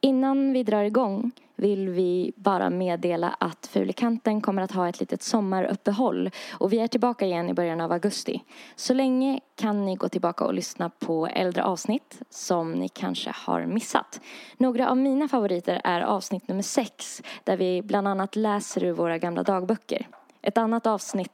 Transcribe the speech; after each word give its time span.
Innan 0.00 0.52
vi 0.52 0.62
drar 0.62 0.82
igång 0.82 1.32
vill 1.56 1.88
vi 1.88 2.32
bara 2.36 2.70
meddela 2.70 3.28
att 3.28 3.66
Fulikanten 3.66 4.40
kommer 4.40 4.62
att 4.62 4.72
ha 4.72 4.88
ett 4.88 5.00
litet 5.00 5.22
sommaruppehåll 5.22 6.30
och 6.52 6.72
vi 6.72 6.78
är 6.78 6.86
tillbaka 6.86 7.26
igen 7.26 7.48
i 7.48 7.54
början 7.54 7.80
av 7.80 7.92
augusti. 7.92 8.42
Så 8.76 8.94
länge 8.94 9.40
kan 9.56 9.84
ni 9.84 9.94
gå 9.94 10.08
tillbaka 10.08 10.44
och 10.44 10.54
lyssna 10.54 10.90
på 10.90 11.26
äldre 11.26 11.64
avsnitt 11.64 12.22
som 12.30 12.72
ni 12.72 12.88
kanske 12.88 13.32
har 13.34 13.66
missat. 13.66 14.20
Några 14.56 14.90
av 14.90 14.96
mina 14.96 15.28
favoriter 15.28 15.80
är 15.84 16.00
avsnitt 16.00 16.48
nummer 16.48 16.62
sex 16.62 17.22
där 17.44 17.56
vi 17.56 17.82
bland 17.82 18.08
annat 18.08 18.36
läser 18.36 18.84
ur 18.84 18.92
våra 18.92 19.18
gamla 19.18 19.42
dagböcker. 19.42 20.06
Ett 20.42 20.58
annat 20.58 20.86
avsnitt 20.86 21.32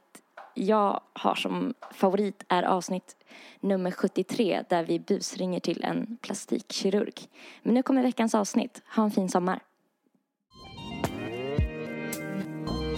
jag 0.56 1.00
har 1.12 1.34
som 1.34 1.74
favorit 1.94 2.44
är 2.48 2.62
avsnitt 2.62 3.16
nummer 3.60 3.90
73 3.90 4.62
där 4.68 4.84
vi 4.84 4.98
busringer 4.98 5.60
till 5.60 5.84
en 5.84 6.16
plastikkirurg. 6.22 7.14
Men 7.62 7.74
nu 7.74 7.82
kommer 7.82 8.02
veckans 8.02 8.34
avsnitt. 8.34 8.82
Ha 8.96 9.04
en 9.04 9.10
fin 9.10 9.28
sommar. 9.28 9.60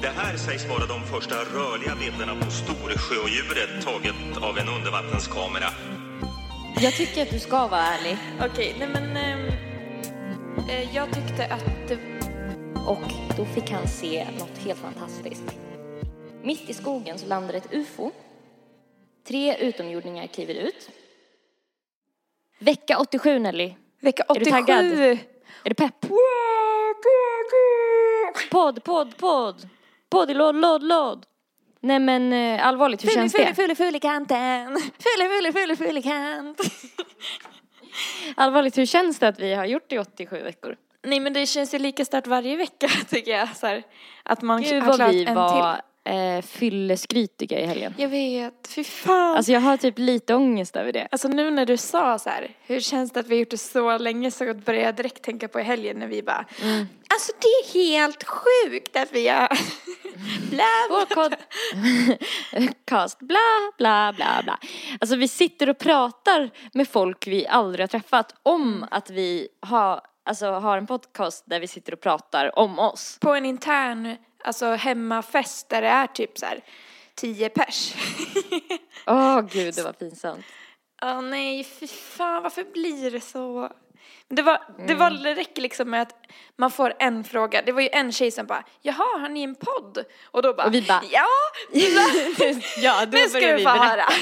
Det 0.02 0.09
här 0.09 0.37
sägs 0.37 0.69
vara 0.69 0.87
de 0.87 1.01
första 1.01 1.35
rörliga 1.35 1.95
bilderna 2.01 2.35
på 2.41 2.51
Storsjöodjuret 2.51 3.85
taget 3.85 4.43
av 4.43 4.59
en 4.59 4.69
undervattenskamera. 4.69 5.71
Jag 6.80 6.93
tycker 6.93 7.23
att 7.23 7.30
du 7.30 7.38
ska 7.38 7.66
vara 7.66 7.80
ärlig. 7.80 8.16
Okej, 8.41 8.77
nej 8.79 8.88
men... 8.88 9.16
ehm, 9.16 9.49
eh, 10.69 10.97
jag 10.97 11.13
tyckte 11.13 11.47
att 11.47 11.88
det... 11.88 11.99
Och 12.87 13.37
då 13.37 13.45
fick 13.45 13.71
han 13.71 13.88
se 13.88 14.27
något 14.38 14.59
helt 14.59 14.79
fantastiskt. 14.79 15.68
Mitt 16.49 16.71
i 16.71 16.74
skogen 16.74 17.18
så 17.18 17.27
landar 17.27 17.54
ett 17.54 17.74
UFO. 17.74 18.10
Tre 19.27 19.57
utomjordingar 19.57 20.27
kliver 20.27 20.54
ut. 20.54 20.91
Vecka 22.59 22.99
87 22.99 23.38
Nelly. 23.38 23.74
Vecka 24.01 24.23
Är 24.23 24.35
du 24.35 24.41
87! 24.41 24.51
taggad? 24.51 24.85
Är 24.85 25.19
du 25.65 25.74
pepp? 25.74 26.01
Podd, 28.51 28.85
podd, 28.85 29.16
podd. 29.16 29.69
Podd 30.10 30.30
i 30.30 30.35
låd, 30.35 30.54
låd, 30.54 30.82
låd. 30.82 31.26
Nej 31.80 31.99
men 31.99 32.32
eh, 32.32 32.66
allvarligt, 32.66 33.04
hur 33.04 33.10
känns 33.10 33.32
det? 33.32 33.54
Fulle, 33.54 33.74
fulle, 33.74 33.99
kanten. 33.99 34.76
Fulle, 34.76 35.29
fulle, 35.29 35.52
fulle, 35.52 35.76
fulle 35.76 36.02
kant. 36.02 36.60
Allvarligt, 38.37 38.79
hur 38.79 38.87
känns 38.87 39.19
det 39.19 39.29
att 39.29 39.41
vi 39.41 39.54
har 39.54 39.65
gjort 39.65 39.85
det 39.88 39.95
i 39.95 39.99
87 39.99 40.43
veckor? 40.43 40.76
Nej 41.02 41.21
men 41.21 41.32
det 41.32 41.46
känns 41.46 41.74
ju 41.74 41.79
lika 41.79 42.04
stört 42.04 42.26
varje 42.26 42.57
vecka 42.57 42.88
tycker 43.09 43.30
jag. 43.30 43.57
Så 43.57 43.66
här, 43.66 43.82
att 44.23 44.43
man 44.43 44.63
Gud 44.63 44.82
har 44.82 44.88
vad 44.88 44.96
klarat 44.96 45.15
vi 45.15 45.24
en 45.24 45.35
var 45.35 45.74
till. 45.74 45.82
Eh, 46.09 46.42
fylleskrytiga 46.42 47.60
i 47.60 47.66
helgen. 47.66 47.95
Jag 47.98 48.09
vet, 48.09 48.68
fy 48.68 48.84
fan. 48.84 49.37
Alltså 49.37 49.52
jag 49.52 49.60
har 49.60 49.76
typ 49.76 49.98
lite 49.98 50.34
ångest 50.34 50.76
över 50.76 50.92
det. 50.92 51.09
Alltså 51.10 51.28
nu 51.28 51.51
när 51.51 51.66
du 51.66 51.76
sa 51.76 52.18
så 52.18 52.30
här, 52.30 52.51
hur 52.66 52.80
känns 52.80 53.12
det 53.12 53.20
att 53.20 53.26
vi 53.26 53.34
har 53.34 53.40
gjort 53.40 53.51
det 53.51 53.59
så 53.59 53.98
länge 53.98 54.30
så 54.30 54.54
började 54.54 54.84
jag 54.84 54.96
direkt 54.96 55.23
tänka 55.23 55.48
på 55.48 55.60
i 55.60 55.62
helgen 55.62 55.98
när 55.98 56.06
vi 56.06 56.23
bara, 56.23 56.46
alltså 57.09 57.32
det 57.40 57.46
är 57.48 57.73
helt 57.74 58.24
sjukt 58.24 58.96
att 58.96 59.12
vi 59.12 59.29
har 59.29 59.48
bla 60.51 60.64
Vår 60.90 61.14
kod... 61.14 61.34
Cast, 62.84 63.18
bla, 63.18 63.73
bla, 63.79 64.12
bla, 64.16 64.41
bla. 64.44 64.59
Alltså 65.00 65.16
vi 65.16 65.28
sitter 65.28 65.69
och 65.69 65.78
pratar 65.78 66.50
med 66.72 66.88
folk 66.88 67.26
vi 67.26 67.47
aldrig 67.47 67.82
har 67.82 67.88
träffat 67.88 68.34
om 68.42 68.86
att 68.91 69.10
vi 69.10 69.48
har, 69.60 70.00
alltså, 70.25 70.50
har 70.50 70.78
en 70.78 70.86
podcast 70.86 71.44
där 71.47 71.60
vi 71.60 71.66
sitter 71.66 71.92
och 71.92 72.00
pratar 72.00 72.59
om 72.59 72.78
oss. 72.78 73.19
på 73.20 73.34
en 73.34 73.47
intern, 73.47 74.16
alltså 74.44 74.67
hemmafest 74.67 75.69
där 75.69 75.83
det 75.83 75.89
är 75.89 76.06
typ 76.06 76.39
så 76.39 76.47
här 76.47 76.61
tio 77.15 77.49
pers. 77.49 77.94
Åh 79.06 79.41
gud, 79.41 79.75
det 79.75 79.82
var 79.82 79.93
pinsamt. 79.93 80.44
Åh 81.03 81.22
nej, 81.22 81.65
fy 81.65 81.87
fan 81.87 82.43
varför 82.43 82.65
blir 82.65 83.10
det 83.10 83.21
så? 83.21 83.72
Det, 84.28 84.43
var, 84.43 84.62
det, 84.87 84.94
var, 84.94 85.10
Mm. 85.10 85.22
det 85.22 85.34
räcker 85.34 85.62
liksom 85.62 85.91
med 85.91 86.03
att 86.03 86.15
man 86.56 86.71
får 86.71 86.94
en 86.98 87.25
fråga. 87.25 87.62
Det 87.62 87.72
var 87.72 87.81
ju 87.81 87.88
en 87.93 88.12
tjej 88.12 88.31
som 88.31 88.47
bara, 88.47 88.65
jaha, 88.82 89.19
har 89.21 89.28
ni 89.28 89.43
en 89.43 89.54
podd? 89.54 90.04
Och 90.25 90.43
då 90.43 90.54
bara, 90.54 90.66
Och 90.66 90.75
vi 90.75 90.82
bara, 90.82 91.03
ja, 91.10 91.27
ja, 92.82 93.06
då 93.06 93.19
nu 93.19 93.28
ska 93.28 93.56
vi 93.56 93.65
få 93.65 93.71
höra. 93.71 94.04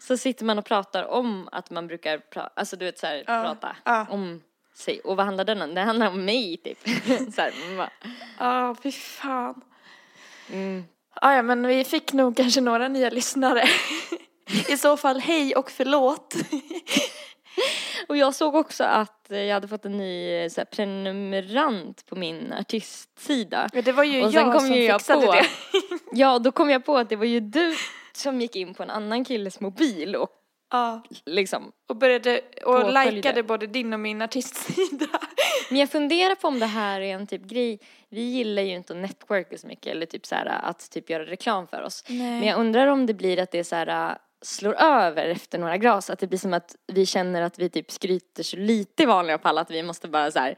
Så 0.00 0.16
sitter 0.16 0.44
man 0.44 0.58
och 0.58 0.64
pratar 0.64 1.04
om 1.04 1.48
att 1.52 1.70
man 1.70 1.86
brukar 1.86 2.18
prata, 2.18 2.50
alltså 2.56 2.76
du 2.76 2.84
vet 2.84 2.98
så 2.98 3.06
här, 3.06 3.24
prata 3.24 3.76
ja. 3.84 4.06
om 4.10 4.42
sig. 4.74 5.00
Och 5.00 5.16
vad 5.16 5.26
handlar 5.26 5.44
den 5.44 5.62
om? 5.62 5.74
Det 5.74 5.80
handlar 5.80 6.08
om 6.08 6.24
mig 6.24 6.56
typ. 6.56 6.78
så 7.34 7.40
här, 7.42 7.52
man 7.68 7.76
bara, 7.76 7.90
Ja, 8.38 8.76
fy 8.82 8.92
fan. 8.92 9.60
mm. 10.52 10.84
Ah, 11.14 11.34
ja, 11.34 11.42
men 11.42 11.66
vi 11.66 11.84
fick 11.84 12.12
nog 12.12 12.36
kanske 12.36 12.60
några 12.60 12.88
nya 12.88 13.10
lyssnare. 13.10 13.64
I 14.68 14.76
så 14.76 14.96
fall 14.96 15.20
hej 15.20 15.54
och 15.56 15.70
förlåt. 15.70 16.34
Och 18.08 18.16
jag 18.16 18.34
såg 18.34 18.54
också 18.54 18.84
att 18.84 19.26
jag 19.28 19.52
hade 19.54 19.68
fått 19.68 19.84
en 19.84 19.96
ny 19.96 20.48
så 20.50 20.60
här, 20.60 20.64
prenumerant 20.64 22.06
på 22.06 22.16
min 22.16 22.52
artistsida. 22.52 23.68
Ja, 23.72 23.82
det 23.82 23.92
var 23.92 24.04
ju 24.04 24.24
Och 24.24 24.30
jag 24.32 24.52
kom 24.52 24.60
som 24.60 24.74
jag 24.74 25.00
fixade 25.00 25.26
på- 25.26 25.32
det. 25.32 25.46
Ja, 26.12 26.38
då 26.38 26.52
kom 26.52 26.70
jag 26.70 26.84
på 26.84 26.96
att 26.96 27.08
det 27.08 27.16
var 27.16 27.24
ju 27.24 27.40
du 27.40 27.74
som 28.12 28.40
gick 28.40 28.56
in 28.56 28.74
på 28.74 28.82
en 28.82 28.90
annan 28.90 29.24
killes 29.24 29.60
mobil 29.60 30.16
och 30.16 30.30
Ja, 30.72 31.02
liksom. 31.24 31.72
och 31.88 31.96
började 31.96 32.40
och 32.64 33.12
likade 33.12 33.42
både 33.42 33.66
din 33.66 33.92
och 33.92 34.00
min 34.00 34.22
artistsida. 34.22 35.06
Men 35.70 35.78
jag 35.78 35.90
funderar 35.90 36.34
på 36.34 36.48
om 36.48 36.58
det 36.58 36.66
här 36.66 37.00
är 37.00 37.14
en 37.14 37.26
typ 37.26 37.42
grej. 37.42 37.80
Vi 38.08 38.20
gillar 38.20 38.62
ju 38.62 38.74
inte 38.74 38.92
att 38.92 38.98
networka 38.98 39.58
så 39.58 39.66
mycket 39.66 39.86
eller 39.86 40.06
typ 40.06 40.26
så 40.26 40.34
här 40.34 40.46
att 40.46 40.90
typ 40.90 41.10
göra 41.10 41.24
reklam 41.24 41.66
för 41.66 41.82
oss. 41.82 42.04
Nej. 42.08 42.18
Men 42.18 42.48
jag 42.48 42.60
undrar 42.60 42.86
om 42.86 43.06
det 43.06 43.14
blir 43.14 43.38
att 43.38 43.50
det 43.50 43.64
så 43.64 43.76
här 43.76 44.10
äh, 44.10 44.16
slår 44.42 44.74
över 44.74 45.28
efter 45.28 45.58
några 45.58 45.76
glas. 45.76 46.10
Att 46.10 46.18
det 46.18 46.26
blir 46.26 46.38
som 46.38 46.54
att 46.54 46.76
vi 46.86 47.06
känner 47.06 47.42
att 47.42 47.58
vi 47.58 47.68
typ 47.68 47.90
skryter 47.90 48.42
så 48.42 48.56
lite 48.56 49.02
i 49.02 49.06
vanliga 49.06 49.38
fall 49.38 49.58
att 49.58 49.70
vi 49.70 49.82
måste 49.82 50.08
bara 50.08 50.30
så 50.30 50.38
här. 50.38 50.56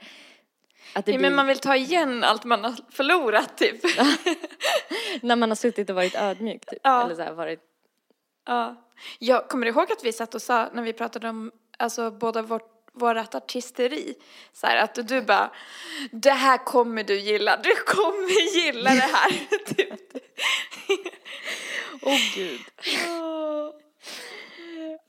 Att 0.94 1.06
det 1.06 1.12
Nej, 1.12 1.18
blir, 1.18 1.28
men 1.28 1.36
man 1.36 1.46
vill 1.46 1.58
ta 1.58 1.76
igen 1.76 2.24
allt 2.24 2.44
man 2.44 2.64
har 2.64 2.74
förlorat 2.90 3.58
typ. 3.58 3.82
när 5.22 5.36
man 5.36 5.50
har 5.50 5.56
suttit 5.56 5.90
och 5.90 5.96
varit 5.96 6.14
ödmjuk 6.14 6.66
typ. 6.66 6.80
Ja. 6.82 7.04
Eller 7.04 7.14
så 7.14 7.22
här 7.22 7.32
varit. 7.32 7.60
Ja. 8.44 8.76
Jag 9.18 9.48
kommer 9.48 9.66
ihåg 9.66 9.92
att 9.92 10.04
vi 10.04 10.12
satt 10.12 10.34
och 10.34 10.42
sa 10.42 10.68
när 10.72 10.82
vi 10.82 10.92
pratade 10.92 11.28
om 11.28 11.52
alltså 11.78 12.10
båda 12.10 12.42
vårt 12.42 12.74
vårat 12.94 13.34
artisteri. 13.34 14.14
Så 14.52 14.66
här, 14.66 14.76
att 14.76 15.08
du 15.08 15.22
bara, 15.22 15.50
det 16.12 16.30
här 16.30 16.64
kommer 16.64 17.04
du 17.04 17.18
gilla, 17.18 17.56
du 17.56 17.74
kommer 17.74 18.56
gilla 18.56 18.90
det 18.90 19.00
här. 19.00 19.30
typ. 19.74 20.00
Åh 22.02 22.18
gud. 22.34 22.60
Åh. 23.08 23.70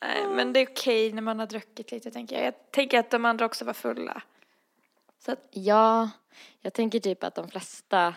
Nej, 0.02 0.28
men 0.28 0.54
det 0.54 0.60
är 0.60 0.68
okej 0.68 1.14
när 1.14 1.22
man 1.22 1.40
har 1.40 1.48
druckit 1.48 1.92
lite 1.92 2.12
tänker 2.12 2.36
jag. 2.36 2.46
Jag 2.46 2.72
tänker 2.72 3.00
att 3.00 3.12
de 3.12 3.26
andra 3.26 3.46
också 3.46 3.66
var 3.66 3.74
fulla. 3.74 4.22
Så 5.26 5.32
att, 5.32 5.48
Ja, 5.52 6.10
jag 6.62 6.74
tänker 6.74 7.00
typ 7.00 7.24
att 7.24 7.36
de 7.36 7.50
flesta 7.50 8.16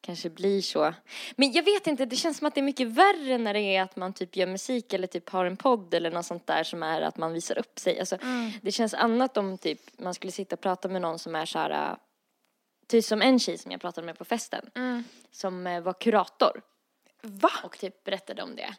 kanske 0.00 0.30
blir 0.30 0.62
så. 0.62 0.94
Men 1.36 1.52
jag 1.52 1.62
vet 1.62 1.86
inte, 1.86 2.04
det 2.04 2.16
känns 2.16 2.38
som 2.38 2.46
att 2.46 2.54
det 2.54 2.60
är 2.60 2.62
mycket 2.62 2.88
värre 2.88 3.38
när 3.38 3.54
det 3.54 3.60
är 3.60 3.82
att 3.82 3.96
man 3.96 4.12
typ 4.12 4.36
gör 4.36 4.46
musik 4.46 4.92
eller 4.92 5.06
typ 5.06 5.28
har 5.28 5.44
en 5.44 5.56
podd 5.56 5.94
eller 5.94 6.10
något 6.10 6.26
sånt 6.26 6.46
där 6.46 6.64
som 6.64 6.82
är 6.82 7.00
att 7.00 7.16
man 7.16 7.32
visar 7.32 7.58
upp 7.58 7.78
sig. 7.78 8.00
Alltså, 8.00 8.18
det 8.62 8.72
känns 8.72 8.94
annat 8.94 9.36
om 9.36 9.58
typ 9.58 9.80
man 9.98 10.14
skulle 10.14 10.32
sitta 10.32 10.56
och 10.56 10.60
prata 10.60 10.88
med 10.88 11.02
någon 11.02 11.18
som 11.18 11.34
är 11.34 11.46
så 11.46 11.58
här, 11.58 11.70
äh, 11.70 11.96
typ 12.86 13.04
som 13.04 13.22
en 13.22 13.38
tjej 13.38 13.58
som 13.58 13.70
jag 13.72 13.80
pratade 13.80 14.04
med 14.06 14.18
på 14.18 14.24
festen, 14.24 14.70
som 15.30 15.66
eh, 15.66 15.80
var 15.80 15.92
kurator 15.92 16.62
va? 17.22 17.50
och 17.64 17.78
typ 17.78 18.04
berättade 18.04 18.42
om 18.42 18.56
det. 18.56 18.74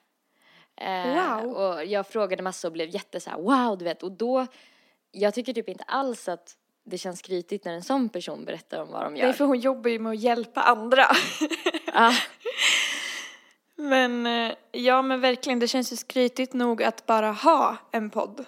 Eh, 0.86 1.42
Wow. 1.42 1.54
Och 1.56 1.86
jag 1.86 2.08
frågade 2.08 2.44
massa 2.44 2.68
och 2.68 2.72
blev 2.74 2.90
jätte 2.90 3.20
så 3.20 3.30
här, 3.30 3.38
wow, 3.38 3.78
du 3.78 3.86
vet. 3.86 4.04
Och 4.04 4.12
då, 4.12 4.48
jag 5.12 5.34
tycker 5.34 5.54
typ 5.54 5.70
inte 5.70 5.84
alls 5.84 6.30
att 6.30 6.58
det 6.92 6.98
känns 6.98 7.20
skrytigt 7.20 7.66
när 7.66 7.74
en 7.74 7.84
sån 7.84 8.10
person 8.10 8.46
berättar 8.46 8.82
om 8.82 8.92
vad 8.92 9.04
de 9.04 9.18
gör. 9.18 9.26
Nej, 9.26 9.34
för 9.34 9.46
hon 9.46 9.60
jobbar 9.60 9.90
ju 9.90 10.00
med 10.00 10.12
att 10.12 10.20
hjälpa 10.20 10.62
andra. 10.62 11.06
Ah, 11.94 12.14
Men 13.76 14.26
eh, 14.26 14.54
ja, 14.72 15.02
men 15.02 15.22
verkligen, 15.22 15.60
det 15.60 15.68
känns 15.68 15.92
ju 15.92 15.96
skrytigt 15.96 16.54
nog 16.54 16.84
att 16.84 17.06
bara 17.06 17.32
ha 17.32 17.78
en 17.92 18.10
podd 18.10 18.46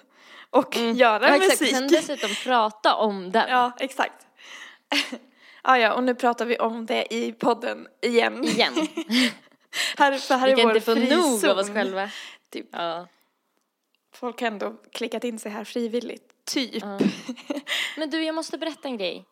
och 0.50 0.76
göra 0.76 1.28
ja, 1.28 1.36
exakt. 1.36 1.60
musik. 1.60 1.76
Sen 1.76 1.88
dessutom 1.88 2.30
prata 2.44 2.94
om 2.94 3.32
den. 3.32 3.48
Ja, 3.48 3.72
exakt. 3.78 4.26
ah, 5.62 5.76
ja, 5.76 5.94
och 5.94 6.04
nu 6.04 6.14
pratar 6.14 6.46
vi 6.46 6.58
om 6.58 6.86
det 6.86 7.14
i 7.14 7.32
podden 7.32 7.88
igen. 8.00 8.44
Igen. 8.44 8.74
här, 9.96 10.18
för 10.18 10.34
här 10.34 10.46
Vi 10.46 10.52
är 10.52 10.56
kan 10.56 10.66
vår 10.66 10.76
inte 10.76 10.86
få 10.86 11.16
nog 11.16 11.46
av 11.46 11.58
oss 11.58 11.70
själva. 11.70 12.10
Typ. 12.50 12.66
Ja. 12.72 13.06
Folk 14.12 14.40
har 14.40 14.46
ändå 14.46 14.74
klickat 14.92 15.24
in 15.24 15.38
sig 15.38 15.52
här 15.52 15.64
frivilligt. 15.64 16.33
Typ. 16.44 16.84
Men 17.96 18.10
du, 18.10 18.24
jag 18.24 18.34
måste 18.34 18.58
berätta 18.58 18.88
en 18.88 18.96
grej. 18.96 19.24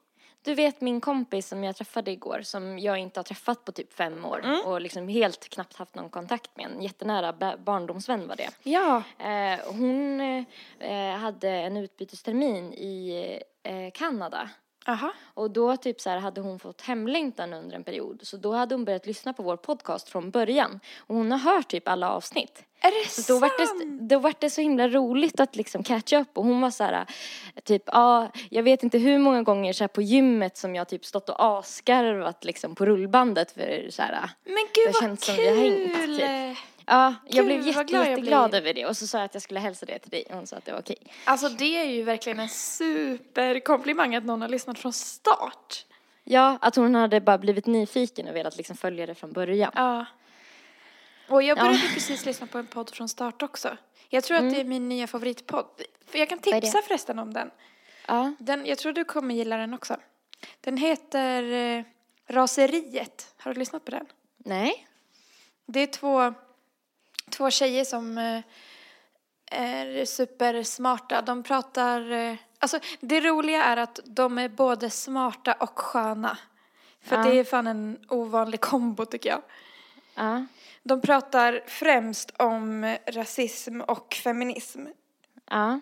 Du 0.44 0.54
vet 0.54 0.80
min 0.80 1.00
kompis 1.00 1.48
som 1.48 1.64
jag 1.64 1.76
träffade 1.76 2.10
igår 2.10 2.40
som 2.42 2.78
jag 2.78 2.98
inte 2.98 3.18
har 3.20 3.24
träffat 3.24 3.64
på 3.64 3.72
typ 3.72 3.92
fem 3.92 4.24
år 4.24 4.40
och 4.66 4.80
liksom 4.80 5.08
helt 5.08 5.48
knappt 5.48 5.76
haft 5.76 5.94
någon 5.94 6.08
kontakt 6.10 6.56
med. 6.56 6.66
En 6.66 6.82
jättenära 6.82 7.32
ba- 7.32 7.56
barndomsvän 7.56 8.28
var 8.28 8.36
det. 8.36 8.48
Ja. 8.62 9.02
Eh, 9.18 9.60
hon 9.66 10.20
eh, 10.78 11.16
hade 11.16 11.48
en 11.50 11.76
utbytestermin 11.76 12.72
i 12.72 13.40
eh, 13.62 13.90
Kanada. 13.94 14.50
Aha. 14.86 15.12
Och 15.34 15.50
då 15.50 15.76
typ 15.76 16.00
så 16.00 16.10
här 16.10 16.18
hade 16.18 16.40
hon 16.40 16.58
fått 16.58 16.80
hemlängtan 16.80 17.52
under 17.52 17.76
en 17.76 17.84
period. 17.84 18.20
Så 18.22 18.36
då 18.36 18.52
hade 18.52 18.74
hon 18.74 18.84
börjat 18.84 19.06
lyssna 19.06 19.32
på 19.32 19.42
vår 19.42 19.56
podcast 19.56 20.08
från 20.08 20.30
början. 20.30 20.80
Och 20.98 21.16
hon 21.16 21.32
har 21.32 21.38
hört 21.38 21.68
typ 21.68 21.88
alla 21.88 22.10
avsnitt. 22.10 22.64
Är 22.84 22.90
det 23.04 23.10
Så 23.10 23.32
då 23.32 23.38
var, 23.38 23.50
det, 23.58 23.66
sant? 23.66 24.00
då 24.00 24.18
det 24.40 24.50
så 24.50 24.60
himla 24.60 24.88
roligt 24.88 25.40
att 25.40 25.56
liksom 25.56 25.82
catcha 25.82 26.18
upp 26.20 26.38
och 26.38 26.44
hon 26.44 26.60
var 26.60 26.70
så 26.70 26.84
här, 26.84 27.06
typ, 27.64 27.82
ja, 27.86 28.30
jag 28.50 28.62
vet 28.62 28.82
inte 28.82 28.98
hur 28.98 29.18
många 29.18 29.42
gånger 29.42 29.72
så 29.72 29.84
här 29.84 29.88
på 29.88 30.02
gymmet 30.02 30.56
som 30.56 30.74
jag 30.74 30.88
typ 30.88 31.04
stått 31.04 31.28
och 31.28 31.44
asgarvat 31.44 32.44
liksom 32.44 32.74
på 32.74 32.86
rullbandet 32.86 33.52
för 33.52 33.86
så 33.90 34.02
här, 34.02 34.30
Men 34.44 34.54
gud 34.54 34.86
det 34.86 34.92
vad 34.92 35.02
känns 35.02 35.24
som 35.24 35.34
kul! 35.34 35.44
vi 35.44 35.48
har 35.50 35.56
hängt, 35.56 36.18
typ. 36.56 36.58
Ja, 36.86 37.14
jag 37.26 37.34
Gud, 37.34 37.44
blev 37.44 37.66
jätte, 37.66 37.84
glad 37.84 38.06
jätteglad 38.08 38.54
över 38.54 38.74
det 38.74 38.86
och 38.86 38.96
så 38.96 39.06
sa 39.06 39.18
jag 39.18 39.24
att 39.24 39.34
jag 39.34 39.42
skulle 39.42 39.60
hälsa 39.60 39.86
det 39.86 39.98
till 39.98 40.10
dig 40.10 40.24
och 40.30 40.34
hon 40.36 40.46
sa 40.46 40.56
att 40.56 40.64
det 40.64 40.72
var 40.72 40.78
okej. 40.80 40.96
Alltså 41.24 41.48
det 41.48 41.76
är 41.78 41.84
ju 41.84 42.02
verkligen 42.02 42.40
en 42.40 42.48
superkomplimang 42.48 44.14
att 44.14 44.24
någon 44.24 44.40
har 44.40 44.48
lyssnat 44.48 44.78
från 44.78 44.92
start. 44.92 45.86
Ja, 46.24 46.58
att 46.60 46.76
hon 46.76 46.94
hade 46.94 47.20
bara 47.20 47.38
blivit 47.38 47.66
nyfiken 47.66 48.28
och 48.28 48.36
velat 48.36 48.56
liksom 48.56 48.76
följa 48.76 49.06
det 49.06 49.14
från 49.14 49.32
början. 49.32 49.72
Ja. 49.74 50.06
Och 51.28 51.42
jag 51.42 51.58
Ja. 51.58 51.62
började 51.62 51.88
precis 51.94 52.26
lyssna 52.26 52.46
på 52.46 52.58
en 52.58 52.66
podd 52.66 52.90
från 52.90 53.08
start 53.08 53.42
också. 53.42 53.76
Jag 54.08 54.24
tror 54.24 54.36
att 54.36 54.50
det 54.54 54.60
är 54.60 54.64
min 54.64 54.88
nya 54.88 55.06
favoritpodd. 55.06 55.66
För 56.06 56.18
jag 56.18 56.28
kan 56.28 56.38
Mm. 56.46 56.60
tipsa 56.60 56.82
förresten 56.82 57.18
om 57.18 57.32
den. 57.34 57.50
Ja, 58.06 58.34
den. 58.38 58.66
Jag 58.66 58.78
tror 58.78 58.92
du 58.92 59.04
kommer 59.04 59.34
gilla 59.34 59.56
den 59.56 59.74
också. 59.74 59.96
Den 60.60 60.76
heter 60.76 61.52
eh, 61.52 61.84
Raseriet. 62.26 63.34
Har 63.38 63.54
du 63.54 63.58
lyssnat 63.60 63.84
på 63.84 63.90
den? 63.90 64.06
nej. 64.36 64.86
Det 65.66 65.80
är 65.80 65.86
två, 65.86 66.34
två 67.32 67.50
tjejer 67.50 67.84
som 67.84 68.18
eh, 68.18 68.40
är 69.50 70.04
supersmarta. 70.04 71.22
De 71.22 71.42
pratar... 71.42 72.10
Eh, 72.10 72.34
alltså 72.58 72.78
det 73.00 73.20
roliga 73.20 73.64
är 73.64 73.76
att 73.76 74.00
de 74.04 74.38
är 74.38 74.48
både 74.48 74.90
smarta 74.90 75.52
och 75.52 75.78
sköna. 75.78 76.38
För 77.04 77.16
Ja. 77.16 77.22
det 77.22 77.38
är 77.38 77.44
fan 77.44 77.66
en 77.66 77.98
ovanlig 78.08 78.60
kombo 78.60 79.04
tycker 79.04 79.30
jag. 79.30 79.42
Ja, 80.14 80.46
De 80.82 81.00
pratar 81.00 81.62
främst 81.66 82.30
om 82.38 82.96
rasism 83.06 83.80
och 83.80 84.14
feminism. 84.14 84.86
ja, 85.50 85.80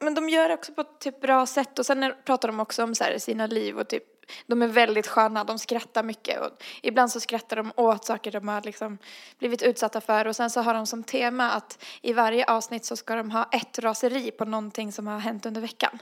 Men 0.00 0.14
de 0.14 0.28
gör 0.28 0.48
det 0.48 0.54
också 0.54 0.72
på 0.72 0.80
ett 0.80 0.98
typ 0.98 1.20
bra 1.20 1.46
sätt 1.46 1.78
och 1.78 1.86
sen 1.86 2.14
pratar 2.24 2.48
de 2.48 2.60
också 2.60 2.84
om 2.84 2.94
så 2.94 3.04
här, 3.04 3.18
sina 3.18 3.46
liv 3.46 3.78
och 3.78 3.88
typ 3.88 4.15
de 4.46 4.62
är 4.62 4.66
väldigt 4.66 5.06
sköna, 5.06 5.44
de 5.44 5.58
skrattar 5.58 6.02
mycket 6.02 6.40
och 6.40 6.64
ibland 6.82 7.10
så 7.10 7.20
skrattar 7.20 7.56
de 7.56 7.72
åt 7.76 8.04
saker 8.04 8.30
de 8.30 8.48
har 8.48 8.62
liksom 8.62 8.98
blivit 9.38 9.62
utsatta 9.62 10.00
för 10.00 10.26
och 10.26 10.36
sen 10.36 10.50
så 10.50 10.60
har 10.60 10.74
de 10.74 10.86
som 10.86 11.04
tema 11.04 11.50
att 11.50 11.84
i 12.02 12.12
varje 12.12 12.44
avsnitt 12.44 12.84
så 12.84 12.96
ska 12.96 13.16
de 13.16 13.30
ha 13.30 13.48
ett 13.52 13.78
raseri 13.78 14.30
på 14.30 14.44
någonting 14.44 14.92
som 14.92 15.06
har 15.06 15.18
hänt 15.18 15.46
under 15.46 15.60
veckan. 15.60 15.98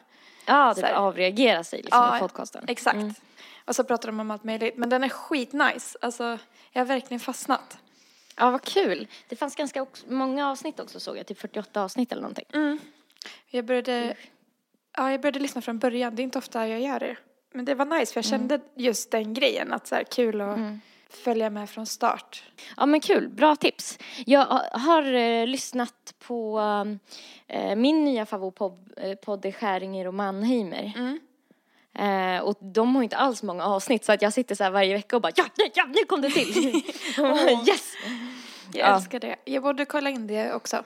ja 0.46 0.74
typ 0.74 0.84
avreagera 0.84 1.64
sig 1.64 1.82
liksom 1.82 2.16
i 2.16 2.18
podcasten. 2.18 2.64
Exakt. 2.68 2.96
Mm. 2.96 3.14
Och 3.64 3.76
så 3.76 3.84
pratar 3.84 4.08
de 4.08 4.20
om 4.20 4.30
allt 4.30 4.44
möjligt 4.44 4.76
men 4.76 4.88
den 4.88 5.04
är 5.04 5.08
skitnice, 5.08 5.98
alltså 6.00 6.38
jag 6.72 6.80
har 6.80 6.86
verkligen 6.86 7.20
fastnat. 7.20 7.78
Ja, 8.36 8.50
vad 8.50 8.62
kul. 8.62 9.08
Det 9.28 9.36
fanns 9.36 9.56
ganska 9.56 9.86
många 10.08 10.50
avsnitt 10.50 10.80
också 10.80 11.00
såg 11.00 11.16
jag, 11.16 11.26
typ 11.26 11.40
48 11.40 11.82
avsnitt 11.82 12.12
eller 12.12 12.22
någonting. 12.22 12.80
Jag 13.50 13.64
började, 13.64 14.16
ja, 14.96 15.10
jag 15.10 15.20
började 15.20 15.38
lyssna 15.38 15.62
från 15.62 15.78
början. 15.78 16.16
Det 16.16 16.22
är 16.22 16.24
inte 16.24 16.38
ofta 16.38 16.68
jag 16.68 16.80
gör 16.80 17.00
det. 17.00 17.16
Men 17.54 17.64
det 17.64 17.74
var 17.74 17.84
nice 17.84 18.12
för 18.12 18.18
jag 18.18 18.24
kände 18.24 18.60
just 18.74 19.10
den 19.10 19.34
grejen. 19.34 19.72
Att 19.72 19.86
så 19.86 19.94
här, 19.94 20.04
kul 20.04 20.40
att 20.40 20.58
följa 21.10 21.50
med 21.50 21.70
från 21.70 21.86
start. 21.86 22.42
Ja 22.76 22.86
men 22.86 23.00
kul, 23.00 23.28
bra 23.28 23.56
tips. 23.56 23.98
Jag 24.26 24.44
har- 24.72 25.12
eh, 25.14 25.46
lyssnat 25.46 26.14
på 26.18 26.60
eh, 27.48 27.76
min 27.76 28.04
nya 28.04 28.26
favoritpodd 28.26 28.92
eh, 28.96 29.14
podd 29.14 29.44
är 29.46 29.52
Skäringer 29.52 30.06
och 30.06 30.14
Mannheimer. 30.14 30.92
Eh, 31.98 32.38
och 32.44 32.56
de 32.60 32.96
har 32.96 33.02
inte 33.02 33.16
alls 33.16 33.42
många 33.42 33.64
avsnitt 33.64 34.04
så 34.04 34.12
att 34.12 34.22
jag 34.22 34.32
sitter 34.32 34.54
så 34.54 34.64
här 34.64 34.70
varje 34.70 34.94
vecka 34.94 35.16
och 35.16 35.22
bara 35.22 35.32
ja, 35.36 35.44
ja, 35.56 35.66
ja 35.74 35.84
nu 35.84 36.04
kom 36.08 36.20
det 36.20 36.30
till. 36.30 36.74
yes! 37.68 37.92
Jag 38.72 38.88
Ja. 38.88 38.96
älskar 38.96 39.20
det. 39.20 39.36
Jag 39.44 39.62
borde 39.62 39.84
kolla 39.84 40.10
in 40.10 40.26
det 40.26 40.52
också. 40.54 40.84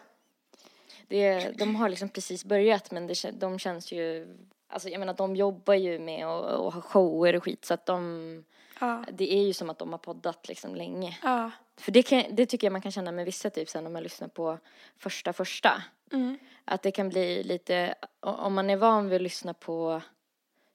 Det, 1.08 1.50
de 1.58 1.76
har 1.76 1.88
liksom 1.88 2.08
precis 2.08 2.44
börjat 2.44 2.90
men 2.90 3.06
det, 3.06 3.30
de 3.40 3.58
känns 3.58 3.92
ju, 3.92 4.26
alltså 4.68 4.88
jag 4.88 4.98
menar 4.98 5.14
de 5.14 5.36
jobbar 5.36 5.74
ju 5.74 5.98
med 5.98 6.26
att 6.26 6.58
och 6.58 6.72
ha 6.72 6.80
shower 6.80 7.36
och 7.36 7.44
skit 7.44 7.64
så 7.64 7.74
att 7.74 7.86
de, 7.86 8.44
Ja. 8.80 9.04
det 9.12 9.32
är 9.34 9.42
ju 9.42 9.52
som 9.52 9.70
att 9.70 9.78
de 9.78 9.90
har 9.90 9.98
poddat 9.98 10.48
liksom 10.48 10.74
länge. 10.74 11.18
Ja. 11.22 11.50
För 11.76 11.92
det, 11.92 12.02
kan, 12.02 12.24
det 12.30 12.46
tycker 12.46 12.66
jag 12.66 12.72
man 12.72 12.82
kan 12.82 12.92
känna 12.92 13.12
med 13.12 13.24
vissa 13.24 13.50
typ 13.50 13.68
sen 13.68 13.84
när 13.84 13.90
man 13.90 14.02
lyssnar 14.02 14.28
på 14.28 14.58
första 14.98 15.32
första. 15.32 15.82
Mm. 16.12 16.38
Att 16.64 16.82
det 16.82 16.90
kan 16.90 17.08
bli 17.08 17.42
lite, 17.42 17.94
om 18.20 18.54
man 18.54 18.70
är 18.70 18.76
van 18.76 19.08
vid 19.08 19.16
att 19.16 19.22
lyssna 19.22 19.54
på 19.54 20.02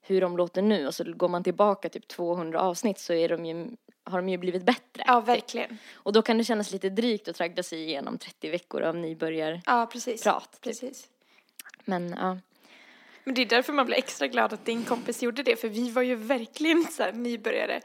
hur 0.02 0.20
de 0.20 0.36
låter 0.36 0.62
nu 0.62 0.86
och 0.86 0.94
så 0.94 1.12
går 1.12 1.28
man 1.28 1.44
tillbaka 1.44 1.88
typ 1.88 2.08
200 2.08 2.60
avsnitt 2.60 2.98
så 2.98 3.12
är 3.12 3.28
de 3.28 3.46
ju, 3.46 3.76
har 4.04 4.18
de 4.18 4.28
ju 4.28 4.36
blivit 4.36 4.64
bättre. 4.64 5.04
ja, 5.06 5.20
verkligen. 5.20 5.78
Och 5.94 6.12
då 6.12 6.22
kan 6.22 6.38
det 6.38 6.44
kännas 6.44 6.72
lite 6.72 6.90
drygt 6.90 7.28
att 7.28 7.36
traggla 7.36 7.62
sig 7.62 7.82
igenom 7.82 8.18
30 8.18 8.50
veckor 8.50 8.82
av 8.82 8.96
nybörjarprat. 8.96 9.62
Ja, 9.66 9.86
precis. 9.92 10.22
typ. 10.22 10.60
Precis. 10.60 11.08
Men 11.84 12.14
ja. 12.20 12.38
Men 13.24 13.34
det 13.34 13.42
är 13.42 13.46
därför 13.46 13.72
man 13.72 13.86
blir 13.86 13.96
extra 13.96 14.26
glad 14.26 14.52
att 14.52 14.64
din 14.64 14.84
kompis 14.84 15.22
gjorde 15.22 15.42
det. 15.42 15.56
För 15.60 15.68
vi 15.68 15.90
var 15.90 16.02
ju 16.02 16.14
verkligen 16.14 16.84
så 16.84 17.02
här 17.02 17.12
nybörjare 17.12 17.80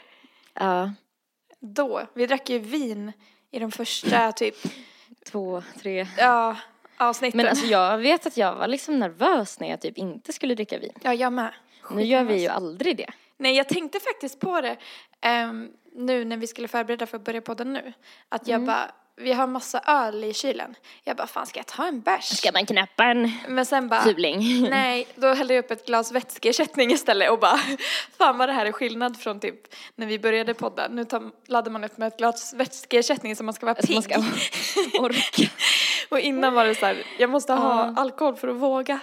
Ja, 0.54 0.92
då. 1.60 2.02
Vi 2.14 2.26
drack 2.26 2.50
ju 2.50 2.60
vin 2.60 3.12
i 3.52 3.60
de 3.60 3.72
första 3.72 4.32
typ, 4.36 4.56
två, 5.26 5.64
tre. 5.82 6.08
ja, 6.18 6.58
avsnitten. 6.98 7.38
Men 7.38 7.48
alltså 7.48 7.66
jag 7.66 7.98
vet 7.98 8.26
att 8.26 8.38
jag 8.38 8.56
var 8.56 8.68
liksom 8.68 9.00
nervös 9.00 9.60
när 9.60 9.70
jag 9.70 9.82
typ 9.82 9.98
inte 9.98 10.34
skulle 10.34 10.56
dricka 10.56 10.78
vin. 10.78 10.94
Ja, 11.04 11.14
jag 11.14 11.34
med. 11.34 11.54
Nu 11.92 12.04
gör 12.04 12.24
vi 12.24 12.42
ju 12.42 12.48
aldrig 12.48 12.98
det. 12.98 13.10
Nej, 13.38 13.56
jag 13.56 13.70
tänkte 13.70 14.00
faktiskt 14.00 14.40
på 14.40 14.62
det 14.62 14.78
ehm, 15.22 15.72
nu 15.96 16.26
när 16.26 16.38
vi 16.38 16.48
skulle 16.48 16.68
förbereda 16.68 17.06
för 17.06 17.18
att 17.18 17.24
börja 17.24 17.42
podden 17.42 17.74
nu. 17.74 17.94
Att 18.30 18.48
Mm. 18.48 18.52
jag 18.62 18.68
bara, 18.68 18.92
vi 19.20 19.34
har 19.34 19.48
massa 19.48 19.80
öl 19.80 20.24
i 20.24 20.34
kylen. 20.34 20.76
Jag 21.04 21.18
bara, 21.18 21.28
fan 21.28 21.46
ska 21.46 21.60
jag 21.60 21.66
ta 21.66 21.88
en 21.88 22.02
bärs? 22.02 22.38
Ska 22.38 22.52
man 22.52 22.66
knäppa 22.66 23.04
en 23.04 23.32
Men 23.48 23.66
sen 23.66 23.88
bara, 23.88 24.02
fuling? 24.02 24.62
nej, 24.70 25.08
då 25.16 25.34
hällde 25.34 25.54
jag 25.54 25.66
upp 25.66 25.72
ett 25.72 25.86
glas 25.86 26.12
vätskeersättning 26.12 26.92
istället 26.92 27.32
och 27.32 27.40
bara, 27.40 27.60
fan 28.18 28.38
vad 28.38 28.50
det 28.50 28.54
här 28.54 28.66
är 28.66 28.72
skillnad 28.72 29.18
från 29.18 29.40
typ 29.40 29.76
när 29.96 30.08
vi 30.08 30.20
började 30.20 30.54
podda. 30.54 30.88
Nu 30.88 31.06
tar, 31.06 31.32
laddar 31.48 31.72
man 31.72 31.84
upp 31.84 31.98
med 31.98 32.08
ett 32.08 32.18
glas 32.18 32.54
vätskeersättning 32.54 33.36
så 33.36 33.44
man 33.44 33.54
ska 33.54 33.66
vara 33.66 33.76
pigg. 33.76 33.94
man 33.94 34.04
ska 34.04 34.16
orka. 35.00 35.52
och 36.10 36.20
innan 36.20 36.54
var 36.54 36.66
det 36.66 36.76
så 36.76 36.86
här, 36.86 37.04
jag 37.20 37.30
måste 37.30 37.54
ha 37.54 37.94
alkohol 37.98 38.36
för 38.36 38.48
att 38.48 38.56
våga. 38.56 39.00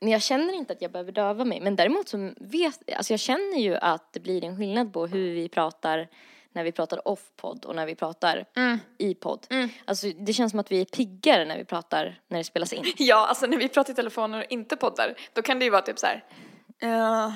Men 0.00 0.08
jag 0.08 0.22
känner 0.22 0.54
inte 0.54 0.72
att 0.72 0.82
jag 0.82 0.92
behöver 0.92 1.12
döva 1.12 1.44
mig. 1.44 1.60
Men 1.60 1.76
däremot 1.76 2.08
så 2.08 2.32
vet, 2.36 2.94
alltså 2.96 3.12
jag 3.12 3.20
känner 3.20 3.58
ju 3.58 3.76
att 3.76 4.12
det 4.12 4.20
blir 4.20 4.44
en 4.44 4.58
skillnad 4.58 4.92
på 4.92 5.06
hur 5.06 5.34
vi 5.34 5.48
pratar 5.48 6.08
när 6.52 6.64
vi 6.64 6.72
pratar 6.72 7.08
off-podd 7.08 7.64
och 7.64 7.74
när 7.76 7.86
vi 7.86 7.94
pratar 7.94 8.44
i 8.98 9.14
podd. 9.14 9.46
Alltså 9.84 10.06
det 10.18 10.32
känns 10.32 10.50
som 10.50 10.60
att 10.60 10.72
vi 10.72 10.80
är 10.80 10.84
piggare 10.84 11.44
när 11.44 11.58
vi 11.58 11.64
pratar 11.64 12.20
när 12.28 12.38
det 12.38 12.44
spelas 12.44 12.72
in. 12.72 12.84
Ja, 12.98 13.26
alltså 13.26 13.46
när 13.46 13.56
vi 13.56 13.68
pratar 13.68 13.92
i 13.92 13.96
telefonen 13.96 14.40
och 14.40 14.46
inte 14.50 14.76
poddar, 14.76 15.14
då 15.32 15.42
kan 15.42 15.58
det 15.58 15.64
ju 15.64 15.70
vara 15.70 15.82
typ 15.82 15.98
så 15.98 16.06
här, 16.06 16.24
ja. 16.78 17.32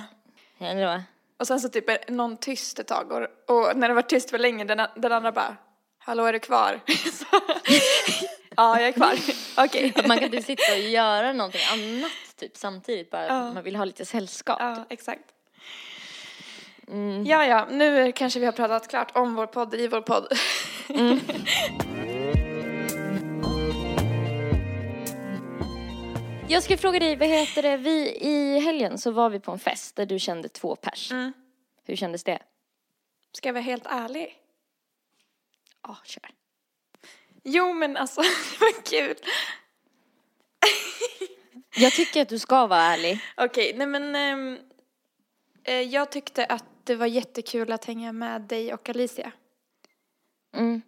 Eller 0.58 0.86
vad? 0.86 1.02
Och 1.38 1.46
sen 1.46 1.60
så 1.60 1.68
typ 1.68 1.88
är 1.88 2.12
någon 2.12 2.36
tyst 2.36 2.78
ett 2.78 2.86
tag 2.86 3.12
och, 3.12 3.22
och 3.56 3.76
när 3.76 3.88
det 3.88 3.94
var 3.94 4.02
tyst 4.02 4.30
för 4.30 4.38
länge 4.38 4.64
den, 4.64 4.86
den 4.96 5.12
andra 5.12 5.32
bara 5.32 5.56
Hallå 5.98 6.24
är 6.24 6.32
du 6.32 6.38
kvar? 6.38 6.80
Ja 8.56 8.80
jag 8.80 8.88
är 8.88 8.92
kvar. 8.92 9.14
Okej. 9.56 9.92
Att 9.96 10.06
man 10.06 10.18
kan 10.18 10.30
typ 10.30 10.44
sitta 10.44 10.72
och 10.72 10.78
göra 10.78 11.32
någonting 11.32 11.60
annat 11.72 12.12
typ 12.36 12.56
samtidigt. 12.56 13.10
Bara 13.10 13.26
Ja. 13.26 13.52
man 13.52 13.62
vill 13.62 13.76
ha 13.76 13.84
lite 13.84 14.04
sällskap. 14.04 14.56
Ja 14.60 14.84
exakt. 14.88 15.24
Mm. 16.92 17.24
Ja 17.24 17.46
ja, 17.46 17.66
nu 17.70 18.12
kanske 18.12 18.40
vi 18.40 18.46
har 18.46 18.52
pratat 18.52 18.88
klart 18.88 19.16
om 19.16 19.34
vår 19.34 19.46
podd 19.46 19.74
i 19.74 19.88
vår 19.88 20.00
podd. 20.00 20.26
Jag 26.48 26.62
ska 26.62 26.76
fråga 26.76 26.98
dig, 26.98 27.16
vad 27.16 27.28
heter 27.28 27.62
det? 27.62 27.76
Vi 27.76 28.16
i 28.20 28.58
helgen 28.58 28.98
så 28.98 29.10
var 29.10 29.30
vi 29.30 29.40
på 29.40 29.52
en 29.52 29.58
fest 29.58 29.96
där 29.96 30.06
du 30.06 30.18
kände 30.18 30.48
två 30.48 30.76
pers. 30.76 31.12
Mm. 31.12 31.32
Hur 31.84 31.96
kändes 31.96 32.24
det? 32.24 32.38
Ska 33.32 33.48
jag 33.48 33.52
vara 33.52 33.62
helt 33.62 33.86
ärlig? 33.86 34.38
Ja, 35.82 35.96
kör. 36.04 36.30
Jo 37.44 37.72
men 37.72 37.96
alltså, 37.96 38.20
det 38.20 38.60
var 38.60 38.84
kul. 38.84 39.16
Jag 41.76 41.92
tycker 41.92 42.22
att 42.22 42.28
du 42.28 42.38
ska 42.38 42.66
vara 42.66 42.80
ärlig. 42.80 43.20
Okej, 43.36 43.72
nej 43.76 43.86
men 43.86 44.58
eh, 45.64 45.80
jag 45.80 46.12
tyckte 46.12 46.44
att 46.44 46.64
det 46.84 46.94
var 46.94 47.06
jättekul 47.06 47.72
att 47.72 47.84
hänga 47.84 48.12
med 48.12 48.42
dig 48.42 48.74
och 48.74 48.88
Alicia. 48.88 49.32
Mm. 50.56 50.82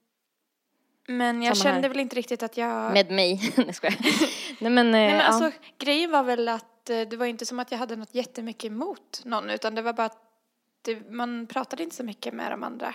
Men 1.08 1.42
jag 1.42 1.56
Samma 1.56 1.68
här. 1.68 1.74
kände 1.74 1.88
väl 1.88 2.00
inte 2.00 2.16
riktigt 2.16 2.42
att 2.42 2.56
jag... 2.56 2.92
Med 2.92 3.10
mig. 3.10 3.52
Nej, 3.56 3.72
skojar. 3.72 3.96
Nej 4.60 4.70
men, 4.72 4.90
Nej 4.90 5.06
eh, 5.06 5.10
men 5.10 5.20
ja. 5.20 5.26
alltså 5.26 5.50
grejen 5.78 6.10
var 6.10 6.22
väl 6.22 6.48
att 6.48 6.90
eh, 6.90 7.00
det 7.00 7.16
var 7.16 7.26
inte 7.26 7.46
som 7.46 7.58
att 7.60 7.70
jag 7.70 7.78
hade 7.78 7.96
något 7.96 8.14
jättemycket 8.14 8.64
emot 8.64 9.22
någon 9.24 9.50
utan 9.50 9.74
det 9.74 9.82
var 9.82 9.92
bara 9.92 10.06
att 10.06 10.18
det, 10.82 11.10
man 11.10 11.46
pratade 11.46 11.82
inte 11.82 11.96
så 11.96 12.04
mycket 12.04 12.34
med 12.34 12.50
de 12.52 12.62
andra. 12.62 12.94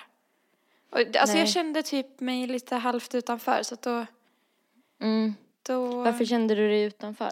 Och, 0.91 0.99
alltså 0.99 1.33
Nej. 1.33 1.39
jag 1.39 1.49
kände 1.49 1.83
typ 1.83 2.19
mig 2.19 2.47
lite 2.47 2.75
halvt 2.75 3.15
utanför 3.15 3.63
så 3.63 3.73
att 3.73 3.81
då, 3.81 4.05
Mm. 5.01 5.33
då 5.63 6.03
Varför 6.03 6.25
kände 6.25 6.55
du 6.55 6.67
dig 6.67 6.83
utanför? 6.83 7.31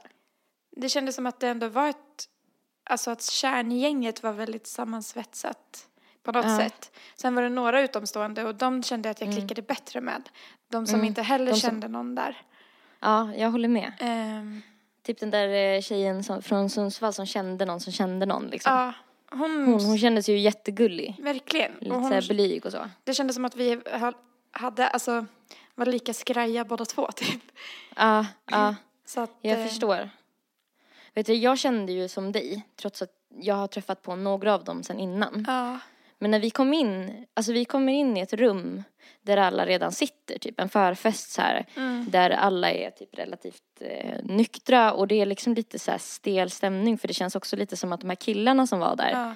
det 0.72 0.90
kändes 0.90 1.16
som 1.16 1.26
att 1.26 1.40
det 1.40 1.48
ändå 1.48 1.68
var 1.68 1.90
ett, 1.90 1.98
alltså 2.90 3.12
att 3.12 3.24
kärngänget 3.24 4.24
var 4.24 4.34
väldigt 4.34 4.68
sammansvetsat 4.68 5.88
på 6.24 6.32
något 6.32 6.46
Ja. 6.46 6.58
sätt. 6.58 6.92
Sen 7.16 7.36
var 7.36 7.42
det 7.42 7.50
några 7.50 7.82
utomstående 7.82 8.44
och 8.46 8.56
de 8.56 8.84
kände 8.84 9.10
att 9.10 9.22
jag 9.22 9.34
klickade 9.34 9.62
bättre 9.62 10.02
med. 10.02 10.30
De 10.70 10.88
som 10.88 10.96
Mm. 10.96 11.08
inte 11.08 11.22
heller 11.22 11.52
som- 11.52 11.60
kände 11.60 11.88
någon 11.88 12.16
där. 12.16 12.42
Ja, 13.00 13.34
jag 13.36 13.52
håller 13.52 13.70
med. 13.70 13.94
Ehm, 14.00 14.62
Typ 15.04 15.20
den 15.20 15.30
där 15.32 15.48
eh, 15.76 15.82
tjejen 15.82 16.24
som, 16.24 16.42
från 16.42 16.70
Sundsvall 16.70 17.14
som 17.14 17.26
kände 17.26 17.66
någon 17.66 17.80
som 17.80 17.94
kände 17.94 18.26
någon 18.26 18.48
liksom. 18.48 18.74
ja, 18.74 18.94
hon, 19.38 19.66
Hon, 19.66 19.86
hon 19.86 19.98
kändes 19.98 20.30
ju 20.30 20.38
jättegullig. 20.40 21.16
verkligen. 21.20 21.72
Lite 21.80 21.92
Och 21.96 22.02
hon, 22.02 22.10
såhär 22.10 22.28
blyg 22.34 22.66
och 22.66 22.72
så. 22.72 22.90
det 23.04 23.14
kändes 23.14 23.36
som 23.36 23.46
att 23.46 23.56
vi 23.56 23.82
ha- 24.00 24.14
hade, 24.52 24.88
alltså, 24.88 25.26
var 25.76 25.86
lika 25.86 26.14
skraja 26.14 26.66
båda 26.66 26.86
två 26.86 27.08
typ. 27.16 27.42
Ja, 27.96 28.26
ja. 28.52 28.76
Så 29.06 29.22
att, 29.22 29.32
Jag 29.42 29.60
eh, 29.60 29.66
förstår. 29.68 30.10
Vet 31.18 31.26
du, 31.26 31.34
jag 31.34 31.60
kände 31.60 31.92
ju 31.92 32.08
som 32.08 32.32
dig, 32.32 32.66
trots 32.76 33.02
att 33.02 33.10
jag 33.30 33.56
har 33.56 33.68
träffat 33.68 34.02
på 34.02 34.16
några 34.16 34.54
av 34.54 34.64
dem 34.64 34.84
sen 34.84 35.00
innan. 35.00 35.44
Ja, 35.48 35.80
Men 36.20 36.32
när 36.32 36.40
vi 36.40 36.50
kom 36.50 36.74
in, 36.74 37.26
alltså 37.34 37.54
vi 37.54 37.66
kommer 37.66 37.94
in 37.94 38.18
i 38.18 38.20
ett 38.20 38.34
rum 38.34 38.84
där 39.22 39.38
alla 39.38 39.66
redan 39.66 39.92
sitter, 39.92 40.40
typ 40.40 40.60
en 40.60 40.70
förfest 40.70 41.32
så 41.32 41.42
här, 41.42 41.66
Mm. 41.76 42.06
där 42.10 42.30
alla 42.30 42.72
är 42.72 42.92
typ 42.92 43.18
relativt 43.18 43.64
eh, 43.80 44.24
nyktra 44.24 44.94
och 44.94 45.08
det 45.08 45.22
är 45.22 45.26
liksom 45.26 45.54
lite 45.54 45.80
så 45.80 45.92
här 45.92 45.98
stel 45.98 46.50
stämning 46.50 46.98
för 46.98 47.08
det 47.08 47.14
känns 47.14 47.36
också 47.36 47.56
lite 47.56 47.78
som 47.78 47.94
att 47.94 48.02
de 48.02 48.10
här 48.10 48.16
killarna 48.16 48.68
som 48.68 48.80
var 48.80 48.96
där 48.96 49.12
ja. 49.12 49.36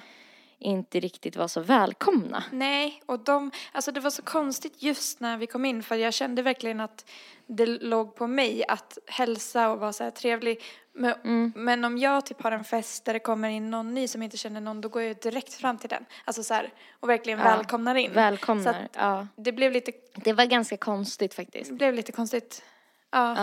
Inte 0.62 1.00
riktigt 1.00 1.36
var 1.36 1.48
så 1.48 1.60
välkomna. 1.60 2.44
Nej, 2.52 3.02
och 3.06 3.18
de, 3.18 3.50
alltså 3.72 3.92
det 3.92 4.00
var 4.00 4.10
så 4.10 4.22
konstigt 4.22 4.82
just 4.82 5.20
när 5.20 5.36
vi 5.36 5.46
kom 5.46 5.64
in 5.64 5.82
för 5.82 5.96
jag 5.96 6.14
kände 6.14 6.42
verkligen 6.42 6.80
att 6.80 7.10
det 7.46 7.66
låg 7.66 8.14
på 8.16 8.26
mig 8.26 8.64
att 8.68 8.98
hälsa 9.06 9.70
och 9.70 9.80
vara 9.80 9.92
så 9.92 10.04
här 10.04 10.10
trevlig. 10.10 10.62
Men, 10.94 11.12
Mm. 11.24 11.52
men 11.56 11.84
om 11.84 11.98
jag 11.98 12.26
typ 12.26 12.42
har 12.42 12.52
en 12.52 12.64
fest 12.64 13.04
där 13.04 13.12
det 13.12 13.18
kommer 13.18 13.48
in 13.48 13.70
någon 13.70 13.94
ny 13.94 14.08
som 14.08 14.22
inte 14.22 14.36
känner 14.36 14.60
någon 14.60 14.80
då 14.80 14.88
går 14.88 15.02
jag 15.02 15.16
direkt 15.16 15.54
fram 15.54 15.78
till 15.78 15.88
den. 15.88 16.04
Alltså 16.24 16.42
så 16.42 16.54
här, 16.54 16.72
och 17.00 17.08
verkligen 17.08 17.38
Ja, 17.38 17.44
välkomnar 17.44 17.94
in. 17.94 18.08
Så 18.10 18.14
Välkomnar, 18.14 18.70
att 18.74 18.90
ja. 18.96 19.26
det 19.36 19.52
blev 19.52 19.72
lite, 19.72 19.92
Det 20.14 20.32
var 20.32 20.44
ganska 20.44 20.76
konstigt 20.76 21.34
faktiskt. 21.34 21.70
det 21.70 21.76
blev 21.76 21.94
lite 21.94 22.12
konstigt. 22.12 22.64
Ja. 23.10 23.36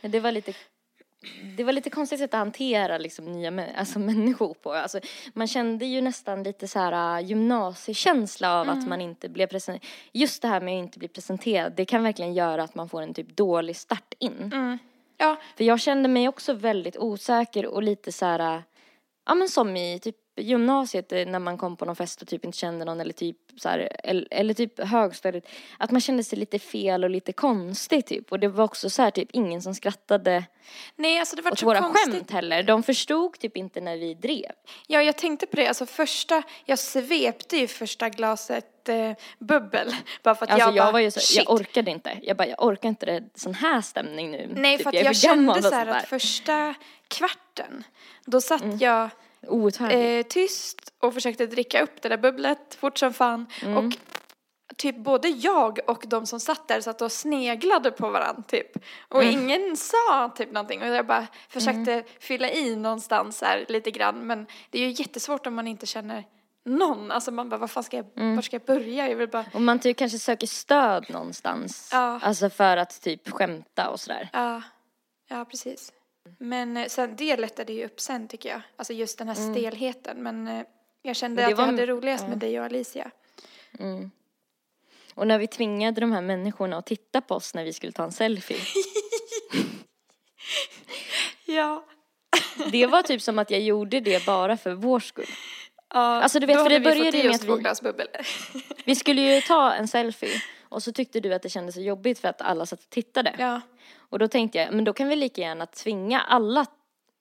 Ja. 0.00 0.08
Det 0.08 0.20
var 0.20 0.32
lite 0.32 0.52
det 1.56 1.64
var 1.64 1.72
lite 1.72 1.90
konstigt 1.90 2.18
sätt 2.18 2.34
att 2.34 2.38
hantera 2.38 2.98
liksom 2.98 3.32
nya 3.32 3.66
alltså, 3.76 3.98
människor 4.08 4.54
på. 4.54 4.72
Alltså, 4.72 5.00
man 5.32 5.46
kände 5.46 5.86
ju 5.86 6.00
nästan 6.00 6.42
lite 6.42 6.68
så 6.68 6.78
här 6.78 7.18
äh, 7.18 7.26
gymnasiekänsla 7.26 8.60
av 8.60 8.68
att 8.68 8.88
man 8.88 9.00
inte 9.00 9.28
blev 9.28 9.46
presenterad. 9.46 9.86
Just 10.12 10.42
det 10.42 10.48
här 10.48 10.60
med 10.60 10.78
att 10.78 10.84
inte 10.84 10.98
bli 10.98 11.08
presenterad, 11.08 11.72
det 11.76 11.84
kan 11.84 12.02
verkligen 12.02 12.34
göra 12.34 12.62
att 12.62 12.74
man 12.74 12.88
får 12.88 13.02
en 13.02 13.14
typ 13.14 13.36
dålig 13.36 13.76
start 13.76 14.14
in. 14.18 14.50
Mm. 14.52 14.78
Ja, 15.16 15.36
För 15.56 15.64
jag 15.64 15.80
kände 15.80 16.08
mig 16.08 16.28
också 16.28 16.52
väldigt 16.52 16.96
osäker 16.96 17.66
och 17.66 17.82
lite 17.82 18.12
så 18.12 18.26
här, 18.26 18.56
äh, 18.56 18.62
ja 19.26 19.34
men 19.34 19.48
som 19.48 19.76
i 19.76 19.98
typ 19.98 20.16
gymnasiet 20.38 21.12
eh, 21.12 21.26
när 21.26 21.38
man 21.38 21.58
kom 21.58 21.76
på 21.76 21.84
någon 21.84 21.96
fest 21.96 22.22
och 22.22 22.28
typ 22.28 22.44
inte 22.44 22.58
kände 22.58 22.84
någon 22.84 23.00
eller 23.00 23.12
typ 23.12 23.36
så 23.56 23.68
här, 23.68 23.88
eller, 24.04 24.28
eller 24.30 24.54
typ 24.54 24.80
högstadiet. 24.88 25.48
Att 25.78 25.90
man 25.90 26.00
kände 26.00 26.24
sig 26.24 26.38
lite 26.38 26.58
fel 26.58 27.04
och 27.04 27.10
lite 27.10 27.32
konstig 27.32 28.06
typ. 28.06 28.32
Och 28.32 28.38
det 28.40 28.48
var 28.48 28.64
också 28.64 28.90
så 28.90 29.02
här 29.02 29.10
typ 29.10 29.28
ingen 29.32 29.62
som 29.62 29.74
skrattade 29.74 30.44
nej 30.96 31.18
alltså 31.18 31.36
det 31.36 31.42
var 31.42 31.52
åt 31.52 31.58
så 31.58 31.66
våra 31.66 31.80
konstigt. 31.80 32.14
skämt 32.14 32.30
heller. 32.30 32.62
De 32.62 32.82
förstod 32.82 33.38
typ 33.38 33.56
inte 33.56 33.80
när 33.80 33.96
vi 33.96 34.14
drev. 34.14 34.52
Ja, 34.86 35.02
jag 35.02 35.16
tänkte 35.16 35.46
på 35.46 35.56
det. 35.56 35.66
Alltså 35.68 35.86
första, 35.86 36.42
jag 36.64 36.78
svepte 36.78 37.56
ju 37.56 37.66
första 37.66 38.08
glaset 38.08 38.88
eh, 38.88 39.12
bubbel. 39.38 39.94
Bara 40.22 40.34
för 40.34 40.44
att 40.44 40.50
Alltså 40.50 40.68
jag, 40.68 40.76
jag, 40.76 40.84
bara, 40.86 40.92
var 40.92 41.00
ju 41.00 41.10
så, 41.10 41.20
shit. 41.20 41.36
jag 41.36 41.50
orkade 41.54 41.90
inte. 41.90 42.18
Jag 42.22 42.36
bara, 42.36 42.48
jag 42.48 42.62
orkar 42.64 42.88
inte 42.88 43.06
det, 43.06 43.24
sån 43.34 43.54
här 43.54 43.80
stämning 43.80 44.30
nu. 44.30 44.48
Nej, 44.56 44.76
Typ, 44.76 44.82
för 44.82 44.88
att 44.90 44.94
jag, 44.94 45.14
gammal 45.14 45.54
kände 45.54 45.62
så 45.70 45.74
här 45.74 45.86
att 45.86 46.08
första 46.08 46.74
kvarten, 47.08 47.84
då 48.24 48.40
satt 48.40 48.62
Mm. 48.62 48.78
jag. 48.78 49.10
Eh, 49.90 50.22
tyst 50.26 50.92
och 51.02 51.14
försökte 51.14 51.46
dricka 51.46 51.82
upp 51.82 52.02
det 52.02 52.08
där 52.08 52.16
bubblet 52.18 52.74
fort 52.74 52.98
som 52.98 53.12
fan. 53.12 53.46
Mm. 53.62 53.76
Och 53.76 53.92
typ 54.76 54.96
både 54.96 55.28
jag 55.28 55.78
och 55.86 56.04
de 56.06 56.26
som 56.26 56.40
satt 56.40 56.68
där 56.68 56.80
satt 56.80 57.02
och 57.02 57.12
sneglade 57.12 57.90
på 57.90 58.10
varandra 58.10 58.42
typ. 58.42 58.70
Och 59.08 59.22
Mm. 59.22 59.34
ingen 59.40 59.76
sa 59.76 60.32
typ 60.36 60.52
någonting 60.52 60.82
och 60.82 60.88
jag 60.88 61.06
bara 61.06 61.26
försökte 61.48 62.04
fylla 62.20 62.50
i 62.50 62.76
någonstans 62.76 63.42
här 63.42 63.64
lite 63.68 63.90
grann. 63.90 64.26
Men 64.26 64.46
det 64.70 64.78
är 64.78 64.82
ju 64.88 64.94
jättesvårt 64.98 65.46
om 65.46 65.54
man 65.54 65.66
inte 65.66 65.86
känner 65.86 66.24
någon. 66.64 67.10
Alltså 67.10 67.30
man 67.30 67.48
bara, 67.48 67.56
vad 67.56 67.70
fan 67.70 67.84
ska 67.84 67.96
jag, 67.96 68.06
Mm. 68.16 68.34
var 68.36 68.42
ska 68.42 68.56
jag 68.56 68.64
börja? 68.64 69.08
Jag 69.08 69.16
vill 69.16 69.28
bara, 69.28 69.44
Och 69.54 69.62
man 69.62 69.78
typ 69.78 69.96
kanske 69.96 70.18
söker 70.18 70.46
stöd 70.46 71.10
någonstans. 71.10 71.88
Ja. 71.92 72.20
Alltså 72.22 72.50
för 72.50 72.76
att 72.76 73.00
typ 73.02 73.30
skämta 73.30 73.88
och 73.90 74.00
sådär. 74.00 74.28
ja, 74.32 74.62
ja 75.28 75.44
precis. 75.44 75.92
Men 76.38 76.76
eh, 76.76 76.86
sen, 76.88 77.16
det 77.16 77.36
lättade 77.36 77.72
ju 77.72 77.84
upp 77.84 78.00
sen 78.00 78.28
tycker 78.28 78.48
jag. 78.48 78.60
Alltså 78.76 78.92
just 78.92 79.18
den 79.18 79.28
här 79.28 79.34
stelheten. 79.34 80.22
Men 80.22 80.48
eh, 80.48 80.62
jag 81.02 81.16
kände 81.16 81.34
Men 81.34 81.36
det 81.36 81.44
att 81.44 81.50
jag 81.50 81.66
var- 81.66 81.72
hade 81.72 81.86
roligast 81.86 82.28
med 82.28 82.38
dig 82.38 82.58
och 82.60 82.64
Alicia. 82.66 83.10
Och 85.14 85.26
när 85.26 85.38
vi 85.38 85.46
tvingade 85.46 86.00
de 86.00 86.12
här 86.12 86.22
människorna 86.22 86.76
att 86.76 86.86
titta 86.86 87.20
på 87.20 87.34
oss 87.34 87.54
när 87.54 87.64
vi 87.64 87.72
skulle 87.72 87.92
ta 87.92 88.04
en 88.04 88.12
selfie. 88.12 88.56
Ja. 91.44 91.84
Det 92.72 92.86
var 92.86 93.02
typ 93.02 93.22
som 93.22 93.38
att 93.38 93.50
jag 93.50 93.60
gjorde 93.60 94.00
det 94.00 94.26
bara 94.26 94.56
för 94.56 94.72
vår 94.74 95.00
skull. 95.00 95.26
ja 95.94 96.22
Alltså, 96.22 96.40
du 96.40 96.46
vet, 96.46 96.56
för 96.62 96.68
det 96.70 96.80
började 96.80 97.18
ju 97.18 97.28
med 97.28 97.34
att 97.34 97.44
vi-. 97.44 98.62
Vi 98.84 98.94
skulle 98.94 99.20
ju 99.20 99.40
ta 99.48 99.72
en 99.72 99.88
selfie 99.88 100.42
och 100.62 100.82
så 100.82 100.92
tyckte 100.92 101.20
du 101.20 101.34
att 101.34 101.42
det 101.42 101.48
kändes 101.48 101.74
så 101.74 101.80
jobbigt 101.80 102.18
för 102.18 102.28
att 102.28 102.40
alla 102.42 102.66
satt 102.66 102.80
och 102.80 102.90
tittade. 102.90 103.34
ja. 103.38 103.60
Och 104.10 104.18
då 104.18 104.28
tänkte 104.28 104.58
jag, 104.58 104.74
men 104.74 104.84
då 104.84 104.92
kan 104.92 105.08
vi 105.08 105.16
lika 105.16 105.40
gärna 105.40 105.66
tvinga 105.66 106.20
alla 106.20 106.66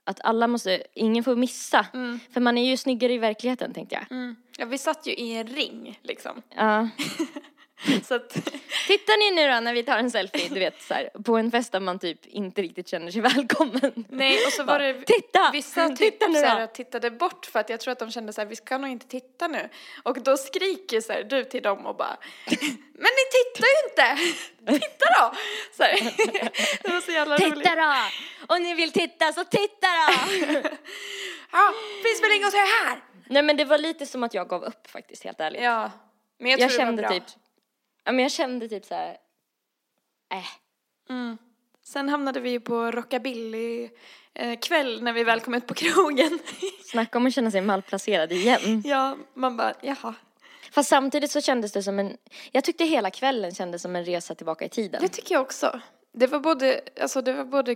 att 0.05 0.21
alla 0.23 0.47
måste, 0.47 0.83
ingen 0.93 1.23
får 1.23 1.35
missa. 1.35 1.85
För 2.33 2.39
man 2.39 2.57
är 2.57 2.65
ju 2.65 2.77
snyggare 2.77 3.13
i 3.13 3.17
verkligheten 3.17 3.73
tänkte 3.73 3.95
jag. 3.95 4.11
Mm. 4.11 4.35
ja, 4.57 4.65
vi 4.65 4.77
satt 4.77 5.07
ju 5.07 5.13
i 5.13 5.37
en 5.37 5.47
ring 5.47 5.99
liksom. 6.03 6.41
Ja. 6.55 6.89
Så 8.03 8.15
att, 8.15 8.33
Tittar 8.87 9.17
ni 9.17 9.41
nu 9.41 9.53
då 9.53 9.59
när 9.59 9.73
vi 9.73 9.83
tar 9.83 9.97
en 9.97 10.11
selfie, 10.11 10.49
du 10.49 10.59
vet 10.59 10.81
så 10.81 10.93
här, 10.93 11.09
på 11.23 11.37
en 11.37 11.51
fest 11.51 11.71
där 11.71 11.79
man 11.79 11.99
typ 11.99 12.25
inte 12.25 12.61
riktigt 12.61 12.87
känner 12.87 13.11
sig 13.11 13.21
välkommen. 13.35 14.05
nej, 14.09 14.45
och 14.45 14.53
så 14.53 14.63
var 14.63 14.79
det 14.79 14.93
Titta! 15.05 15.49
vissa 15.53 15.89
typ 15.95 15.97
Titta 15.97 16.27
nu 16.27 16.33
så 16.35 16.41
då! 16.41 16.47
här, 16.47 16.67
tittade 16.67 17.11
bort 17.11 17.45
för 17.45 17.59
att 17.59 17.69
jag 17.69 17.79
tror 17.79 17.91
att 17.91 17.99
de 17.99 18.11
kände 18.11 18.33
så 18.33 18.41
här, 18.41 18.45
vi 18.47 18.55
ska 18.55 18.77
nog 18.77 18.89
inte 18.89 19.07
titta 19.07 19.47
nu. 19.47 19.69
Och 20.03 20.21
då 20.21 20.37
skriker 20.37 21.01
så 21.01 21.13
här, 21.13 21.23
du 21.23 21.43
till 21.43 21.63
dem 21.63 21.85
och 21.85 21.95
bara, 21.95 22.17
men 22.93 23.09
ni 23.17 23.23
tittar 23.37 23.67
ju 23.67 23.89
inte! 23.89 24.33
Titta 24.79 25.05
då! 25.21 25.35
Så 25.77 25.83
här. 25.83 25.93
Det 26.83 26.89
var 26.93 27.01
så 27.01 27.11
jävla 27.11 27.37
roligt. 27.37 27.55
Titta 27.55 27.75
då! 27.75 27.93
Om 28.55 28.63
ni 28.63 28.73
vill 28.73 28.91
titta 28.91 29.33
så 29.33 29.43
titta 29.43 29.87
då! 29.87 30.13
Ja, 31.51 31.73
finns 32.03 32.23
väl 32.23 32.31
inget 32.31 32.45
att 32.47 32.51
säga 32.51 32.65
här? 32.85 32.99
Nej 33.29 33.43
men 33.43 33.57
det 33.57 33.65
var 33.65 33.77
lite 33.77 34.05
som 34.05 34.23
att 34.23 34.33
jag 34.33 34.47
gav 34.49 34.63
upp 34.63 34.87
faktiskt, 34.87 35.23
helt 35.23 35.39
ärligt. 35.39 35.61
Ja, 35.63 35.91
men 36.39 36.51
jag, 36.51 36.59
jag 36.59 36.69
tror 36.69 36.79
det 36.79 36.85
kände 36.85 37.09
typ, 37.09 37.23
ja 38.07 38.13
men 38.13 38.23
jag 38.23 38.31
kände 38.31 38.67
typ 38.67 38.85
så 38.85 38.93
här. 38.93 39.17
äh. 40.33 40.45
Mm. 41.09 41.37
Sen 41.83 42.09
hamnade 42.09 42.39
vi 42.39 42.49
ju 42.49 42.59
på 42.59 42.91
rockabilly 42.91 43.89
eh, 44.33 44.59
kväll 44.59 45.03
när 45.03 45.13
vi 45.13 45.23
väl 45.23 45.39
kom 45.41 45.53
ut 45.53 45.67
på 45.67 45.73
krogen. 45.73 46.39
Snacka 46.91 47.17
om 47.17 47.27
att 47.27 47.33
känna 47.33 47.51
sig 47.51 47.61
malplacerad 47.61 48.31
igen. 48.31 48.83
ja, 48.85 49.17
man 49.33 49.57
bara, 49.57 49.73
jaha. 49.81 50.13
Fast 50.71 50.89
samtidigt 50.89 51.31
så 51.31 51.41
kändes 51.41 51.71
det 51.71 51.83
som 51.83 51.99
en, 51.99 52.17
jag 52.51 52.63
tyckte 52.63 52.85
hela 52.85 53.11
kvällen 53.11 53.55
kändes 53.55 53.81
som 53.81 53.95
en 53.95 54.05
resa 54.05 54.35
tillbaka 54.35 54.65
i 54.65 54.69
tiden. 54.69 55.01
Det 55.01 55.07
tycker 55.07 55.35
jag 55.35 55.41
också. 55.41 55.79
Det 56.11 56.27
var 56.27 56.39
både, 56.39 56.81
alltså 57.01 57.21
det 57.21 57.33
var 57.33 57.45
både 57.45 57.75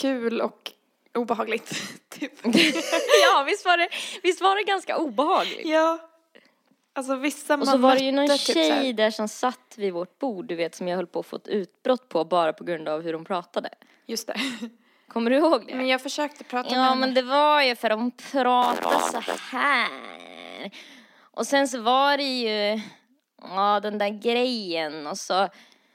kul 0.00 0.40
och 0.40 0.72
obehagligt. 1.14 1.70
typ. 2.08 2.32
ja 3.22 3.44
visst 3.46 3.64
var, 3.64 3.76
det, 3.76 3.88
visst 4.22 4.40
var 4.40 4.56
det 4.56 4.62
ganska 4.62 4.96
obehagligt. 4.96 5.66
ja. 5.66 6.09
Alltså 6.92 7.16
vissa 7.16 7.54
Och 7.54 7.66
så 7.66 7.70
man 7.72 7.80
var 7.80 7.94
det 7.96 8.04
ju 8.04 8.12
någon 8.12 8.28
typ 8.28 8.40
tjej 8.40 8.92
där 8.92 9.10
som 9.10 9.28
satt 9.28 9.74
vid 9.76 9.92
vårt 9.92 10.18
bord, 10.18 10.46
du 10.46 10.54
vet, 10.54 10.74
som 10.74 10.88
jag 10.88 10.96
höll 10.96 11.06
på 11.06 11.20
att 11.20 11.26
få 11.26 11.36
ett 11.36 11.48
utbrott 11.48 12.08
på 12.08 12.24
bara 12.24 12.52
på 12.52 12.64
grund 12.64 12.88
av 12.88 13.02
hur 13.02 13.14
hon 13.14 13.24
pratade. 13.24 13.68
Just 14.06 14.26
det. 14.26 14.36
Kommer 15.08 15.30
du 15.30 15.36
ihåg 15.36 15.66
det? 15.66 15.74
Men 15.74 15.88
jag 15.88 16.00
försökte 16.02 16.44
prata 16.44 16.70
med 16.70 16.78
Ja, 16.78 16.82
henne. 16.82 17.00
men 17.00 17.14
det 17.14 17.22
var 17.22 17.62
ju 17.62 17.76
för 17.76 17.90
hon 17.90 18.10
pratade 18.10 19.24
så 19.24 19.32
här. 19.56 20.70
Och 21.20 21.46
sen 21.46 21.68
så 21.68 21.80
var 21.80 22.16
det 22.16 22.22
ju, 22.38 22.80
ja 23.42 23.80
den 23.80 23.98
där 23.98 24.08
grejen 24.08 25.06
och 25.06 25.18
så, 25.18 25.48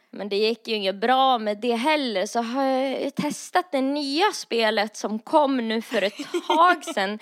men 0.09 0.29
det 0.29 0.35
gick 0.37 0.67
ju 0.67 0.75
inget 0.75 0.95
bra 0.95 1.37
med 1.37 1.57
det 1.57 1.75
heller. 1.75 2.25
Så 2.25 2.41
har 2.41 2.63
jag 2.63 3.15
testat 3.15 3.71
det 3.71 3.81
nya 3.81 4.31
spelet 4.33 4.95
som 4.97 5.19
kom 5.19 5.57
nu 5.67 5.81
för 5.81 6.01
ett 6.01 6.17
tag 6.47 6.83
sedan. 6.95 7.19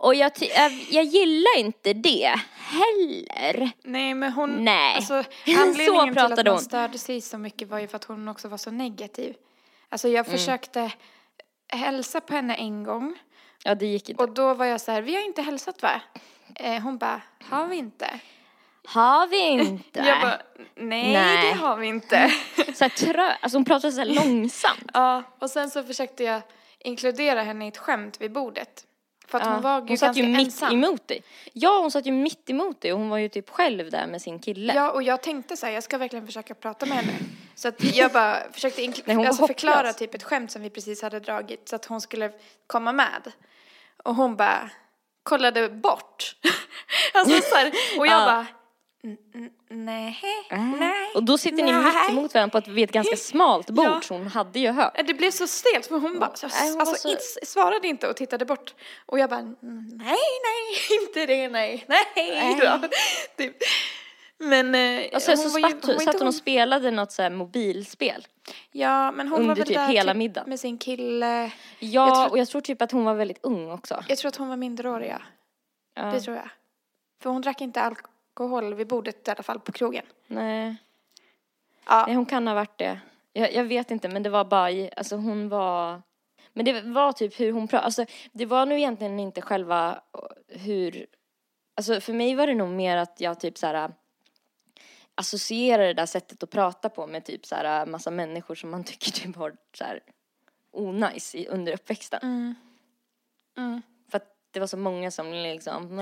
Och 0.00 0.14
jag, 0.14 0.32
jag, 0.40 0.72
jag 0.90 1.04
gillar 1.04 1.58
inte 1.58 1.92
det 1.92 2.34
heller. 2.56 3.70
Nej, 3.84 4.14
men 4.14 4.32
hon... 4.32 4.64
Nej. 4.64 4.94
Alltså, 4.96 5.22
Så 5.46 5.60
anledningen 5.60 6.14
till 6.14 6.22
att 6.22 6.28
pratade 6.28 6.50
man 6.50 6.56
hon. 6.58 6.64
störde 6.64 6.98
sig 6.98 7.20
så 7.20 7.38
mycket 7.38 7.68
var 7.68 7.78
ju 7.78 7.88
för 7.88 7.96
att 7.96 8.04
hon 8.04 8.28
också 8.28 8.48
var 8.48 8.56
så 8.58 8.70
negativ. 8.70 9.34
Alltså 9.88 10.08
jag 10.08 10.26
Mm. 10.26 10.38
försökte 10.38 10.92
hälsa 11.68 12.20
på 12.20 12.32
henne 12.34 12.54
en 12.54 12.84
gång 12.84 13.18
Ja, 13.64 13.74
det 13.74 13.86
gick 13.86 14.08
inte. 14.08 14.22
och 14.22 14.30
då 14.30 14.54
var 14.54 14.66
jag 14.66 14.80
så 14.80 14.92
här, 14.92 15.02
vi 15.02 15.14
har 15.14 15.22
inte 15.24 15.42
hälsat 15.42 15.82
va? 15.82 16.00
Eh, 16.54 16.82
hon 16.82 16.98
bara, 16.98 17.20
har 17.44 17.66
vi 17.66 17.76
inte? 17.76 18.20
Har 18.86 19.26
vi 19.26 19.38
inte? 19.48 20.00
Jag 20.00 20.20
bara, 20.20 20.40
nej, 20.74 21.12
Nej. 21.12 21.46
det 21.52 21.58
har 21.58 21.76
vi 21.76 21.86
inte. 21.86 22.32
Så 22.74 22.84
här 22.84 22.88
trö, 22.88 23.32
alltså 23.40 23.58
hon 23.58 23.64
pratar 23.64 23.90
så 23.90 24.04
långsamt. 24.04 24.90
ja, 24.94 25.22
och 25.38 25.50
sen 25.50 25.70
så 25.70 25.82
försökte 25.84 26.24
jag 26.24 26.42
inkludera 26.78 27.42
henne 27.42 27.64
i 27.64 27.68
ett 27.68 27.76
skämt 27.78 28.20
vid 28.20 28.32
bordet. 28.32 28.84
För 29.28 29.38
att 29.38 29.44
Ja, 29.46 29.52
hon 29.52 29.62
var 29.62 29.80
ju 29.80 29.86
hon 29.88 29.98
satt 29.98 30.16
ju 30.16 30.22
mitt 30.22 30.46
ensam. 30.46 30.72
emot 30.72 31.08
dig. 31.08 31.22
Ja, 31.52 31.78
hon 31.80 31.90
satt 31.90 32.06
ju 32.06 32.12
mitt 32.12 32.50
emot 32.50 32.80
dig 32.80 32.92
och 32.92 32.98
hon 32.98 33.08
var 33.08 33.18
ju 33.18 33.28
typ 33.28 33.50
själv 33.50 33.90
där 33.90 34.06
med 34.06 34.22
sin 34.22 34.38
kille. 34.38 34.74
Ja, 34.74 34.90
och 34.90 35.02
jag 35.02 35.22
tänkte 35.22 35.56
så 35.56 35.66
här, 35.66 35.72
jag 35.72 35.82
ska 35.82 35.98
verkligen 35.98 36.26
försöka 36.26 36.54
prata 36.54 36.86
med 36.86 36.96
henne. 36.98 37.12
Så 37.54 37.68
att 37.68 37.96
jag 37.96 38.12
bara 38.12 38.38
försökte 38.52 38.92
Nej, 39.04 39.26
alltså 39.26 39.46
förklara 39.46 39.92
typ 39.92 40.14
ett 40.14 40.22
skämt 40.22 40.50
som 40.52 40.62
vi 40.62 40.70
precis 40.70 41.02
hade 41.02 41.20
dragit 41.20 41.68
så 41.68 41.76
att 41.76 41.84
hon 41.84 42.00
skulle 42.00 42.30
komma 42.66 42.92
med. 42.92 43.32
Och 44.04 44.14
hon 44.14 44.36
bara 44.36 44.70
kollade 45.22 45.68
bort. 45.68 46.36
alltså 47.14 47.40
så 47.42 47.54
här, 47.56 47.72
och 47.98 48.06
jag 48.06 48.20
Ja. 48.20 48.24
bara, 48.26 48.40
"N- 48.40 48.46
n- 48.46 48.57
nej, 49.70 50.18
nej. 50.50 51.12
Och 51.14 51.22
då 51.24 51.38
sitter 51.38 51.56
ni 51.62 51.72
nej." 51.72 51.84
mitt 51.84 52.10
emot 52.10 52.34
varandra 52.34 52.52
på 52.52 52.58
ett, 52.58 52.68
vid 52.68 52.84
ett 52.84 52.92
ganska 52.92 53.16
smalt 53.32 53.70
bord 53.70 53.84
Ja. 53.86 54.00
så 54.02 54.14
hon 54.14 54.26
hade 54.26 54.58
ju 54.58 54.70
hört. 54.70 54.92
Ja, 54.96 55.02
Det 55.02 55.14
blev 55.14 55.30
så 55.30 55.46
stelt 55.46 55.86
för 55.86 55.98
hon 55.98 56.18
bara, 56.18 56.32
Nej, 56.42 56.70
hon 56.70 56.80
alltså, 56.80 57.08
så- 57.08 57.46
svarade 57.46 57.88
inte 57.88 58.08
och 58.08 58.16
tittade 58.16 58.44
bort. 58.44 58.74
Och 59.06 59.18
jag 59.18 59.30
bara, 59.30 59.40
"Mm, 59.40 59.56
nej, 59.92 60.16
nej, 60.44 60.98
inte 61.02 61.26
det, 61.26 61.48
nej, 61.48 61.84
nej 61.88 62.58
då. 62.60 62.88
Typ. 63.36 63.56
Men 64.40 64.74
eh, 64.74 65.06
Och 65.14 65.22
sen 65.22 65.36
så 65.38 65.42
hon 65.42 65.52
var 65.52 65.68
ju- 65.70 65.76
hon 65.82 65.94
var 65.94 66.00
satt 66.00 66.18
hon 66.18 66.28
och 66.28 66.34
spelade 66.34 66.90
något 66.90 67.12
så 67.12 67.22
här 67.22 67.30
mobilspel. 67.30 68.26
Ja, 68.72 69.10
men 69.12 69.28
hon 69.28 69.36
under 69.40 69.48
var 69.48 69.54
väl 69.56 69.66
typ 69.66 69.76
där 69.76 69.88
hela 69.88 70.12
typ 70.12 70.18
middagen. 70.18 70.48
med 70.50 70.60
sin 70.60 70.78
kille. 70.78 71.44
Ja, 71.44 71.50
Jag 71.80 72.14
tror- 72.14 72.30
och 72.30 72.38
jag 72.38 72.48
tror 72.48 72.60
typ 72.60 72.82
att 72.82 72.92
hon 72.92 73.04
var 73.04 73.14
väldigt 73.14 73.38
ung 73.42 73.70
också. 73.72 74.04
Jag 74.08 74.18
tror 74.18 74.28
att 74.28 74.36
hon 74.36 74.48
var 74.48 74.56
minderårig, 74.56 75.10
ja. 75.10 75.18
Ja. 75.94 76.02
Det 76.12 76.20
tror 76.20 76.36
jag. 76.36 76.48
För 77.22 77.30
hon 77.30 77.42
drack 77.42 77.60
inte 77.60 77.80
alkohol 77.80 78.10
vid 78.76 78.86
bordet 78.86 79.28
i 79.28 79.30
alla 79.30 79.42
fall 79.42 79.60
på 79.60 79.72
krogen. 79.72 80.04
Nej. 80.26 80.76
Ja, 81.86 82.04
Nej, 82.06 82.16
hon 82.16 82.26
kan 82.26 82.46
ha 82.46 82.54
varit 82.54 82.78
det. 82.78 83.00
Jag, 83.32 83.52
jag 83.54 83.64
vet 83.64 83.90
inte, 83.90 84.08
men 84.08 84.22
det 84.22 84.30
var 84.30 84.44
bara, 84.44 84.70
i- 84.70 84.90
alltså 84.96 85.16
hon 85.16 85.48
var, 85.48 86.02
men 86.52 86.64
det 86.64 86.80
var 86.80 87.12
typ 87.12 87.40
hur 87.40 87.52
hon 87.52 87.68
pratade, 87.68 87.84
alltså 87.84 88.04
det 88.32 88.46
var 88.46 88.66
nu 88.66 88.78
egentligen 88.78 89.20
inte 89.20 89.42
själva 89.42 90.00
eh, 90.52 90.60
hur, 90.60 91.06
alltså 91.76 92.00
för 92.00 92.12
mig 92.12 92.34
var 92.34 92.46
det 92.46 92.54
nog 92.54 92.68
mer 92.68 92.96
att 92.96 93.20
jag 93.20 93.40
typ 93.40 93.58
så 93.58 93.66
här 93.66 93.92
associerar 95.14 95.86
det 95.86 95.94
där 95.94 96.06
sättet 96.06 96.42
att 96.42 96.50
prata 96.50 96.88
på 96.88 97.06
med 97.06 97.24
typ 97.24 97.46
så 97.46 97.54
här 97.54 97.86
massa 97.86 98.10
människor 98.10 98.54
som 98.54 98.70
man 98.70 98.84
tycker 98.84 99.10
typ 99.12 99.36
har 99.36 99.56
så 99.74 99.84
här 99.84 100.00
onajs 100.70 101.34
i, 101.34 101.46
under 101.46 101.72
uppväxten. 101.72 102.20
Mm. 102.22 102.54
Mm. 103.56 103.82
Det 104.50 104.60
var 104.60 104.66
så 104.66 104.76
många 104.76 105.10
som 105.10 105.32
liksom, 105.32 105.96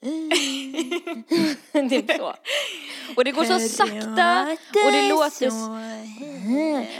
typ 1.90 2.12
så. 2.16 2.34
Och 3.16 3.24
det 3.24 3.32
går 3.32 3.44
så 3.44 3.58
sakta 3.58 4.46
och 4.86 4.92
det 4.92 5.08
låter 5.08 5.50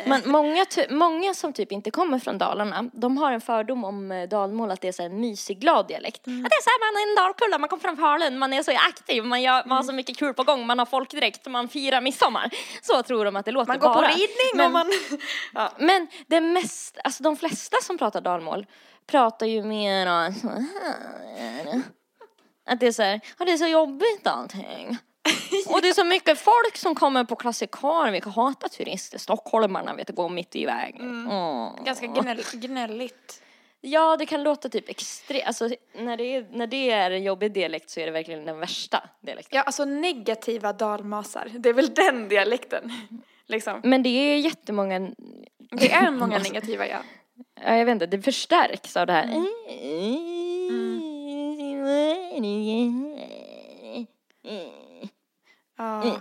men 0.08 0.22
många, 0.30 0.64
ty- 0.64 0.86
många 0.90 1.34
som 1.34 1.52
typ 1.52 1.72
inte 1.72 1.90
kommer 1.90 2.18
från 2.18 2.38
Dalarna, 2.38 2.90
de 2.92 3.16
har 3.18 3.32
en 3.32 3.40
fördom 3.40 3.84
om 3.84 4.12
eh, 4.12 4.28
dalmål 4.28 4.70
att 4.70 4.80
det 4.80 4.88
är 4.88 4.92
så 4.92 5.02
en 5.02 5.20
mysig, 5.20 5.60
glad 5.60 5.88
dialekt. 5.88 6.20
Att 6.20 6.24
det 6.24 6.30
är 6.32 6.62
så 6.62 6.70
här, 6.70 6.92
man 6.92 7.02
är 7.02 7.10
en 7.10 7.16
dalkulla, 7.26 7.58
man 7.58 7.68
kommer 7.68 7.80
från 7.80 7.96
Falun, 7.96 8.38
man 8.38 8.52
är 8.52 8.62
så 8.62 8.70
aktiv, 8.70 9.24
man, 9.24 9.42
gör, 9.42 9.62
man 9.66 9.76
har 9.76 9.84
så 9.84 9.92
mycket 9.92 10.16
kul 10.16 10.34
på 10.34 10.42
gång, 10.42 10.66
man 10.66 10.78
har 10.78 10.86
folkdräkt, 10.86 11.46
man 11.46 11.68
firar 11.68 12.00
midsommar. 12.00 12.50
Så 12.82 13.02
tror 13.02 13.24
de 13.24 13.36
att 13.36 13.44
det 13.44 13.52
låter 13.52 13.68
Man 13.68 13.78
går 13.78 13.88
bara. 13.88 14.08
på 14.08 14.14
ridning 14.14 14.50
Men- 14.54 14.66
och 14.66 14.72
man... 14.72 14.86
ja. 15.54 15.72
men 15.78 16.06
det 16.26 16.40
mest, 16.40 16.98
alltså 17.04 17.22
de 17.22 17.36
flesta 17.36 17.76
som 17.82 17.98
pratar 17.98 18.20
dalmål 18.20 18.66
pratar 19.06 19.46
ju 19.46 19.62
mer 19.62 20.06
så 20.40 20.48
här. 20.48 21.82
Att 22.68 22.80
det 22.80 22.86
är 22.86 22.92
så 22.92 23.02
här, 23.02 23.20
ja 23.38 23.44
det 23.44 23.52
är 23.52 23.56
så 23.56 23.66
jobbigt 23.66 24.26
allting. 24.26 24.98
Och 25.68 25.82
det 25.82 25.88
är 25.88 25.92
så 25.92 26.04
mycket 26.04 26.38
folk 26.38 26.76
som 26.76 26.94
kommer 26.94 27.24
på 27.24 27.36
klassikar, 27.36 28.10
vi 28.10 28.30
hatar 28.30 28.68
turister, 28.68 29.18
stockholmarna 29.18 29.94
vet 29.94 30.06
du, 30.06 30.12
går 30.12 30.28
mitt 30.28 30.56
i 30.56 30.66
vägen. 30.66 31.28
Åh. 31.30 31.84
Ganska 31.84 32.06
gnäll, 32.06 32.42
gnälligt. 32.52 33.42
Ja, 33.80 34.16
det 34.16 34.26
kan 34.26 34.42
låta 34.42 34.68
typ 34.68 34.88
extremt, 34.88 35.46
alltså 35.46 35.68
när 35.94 36.16
det, 36.16 36.24
är, 36.24 36.46
när 36.50 36.66
det 36.66 36.90
är 36.90 37.10
en 37.10 37.22
jobbig 37.22 37.52
dialekt 37.52 37.90
så 37.90 38.00
är 38.00 38.06
det 38.06 38.12
verkligen 38.12 38.44
den 38.44 38.58
värsta 38.58 39.08
dialekten. 39.20 39.56
Ja, 39.56 39.62
alltså 39.62 39.84
negativa 39.84 40.72
dalmasar. 40.72 41.50
Det 41.58 41.68
är 41.68 41.72
väl 41.74 41.94
den 41.94 42.28
dialekten. 42.28 42.92
Liksom. 43.46 43.80
Men 43.84 44.02
det 44.02 44.08
är 44.08 44.38
jättemånga, 44.38 45.10
Det 45.70 45.92
är 45.92 46.10
många 46.20 46.38
negativa, 46.38 46.86
ja. 46.86 46.98
ja, 47.64 47.76
jag 47.76 47.84
vet 47.84 47.92
inte, 47.92 48.06
det 48.06 48.22
förstärks 48.22 48.96
av 48.96 49.06
det 49.06 49.12
här. 49.12 49.26
Ja. 55.78 56.20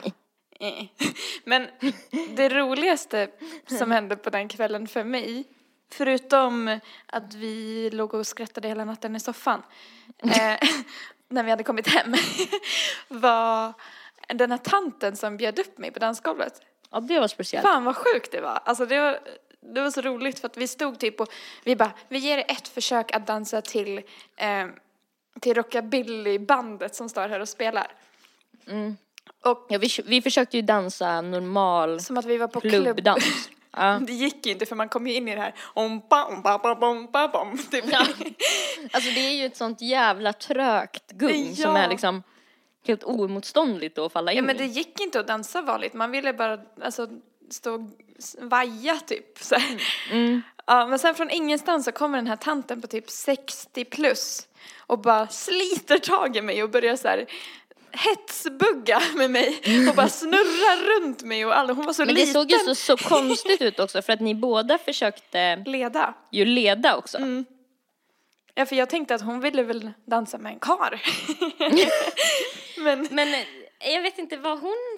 Men 1.43 1.67
det 2.35 2.49
roligaste 2.49 3.29
som 3.65 3.91
hände 3.91 4.15
på 4.15 4.29
den 4.29 4.47
kvällen 4.47 4.87
för 4.87 5.03
mig, 5.03 5.43
förutom 5.91 6.79
att 7.05 7.33
vi 7.33 7.89
låg 7.89 8.13
och 8.13 8.27
skrattade 8.27 8.67
hela 8.67 8.85
natten 8.85 9.15
i 9.15 9.19
soffan, 9.19 9.63
eh, 10.23 10.29
när 11.29 11.43
vi 11.43 11.49
hade 11.49 11.63
kommit 11.63 11.87
hem, 11.87 12.13
var 13.07 13.73
den 14.27 14.51
här 14.51 14.57
tanten 14.57 15.15
som 15.15 15.37
bjöd 15.37 15.59
upp 15.59 15.77
mig 15.77 15.91
på 15.91 15.99
dansgolvet. 15.99 16.61
Ja, 16.91 16.99
det 16.99 17.19
var 17.19 17.27
speciellt. 17.27 17.67
Fan 17.67 17.83
vad 17.83 17.95
sjukt 17.95 18.31
det 18.31 18.41
var. 18.41 18.59
Alltså 18.65 18.85
det 18.85 18.99
var, 18.99 19.19
det 19.73 19.81
var 19.81 19.91
så 19.91 20.01
roligt 20.01 20.39
för 20.39 20.47
att 20.47 20.57
vi 20.57 20.67
stod 20.67 20.99
typ 20.99 21.21
och 21.21 21.33
vi 21.63 21.75
bara, 21.75 21.91
vi 22.07 22.17
ger 22.17 22.37
ett 22.37 22.67
försök 22.67 23.15
att 23.15 23.27
dansa 23.27 23.61
till, 23.61 23.97
eh, 24.35 24.67
till 25.41 25.53
rockabillybandet 25.53 26.95
som 26.95 27.09
står 27.09 27.27
här 27.29 27.39
och 27.39 27.49
spelar. 27.49 27.87
Och 29.45 29.65
Ja, 29.69 29.77
vi, 29.79 29.89
vi 30.05 30.21
försökte 30.21 30.57
ju 30.57 30.61
dansa 30.61 31.21
normal 31.21 31.99
som 31.99 32.17
att 32.17 32.25
vi 32.25 32.37
var 32.37 32.47
på 32.47 32.61
klubb. 32.61 32.83
klubbdans. 32.83 33.49
Ja. 33.79 33.99
Det 34.07 34.13
gick 34.13 34.45
ju 34.45 34.51
inte 34.51 34.65
för 34.65 34.75
man 34.75 34.89
kom 34.89 35.07
ju 35.07 35.13
in 35.13 35.27
i 35.27 35.35
det 35.35 35.41
här 35.41 35.53
ompa, 35.73 36.25
ompa, 36.25 36.55
ompa, 36.55 36.87
ompa, 36.87 37.25
ompa, 37.41 37.63
typ. 37.71 37.85
Alltså 38.91 39.11
det 39.11 39.19
är 39.19 39.33
ju 39.33 39.45
ett 39.45 39.57
sånt 39.57 39.81
jävla 39.81 40.33
trögt 40.33 41.11
gung 41.11 41.55
som 41.55 41.71
Ja. 41.75 41.77
är 41.77 41.89
liksom 41.89 42.23
helt 42.87 43.03
oemotståndligt 43.03 43.97
att 43.97 44.11
falla 44.13 44.31
in 44.31 44.37
Ja 44.37 44.43
men 44.43 44.55
i. 44.55 44.59
det 44.59 44.65
gick 44.65 44.99
inte 44.99 45.19
att 45.19 45.27
dansa 45.27 45.61
vanligt, 45.61 45.93
man 45.93 46.11
ville 46.11 46.33
bara 46.33 46.59
alltså, 46.81 47.07
stå 47.51 47.73
och 47.73 47.81
vaja 48.39 48.99
typ. 49.07 49.37
Så. 49.43 49.55
Mm. 50.11 50.41
Ja, 50.65 50.87
men 50.87 50.99
sen 50.99 51.15
från 51.15 51.29
ingenstans 51.29 51.85
så 51.85 51.91
kommer 51.91 52.17
den 52.17 52.27
här 52.27 52.35
tanten 52.35 52.81
på 52.81 52.87
typ 52.87 53.09
60 53.09 53.85
plus 53.85 54.47
och 54.79 54.99
bara 55.01 55.27
sliter 55.27 55.97
tag 55.97 56.37
i 56.37 56.41
mig 56.41 56.63
och 56.63 56.69
börjar 56.69 56.95
så 56.95 57.07
här 57.07 57.25
hetsbugga 57.91 59.01
med 59.15 59.31
mig 59.31 59.61
och 59.89 59.95
bara 59.95 60.09
snurra 60.09 60.75
runt 60.97 61.23
mig 61.23 61.45
och 61.45 61.57
alla, 61.57 61.73
hon 61.73 61.85
var 61.85 61.93
så 61.93 62.05
Men 62.05 62.15
det 62.15 62.21
liten. 62.21 62.33
såg 62.33 62.51
ju 62.51 62.57
så, 62.59 62.75
så 62.75 62.97
konstigt 62.97 63.61
ut 63.61 63.79
också 63.79 64.01
för 64.01 64.13
att 64.13 64.21
ni 64.21 64.35
båda 64.35 64.77
försökte 64.77 65.55
Leda. 65.55 66.13
ju 66.31 66.45
leda 66.45 66.95
också. 66.97 67.17
Mm. 67.17 67.45
Ja, 68.55 68.65
för 68.65 68.75
jag 68.75 68.89
tänkte 68.89 69.15
att 69.15 69.21
hon 69.21 69.39
ville 69.39 69.63
väl 69.63 69.91
dansa 70.05 70.37
med 70.37 70.51
en 70.53 70.59
kar. 70.59 71.01
men 72.83 73.07
Men 73.11 73.33
eh, 73.33 73.93
jag 73.93 74.01
vet 74.01 74.17
inte 74.17 74.37
vad 74.37 74.59
hon 74.59 74.97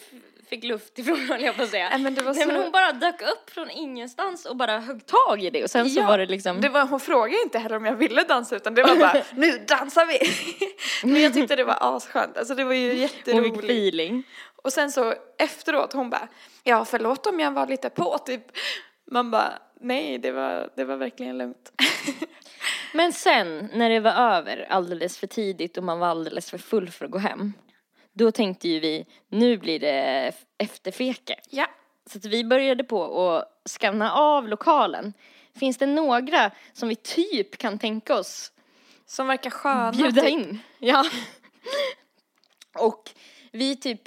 fick 0.49 0.63
luft 0.63 0.99
ifrån 0.99 1.17
höll 1.29 1.41
jag 1.43 1.55
på 1.55 1.63
att 1.63 1.69
säga. 1.69 1.89
Nej, 1.89 1.99
men 1.99 2.15
det 2.15 2.21
var 2.21 2.33
Nej, 2.33 2.45
men 2.47 2.55
så- 2.55 2.61
hon 2.61 2.71
bara 2.71 2.91
dök 2.91 3.21
upp 3.21 3.49
från 3.49 3.69
ingenstans 3.69 4.45
och 4.45 4.55
bara 4.55 4.79
högg 4.79 5.05
tag 5.05 5.43
i 5.43 5.49
det 5.49 5.63
och 5.63 5.69
sen 5.69 5.89
så 5.89 5.99
Ja, 5.99 6.07
var 6.07 6.17
det 6.17 6.25
liksom 6.25 6.61
Det 6.61 6.69
var, 6.69 6.85
hon 6.85 6.99
frågade 6.99 7.41
inte 7.43 7.59
heller 7.59 7.75
om 7.75 7.85
jag 7.85 7.95
ville 7.95 8.23
dansa 8.23 8.55
utan 8.55 8.75
det 8.75 8.83
var 8.83 8.95
bara 8.95 9.23
nu 9.35 9.65
dansar 9.67 10.05
vi. 10.05 10.19
Men 11.13 11.21
jag 11.21 11.33
tyckte 11.33 11.55
det 11.55 11.63
var 11.63 11.77
asskönt, 11.81 12.37
alltså 12.37 12.55
det 12.55 12.63
var 12.63 12.73
ju 12.73 12.89
hon 12.89 13.07
fick 13.07 13.17
jätteroligt. 13.27 13.57
feeling. 13.63 14.23
Och 14.63 14.73
sen 14.73 14.91
så 14.91 15.13
efteråt 15.37 15.93
hon 15.93 16.09
bara, 16.09 16.27
ja 16.63 16.85
förlåt 16.85 17.25
om 17.27 17.39
jag 17.39 17.51
var 17.51 17.67
lite 17.67 17.89
på 17.89 18.17
typ. 18.17 18.43
Man 19.11 19.31
bara, 19.31 19.53
nej 19.81 20.17
det 20.17 20.31
var, 20.31 20.69
det 20.75 20.83
var 20.83 20.95
verkligen 20.95 21.37
lugnt. 21.37 21.71
Men 22.93 23.13
sen 23.13 23.69
när 23.73 23.89
det 23.89 23.99
var 23.99 24.11
över 24.11 24.67
alldeles 24.69 25.17
för 25.17 25.27
tidigt 25.27 25.77
och 25.77 25.83
man 25.83 25.99
var 25.99 26.07
alldeles 26.07 26.49
för 26.49 26.57
full 26.57 26.89
för 26.89 27.05
att 27.05 27.11
gå 27.11 27.17
hem. 27.17 27.53
Då 28.19 28.31
tänkte 28.31 28.67
ju 28.69 28.79
vi, 28.79 29.05
nu 29.29 29.57
blir 29.57 29.79
det 29.79 30.31
efterfeke. 30.57 31.35
ja. 31.49 31.67
Så 32.11 32.17
att 32.17 32.25
vi 32.25 32.43
började 32.43 32.83
på 32.83 33.27
att 33.27 33.69
skanna 33.69 34.11
av 34.13 34.47
lokalen. 34.47 35.13
Finns 35.59 35.77
det 35.77 35.85
några 35.85 36.51
som 36.73 36.89
vi 36.89 36.95
typ 36.95 37.57
kan 37.57 37.79
tänka 37.79 38.15
oss 38.15 38.51
Som 39.05 39.27
verkar 39.27 39.49
sköna. 39.49 39.91
bjuda 39.91 40.21
typ. 40.21 40.31
in? 40.31 40.59
Ja. 40.79 41.05
Och 42.79 43.09
vi 43.51 43.75
typ 43.75 44.01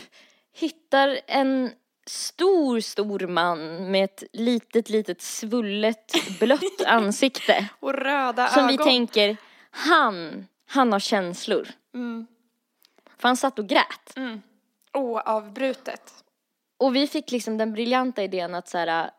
hittar 0.53 1.21
en 1.27 1.71
stor, 2.07 2.81
stor 2.81 3.19
man 3.27 3.91
med 3.91 4.05
ett 4.05 4.23
litet, 4.33 4.91
litet 4.91 5.23
svullet 5.23 6.13
blött 6.41 6.63
ansikte. 6.87 7.69
Och 7.81 7.95
röda 7.95 8.49
Som 8.49 8.65
ögon. 8.65 8.77
vi 8.77 8.85
tänker, 8.85 9.37
han, 9.71 10.47
han 10.67 10.93
har 10.93 11.01
känslor. 11.01 11.69
Mm. 11.95 12.27
För 13.23 13.29
han 13.29 13.37
satt 13.37 13.59
och 13.59 13.69
grät. 13.69 14.19
Oavbrutet. 14.93 16.25
Och 16.77 16.97
vi 16.97 17.07
fick 17.07 17.31
liksom 17.31 17.59
den 17.59 17.73
briljanta 17.73 18.23
idén 18.23 18.55
att 18.55 18.69
så 18.69 18.79
här, 18.79 19.11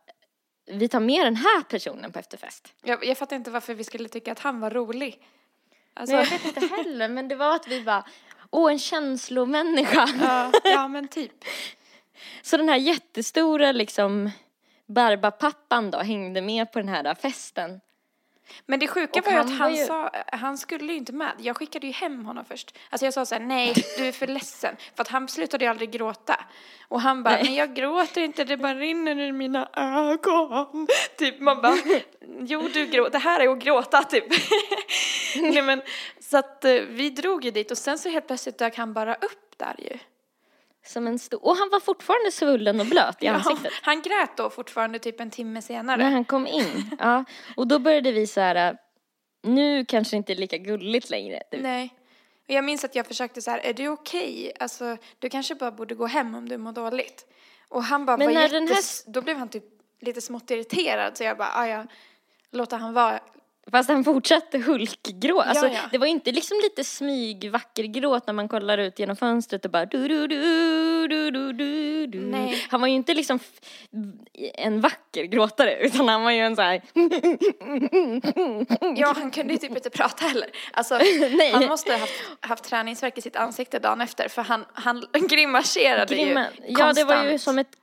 vi 0.66 0.88
tar 0.88 1.00
med 1.00 1.26
den 1.26 1.36
här 1.36 1.62
personen 1.62 2.12
på 2.12 2.20
efterfest. 2.20 2.74
Jag, 2.84 3.06
jag 3.06 3.18
fattar 3.18 3.36
inte 3.36 3.52
varför 3.52 3.74
vi 3.74 3.84
skulle 3.84 4.10
tycka 4.10 4.32
att 4.32 4.40
han 4.40 4.60
var 4.60 4.70
rolig. 4.70 5.20
Alltså, 5.94 6.16
Nej, 6.16 6.28
jag 6.32 6.40
vet 6.40 6.46
inte 6.46 6.76
heller, 6.76 7.10
men 7.10 7.28
det 7.28 7.36
var 7.36 7.56
att 7.56 7.68
vi 7.68 7.82
bara, 7.82 8.06
åh, 8.50 8.72
en 8.72 8.80
känslomänniska. 8.80 10.10
ja, 10.22 10.52
ja, 10.64 10.88
men 10.88 11.08
typ. 11.08 11.46
Så 12.42 12.58
den 12.58 12.70
här 12.70 12.78
jättestora 12.78 13.72
liksom 13.72 14.32
Barbapappan 14.86 15.92
då 15.92 16.00
hängde 16.00 16.42
med 16.42 16.72
på 16.72 16.80
den 16.80 16.90
här 16.90 17.16
festen. 17.16 17.82
Men 18.66 18.80
det 18.80 18.88
sjuka 18.88 19.20
Och 19.20 19.26
var 19.26 19.34
ju 19.34 19.40
att 19.40 19.58
han 19.58 19.76
ju- 19.76 19.86
sa, 19.86 20.12
han 20.32 20.58
skulle 20.58 20.92
ju 20.94 20.98
inte 20.98 21.14
med. 21.14 21.32
Jag 21.38 21.58
skickade 21.58 21.88
ju 21.88 21.94
hem 21.94 22.26
honom 22.26 22.46
först. 22.46 22.78
Alltså 22.90 23.06
jag 23.06 23.14
sa 23.14 23.26
så 23.26 23.36
här, 23.36 23.42
nej, 23.42 23.74
du 23.98 24.06
är 24.08 24.12
för 24.12 24.28
ledsen. 24.28 24.76
För 24.96 25.02
att 25.02 25.08
han 25.08 25.28
slutade 25.28 25.66
ju 25.66 25.72
aldrig 25.72 25.92
gråta. 25.92 26.46
Och 26.88 27.02
han 27.02 27.24
bara, 27.24 27.34
Nej. 27.34 27.44
men 27.44 27.54
jag 27.56 27.76
gråter 27.76 28.22
inte, 28.22 28.44
det 28.44 28.58
bara 28.58 28.76
rinner 28.76 29.20
ur 29.20 29.32
mina 29.32 29.70
ögon. 29.76 30.88
Typ, 31.18 31.40
man 31.40 31.62
bara, 31.62 31.78
jo 32.40 32.70
du 32.74 32.86
gråter, 32.86 33.12
det 33.12 33.18
här 33.18 33.40
är 33.40 33.48
att 33.50 33.60
gråta 33.60 34.04
typ. 34.04 34.26
nej 35.42 35.62
men, 35.62 35.82
så 36.20 36.38
att 36.38 36.66
eh, 36.66 36.72
vi 36.72 37.10
drog 37.10 37.46
ju 37.46 37.52
dit 37.52 37.72
och 37.72 37.78
sen 37.78 37.98
så 38.00 38.10
helt 38.10 38.28
plötsligt 38.28 38.58
dök 38.58 38.78
han 38.78 38.94
bara 38.94 39.16
upp 39.16 39.58
där 39.58 39.76
ju. 39.78 39.98
Som 40.86 41.08
en 41.08 41.20
stor, 41.20 41.46
och 41.46 41.56
han 41.58 41.70
var 41.72 41.80
fortfarande 41.80 42.32
svullen 42.32 42.80
och 42.80 42.86
blöt 42.86 43.24
i 43.24 43.26
Ja, 43.26 43.34
ansiktet. 43.34 43.74
han 43.82 44.02
grät 44.02 44.38
då 44.38 44.50
fortfarande 44.50 45.00
typ 45.00 45.20
en 45.20 45.30
timme 45.32 45.62
senare. 45.62 45.98
När 46.04 46.12
han 46.12 46.26
kom 46.26 46.48
in. 46.48 46.90
Ja, 47.00 47.24
och 47.58 47.68
då 47.68 47.80
började 47.80 48.12
vi 48.12 48.28
så 48.28 48.40
här, 48.42 48.78
nu 49.44 49.86
kanske 49.86 50.16
det 50.16 50.18
inte 50.18 50.34
är 50.34 50.36
lika 50.36 50.58
gulligt 50.58 51.10
längre. 51.10 51.40
typ. 51.52 51.62
Nej. 51.62 51.94
Och 52.48 52.54
jag 52.54 52.64
minns 52.64 52.84
att 52.84 52.96
jag 52.96 53.08
försökte 53.08 53.42
så 53.42 53.52
här, 53.52 53.60
är 53.60 53.74
du 53.74 53.88
okej? 53.88 54.52
Alltså, 54.60 54.98
du 55.20 55.30
kanske 55.30 55.56
bara 55.56 55.72
borde 55.72 55.96
gå 55.96 56.06
hem 56.06 56.36
om 56.36 56.50
du 56.50 56.58
mår 56.58 56.72
dåligt. 56.72 57.26
Och 57.70 57.84
han 57.84 58.06
bara 58.06 58.18
Men 58.18 58.34
när 58.34 58.42
jättes... 58.42 58.52
den 58.52 58.68
här- 58.68 59.14
Då 59.14 59.22
blev 59.22 59.38
han 59.38 59.50
typ 59.50 59.64
lite 60.02 60.22
smått 60.22 60.52
irriterad 60.52 61.18
så 61.18 61.24
jag 61.24 61.38
bara, 61.38 61.52
"Ah, 61.54 61.68
ja, 61.68 61.86
låter 62.52 62.78
han 62.78 62.94
vara. 62.94 63.20
Fast 63.72 63.90
han 63.90 64.04
fortsatte 64.04 64.58
hulkgråt. 64.58 65.46
Alltså, 65.46 65.68
ja. 65.68 65.80
Det 65.92 65.98
var 65.98 66.08
inte 66.08 66.32
liksom 66.32 66.58
lite 66.64 66.84
smyg 66.84 67.52
vacker 67.52 67.84
gråt 67.84 68.28
när 68.28 68.34
man 68.34 68.48
kollar 68.48 68.78
ut 68.78 69.00
genom 69.00 69.16
fönstret 69.16 69.66
och 69.66 69.72
bara 69.72 69.86
du 69.86 70.08
du 70.08 70.28
du 70.28 71.08
du 71.08 71.32
du 71.32 71.54
du 71.54 72.08
du. 72.08 72.20
Nej. 72.20 72.66
Han 72.70 72.82
var 72.82 72.88
ju 72.88 72.94
inte 72.94 73.14
liksom 73.14 73.40
en 74.54 74.82
vacker 74.82 75.24
gråtare 75.24 75.78
utan 75.86 76.08
han 76.08 76.24
var 76.24 76.32
ju 76.32 76.40
en 76.40 76.56
så 76.56 76.62
här. 76.62 76.82
Ja, 78.96 79.14
han 79.18 79.32
kunde 79.32 79.54
ju 79.54 79.60
typ 79.60 79.72
inte 79.72 79.90
prata 79.90 80.26
heller. 80.26 80.50
Alltså, 80.74 80.98
Nej. 81.38 81.52
han 81.52 81.66
måste 81.66 81.92
ha 81.92 82.00
haft, 82.00 82.24
haft 82.40 82.64
träningsvärk 82.64 83.18
i 83.18 83.22
sitt 83.22 83.36
ansikte 83.36 83.80
dagen 83.80 84.02
efter 84.02 84.28
för 84.28 84.42
han, 84.42 84.66
han 84.74 85.06
grimaserade 85.30 86.16
Grimma. 86.16 86.46
ju 86.68 86.76
Ja, 86.80 86.94
det 86.94 87.04
var 87.04 87.24
ju 87.24 87.40
som 87.40 87.60
ett 87.60 87.78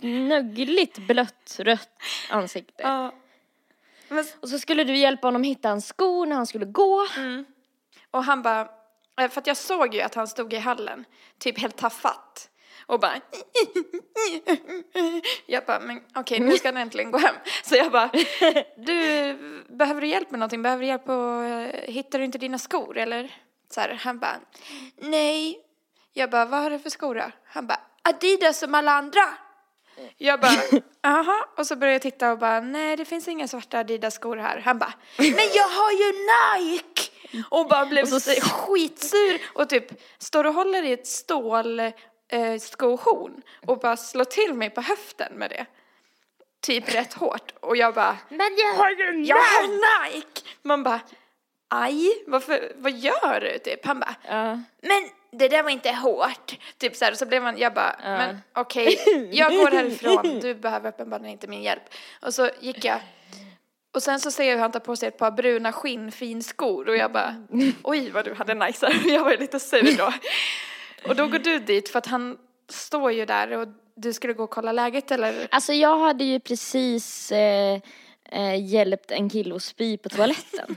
knöggligt 0.00 0.98
blött 0.98 1.56
rött 1.58 1.90
ansikte. 2.30 2.82
Ja. 2.82 3.12
Men, 4.12 4.24
Och 4.40 4.48
så 4.48 4.58
skulle 4.58 4.84
du 4.84 4.96
hjälpa 4.96 5.26
honom 5.26 5.42
hitta 5.42 5.68
en 5.68 5.82
sko 5.82 6.24
när 6.24 6.36
han 6.36 6.46
skulle 6.46 6.66
gå. 6.66 7.06
och 8.10 8.24
han 8.24 8.42
bara, 8.42 8.60
eh, 9.20 9.28
för 9.30 9.40
att 9.40 9.46
jag 9.46 9.56
såg 9.56 9.94
ju 9.94 10.00
att 10.00 10.14
han 10.14 10.28
stod 10.28 10.52
i 10.52 10.56
hallen, 10.58 11.04
typ 11.38 11.58
helt 11.58 11.76
tafatt. 11.76 12.48
Och 12.86 13.00
bara 13.00 13.12
Jag 15.46 15.64
bara, 15.64 15.80
men 15.80 16.00
okej 16.14 16.40
nu 16.40 16.56
ska 16.56 16.68
han 16.68 16.76
äntligen 16.76 17.10
gå 17.10 17.18
hem. 17.18 17.34
Så 17.64 17.76
jag 17.76 17.92
bara, 17.92 18.10
du, 18.76 19.38
behöver 19.68 20.00
du 20.00 20.06
hjälp 20.06 20.30
med 20.30 20.40
någonting? 20.40 20.62
Behöver 20.62 20.80
du 20.82 20.86
hjälp 20.86 21.08
att, 21.08 21.74
eh, 21.74 21.92
hittar 21.94 22.18
du 22.18 22.24
inte 22.24 22.38
dina 22.38 22.58
skor 22.58 22.98
eller? 22.98 23.34
Så 23.70 23.80
här, 23.80 24.00
han 24.02 24.18
bara, 24.18 24.40
nej. 24.96 25.58
Jag 26.12 26.30
bara, 26.30 26.44
vad 26.44 26.62
har 26.62 26.70
du 26.70 26.78
för 26.78 26.90
skor 26.90 27.14
då? 27.14 27.30
Han 27.44 27.66
bara, 27.66 27.80
Adidas 28.02 28.58
som 28.58 28.74
alla 28.74 28.92
andra. 28.92 29.22
Jag 30.18 30.40
bara, 30.40 30.52
aha. 31.18 31.48
Och 31.56 31.66
så 31.66 31.76
började 31.76 31.94
jag 31.94 32.02
titta 32.02 32.32
och 32.32 32.38
bara, 32.38 32.60
nej 32.60 32.96
det 32.96 33.04
finns 33.04 33.28
inga 33.28 33.48
svarta 33.48 33.78
Adidas-skor 33.78 34.36
här. 34.36 34.60
Han 34.64 34.78
bara, 34.78 34.92
men 35.16 35.48
jag 35.54 35.68
har 35.68 35.92
ju 35.92 36.12
Nike! 36.12 37.02
Och 37.50 37.68
bara 37.68 37.86
blev 37.86 38.02
Och 38.14 38.22
så- 38.22 38.40
skitsur 38.40 39.40
och 39.54 39.68
typ 39.68 39.84
står 40.18 40.44
och 40.44 40.54
håller 40.54 40.82
i 40.82 40.92
ett 40.92 41.06
stål 41.06 41.80
eh, 41.80 41.92
skohorn 42.60 43.42
och 43.66 43.78
bara 43.78 43.96
slår 43.96 44.24
till 44.24 44.54
mig 44.54 44.70
på 44.70 44.80
höften 44.80 45.32
med 45.32 45.50
det. 45.50 45.66
Typ 46.60 46.94
rätt 46.94 47.12
hårt. 47.12 47.52
Och 47.60 47.76
jag 47.76 47.94
bara, 47.94 48.18
Men 48.28 48.56
jag 48.58 48.74
har 48.74 48.90
ju 48.90 49.24
jag 49.24 49.36
har 49.36 50.08
Nike! 50.12 50.40
Man 50.62 50.82
bara, 50.82 51.00
aj, 51.72 52.08
varför, 52.26 52.72
vad 52.76 52.92
gör 52.92 53.40
du? 53.40 53.58
Typ. 53.58 53.86
Han 53.86 54.00
bara, 54.00 54.14
Ja. 54.28 54.60
men 54.80 55.10
det 55.32 55.48
där 55.48 55.62
var 55.62 55.70
inte 55.70 55.90
hårt. 55.92 56.58
Typ 56.78 56.96
så 56.96 57.04
här, 57.04 57.12
och 57.12 57.18
så 57.18 57.26
blev 57.26 57.42
man, 57.42 57.58
jag 57.58 57.74
bara, 57.74 57.96
men 58.02 58.38
okej, 58.54 58.98
jag 59.32 59.52
går 59.52 59.70
härifrån, 59.76 60.40
du 60.40 60.54
behöver 60.54 60.88
uppenbarligen 60.88 61.32
inte 61.32 61.46
min 61.48 61.62
hjälp. 61.62 61.82
Och 62.22 62.34
så 62.34 62.50
gick 62.60 62.84
jag, 62.84 63.00
och 63.94 64.02
sen 64.02 64.20
så 64.20 64.30
ser 64.30 64.44
jag 64.44 64.52
hur 64.54 64.60
han 64.62 64.72
tar 64.72 64.80
på 64.80 64.96
sig 64.96 65.08
ett 65.08 65.18
par 65.18 65.30
bruna 65.30 65.72
skinnfinskor 65.72 66.88
och 66.88 66.96
jag 66.96 67.12
bara, 67.12 67.34
oj 67.82 68.10
vad 68.10 68.24
du 68.24 68.34
hade 68.34 68.54
nice 68.54 68.86
här. 68.86 69.08
Jag 69.14 69.24
var 69.24 69.36
lite 69.36 69.60
sur 69.60 69.96
då. 69.98 70.12
Och 71.08 71.16
då 71.16 71.26
går 71.26 71.38
du 71.38 71.58
dit 71.58 71.88
för 71.88 71.98
att 71.98 72.06
han 72.06 72.38
står 72.68 73.12
ju 73.12 73.26
där 73.26 73.52
och 73.52 73.68
du 73.94 74.12
skulle 74.12 74.32
gå 74.32 74.44
och 74.44 74.50
kolla 74.50 74.72
läget 74.72 75.10
eller? 75.10 75.48
Alltså 75.50 75.72
jag 75.72 75.98
hade 75.98 76.24
ju 76.24 76.40
precis 76.40 77.32
eh, 77.32 77.80
eh, 78.30 78.64
hjälpt 78.64 79.10
en 79.10 79.30
kille 79.30 79.54
att 79.54 79.62
spy 79.62 79.96
på 79.96 80.08
toaletten. 80.08 80.76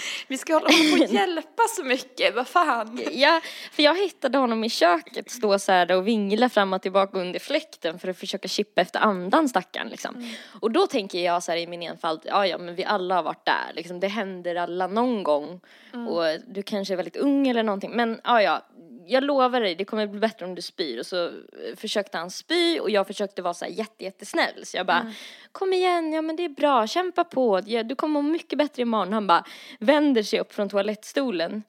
Vi 0.28 0.38
ska 0.38 0.54
hålla 0.54 0.66
på 0.66 1.04
och 1.04 1.08
hjälpa 1.08 1.62
så 1.76 1.84
mycket, 1.84 2.34
vad 2.34 2.48
fan. 2.48 3.00
ja, 3.12 3.40
för 3.72 3.82
jag 3.82 3.94
hittade 3.98 4.38
honom 4.38 4.64
i 4.64 4.70
köket 4.70 5.30
stå 5.30 5.58
så 5.58 5.72
här 5.72 5.92
och 5.92 6.08
vingla 6.08 6.48
fram 6.48 6.72
och 6.72 6.82
tillbaka 6.82 7.18
under 7.18 7.38
fläkten 7.38 7.98
för 7.98 8.08
att 8.08 8.18
försöka 8.18 8.48
chippa 8.48 8.80
efter 8.80 9.00
andan 9.00 9.48
stackaren 9.48 9.88
liksom. 9.88 10.30
Och 10.60 10.70
då 10.70 10.86
tänker 10.86 11.24
jag 11.24 11.42
så 11.42 11.52
här 11.52 11.58
i 11.58 11.66
min 11.66 11.82
enfald, 11.82 12.20
ja 12.24 12.46
ja 12.46 12.58
men 12.58 12.74
vi 12.74 12.84
alla 12.84 13.14
har 13.14 13.22
varit 13.22 13.44
där 13.44 13.72
liksom, 13.74 14.00
det 14.00 14.08
händer 14.08 14.54
alla 14.54 14.86
någon 14.86 15.22
gång. 15.22 15.60
Och 16.08 16.24
du 16.46 16.62
kanske 16.62 16.94
är 16.94 16.96
väldigt 16.96 17.16
ung 17.16 17.48
eller 17.48 17.62
någonting 17.62 17.90
men 17.90 18.20
ja 18.24 18.42
ja, 18.42 18.62
jag 19.06 19.24
lovar 19.24 19.60
dig 19.60 19.74
det 19.74 19.84
kommer 19.84 20.06
bli 20.06 20.20
bättre 20.20 20.46
om 20.46 20.54
du 20.54 20.62
spyr. 20.62 20.98
Och 20.98 21.06
så 21.06 21.26
eh, 21.26 21.76
försökte 21.76 22.18
han 22.18 22.30
spy 22.30 22.80
och 22.80 22.90
jag 22.90 23.06
försökte 23.06 23.42
vara 23.42 23.54
så 23.54 23.64
här 23.64 23.72
jätte, 23.72 24.04
jättesnäll. 24.04 24.64
Så 24.66 24.76
jag 24.76 24.86
bara, 24.86 25.12
kom 25.52 25.72
igen, 25.72 26.12
ja 26.12 26.22
men 26.22 26.36
det 26.36 26.44
är 26.44 26.48
bra, 26.48 26.86
kämpa 26.86 27.24
på, 27.24 27.60
du 27.60 27.94
kommer 27.94 28.22
må 28.22 28.22
mycket 28.22 28.58
bättre 28.58 28.82
imorgon. 28.82 29.12
Han 29.12 29.26
bara 29.26 29.44
vänder 29.86 30.22
sig 30.22 30.40
upp 30.40 30.52
från 30.52 30.68
toalettstolen 30.68 31.62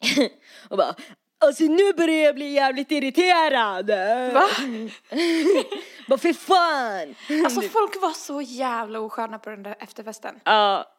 och 0.68 0.76
bara 0.76 0.94
Alltså 1.42 1.64
nu 1.64 1.92
börjar 1.92 2.24
jag 2.24 2.34
bli 2.34 2.52
jävligt 2.52 2.90
irriterad. 2.90 3.86
Va? 4.34 4.48
Bara 6.08 6.18
för 6.18 6.32
fan. 6.32 7.14
Alltså 7.44 7.60
folk 7.60 8.02
var 8.02 8.10
så 8.10 8.40
jävla 8.40 9.00
osköna 9.00 9.38
på 9.38 9.50
den 9.50 9.62
där 9.62 9.76
efterfesten. 9.80 10.40
Ja. 10.44 10.91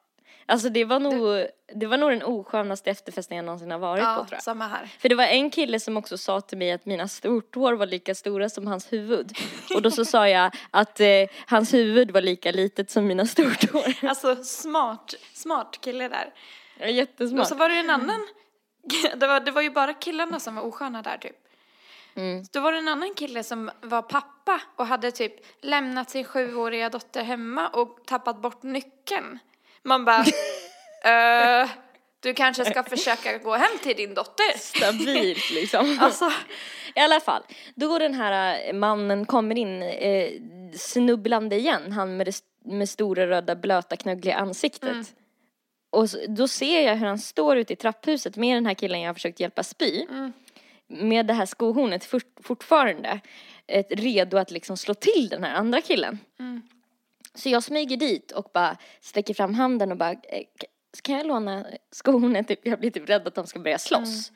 Alltså 0.45 0.69
det 0.69 0.86
var 0.86 0.99
nog, 0.99 1.47
det 1.75 1.86
var 1.86 1.97
nog 1.97 2.10
den 2.12 2.23
oskönaste 2.23 2.89
efterfesten 2.89 3.38
jag 3.38 3.45
någonsin 3.45 3.71
har 3.71 3.79
varit 3.79 4.03
på 4.03 4.13
tror 4.13 4.27
jag. 4.32 4.43
samma 4.43 4.67
här. 4.67 4.89
För 4.99 5.10
det 5.10 5.15
var 5.15 5.23
en 5.23 5.49
kille 5.49 5.79
som 5.79 5.97
också 5.97 6.17
sa 6.17 6.41
till 6.41 6.58
mig 6.58 6.71
att 6.71 6.86
mina 6.86 7.08
stortår 7.08 7.73
var 7.73 7.86
lika 7.86 8.15
stora 8.15 8.49
som 8.49 8.67
hans 8.67 8.93
huvud. 8.93 9.32
Och 9.75 9.82
då 9.82 9.91
så 9.91 10.06
sa 10.06 10.29
jag 10.29 10.51
att 10.71 10.99
eh, 10.99 11.08
hans 11.47 11.73
huvud 11.73 12.12
var 12.12 12.21
lika 12.21 12.51
litet 12.51 12.91
som 12.91 13.08
mina 13.08 13.25
stortår. 13.25 13.84
Alltså 14.10 14.36
smart, 14.43 15.13
smart 15.34 15.77
kille 15.82 16.08
där. 16.08 16.34
Ja, 16.79 16.86
Och 16.86 16.91
Jättesmart. 16.91 17.47
så 17.47 17.56
var 17.56 17.69
det 17.69 17.75
en 17.75 17.89
annan, 17.89 18.27
det 19.15 19.27
var, 19.27 19.39
det 19.39 19.51
var 19.51 19.62
ju 19.62 19.69
bara 19.69 19.93
killarna 19.93 20.39
som 20.39 20.56
var 20.56 20.63
osköna 20.63 21.01
där 21.01 21.17
typ. 21.17 21.36
Mm. 22.15 22.43
Då 22.51 22.60
var 22.60 22.71
det 22.71 22.77
en 22.77 22.88
annan 22.88 23.13
kille 23.13 23.43
som 23.43 23.71
var 23.82 24.01
pappa 24.01 24.62
och 24.75 24.88
hade 24.88 25.12
typ 25.12 25.34
lämnat 25.62 26.10
sin 26.10 26.23
sjuåriga 26.25 26.89
dotter 26.89 27.23
hemma 27.23 27.67
och 27.67 27.99
tappat 28.06 28.41
bort 28.41 28.63
nyckeln. 28.63 29.39
Man 29.84 30.06
bara, 30.06 30.19
eh, 31.63 31.69
du 32.19 32.34
kanske 32.34 32.65
ska 32.65 32.84
försöka 32.84 33.38
gå 33.38 33.56
hem 33.56 33.78
till 33.82 33.96
din 33.96 34.13
dotter. 34.13 34.58
Stabilt 34.58 35.52
liksom. 35.52 35.98
Alltså, 36.02 36.32
I 36.96 37.00
alla 37.00 37.19
fall, 37.19 37.43
då 37.76 38.00
den 38.00 38.13
här 38.13 38.67
eh, 38.67 38.74
mannen 38.74 39.26
kommer 39.26 39.58
in 39.58 39.82
eh, 39.82 40.30
snubblande 40.74 41.56
igen, 41.56 41.91
han 41.91 42.17
med 42.17 42.28
det 42.28 42.41
med 42.65 42.89
stora 42.89 43.28
röda 43.28 43.56
blöta 43.56 43.96
knöggliga 43.96 44.36
ansiktet. 44.36 45.15
Och 45.91 46.10
så, 46.10 46.17
då 46.28 46.48
ser 46.48 46.82
jag 46.82 46.96
hur 46.96 47.06
han 47.06 47.19
står 47.19 47.58
ute 47.58 47.74
i 47.74 47.76
trapphuset 47.76 48.38
med 48.38 48.58
den 48.58 48.65
här 48.65 48.74
killen 48.74 49.02
jag 49.02 49.10
har 49.10 49.13
försökt 49.13 49.39
hjälpa 49.39 49.63
spy. 49.63 50.06
Med 50.88 51.26
det 51.26 51.34
här 51.34 51.46
skohornet 51.46 52.06
fort, 52.06 52.24
fortfarande. 52.43 53.19
Ett, 53.67 53.88
redo 53.89 54.38
att 54.38 54.52
liksom 54.52 54.78
slå 54.78 54.93
till 54.93 55.30
den 55.30 55.43
här 55.43 55.56
andra 55.56 55.82
killen. 55.82 56.19
Så 57.36 57.50
jag 57.50 57.63
smyger 57.63 57.98
dit 57.98 58.32
och 58.32 58.50
bara 58.54 58.78
sträcker 59.02 59.34
fram 59.34 59.54
handen 59.54 59.91
och 59.91 59.98
bara, 59.98 60.12
eh, 60.12 60.43
kan 61.02 61.15
jag 61.17 61.26
låna 61.28 61.65
skohornet? 61.91 62.48
Typ, 62.48 62.60
Jag 62.63 62.80
blir 62.80 62.91
typ 62.91 63.10
rädd 63.10 63.28
att 63.28 63.36
de 63.36 63.48
ska 63.48 63.60
börja 63.60 63.78
slåss. 63.80 64.32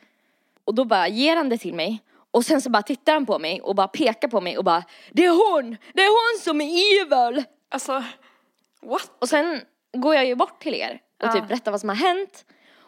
Och 0.64 0.76
då 0.76 0.86
bara 0.86 1.08
ger 1.08 1.36
han 1.36 1.50
det 1.50 1.58
till 1.58 1.74
mig. 1.74 2.02
Och 2.32 2.46
sen 2.46 2.62
så 2.62 2.70
bara 2.70 2.84
tittar 2.84 3.14
han 3.14 3.26
på 3.26 3.40
mig 3.40 3.62
och 3.62 3.76
bara 3.76 3.88
pekar 3.88 4.28
på 4.28 4.42
mig 4.42 4.58
och 4.58 4.64
bara, 4.64 4.84
det 5.12 5.26
är 5.26 5.54
hon! 5.54 5.78
Det 5.94 6.02
är 6.02 6.36
hon 6.36 6.44
som 6.44 6.62
är 6.62 7.02
evil! 7.02 7.44
alltså, 7.70 8.04
what? 8.82 9.12
Och 9.20 9.30
sen 9.30 9.62
går 9.98 10.16
jag 10.16 10.26
ju 10.26 10.36
bort 10.36 10.62
till 10.62 10.74
er 10.74 11.02
och 11.24 11.34
typ 11.34 11.48
berättar 11.48 11.72
vad 11.72 11.80
som 11.80 11.90
har 11.90 11.96
hänt. 11.96 12.46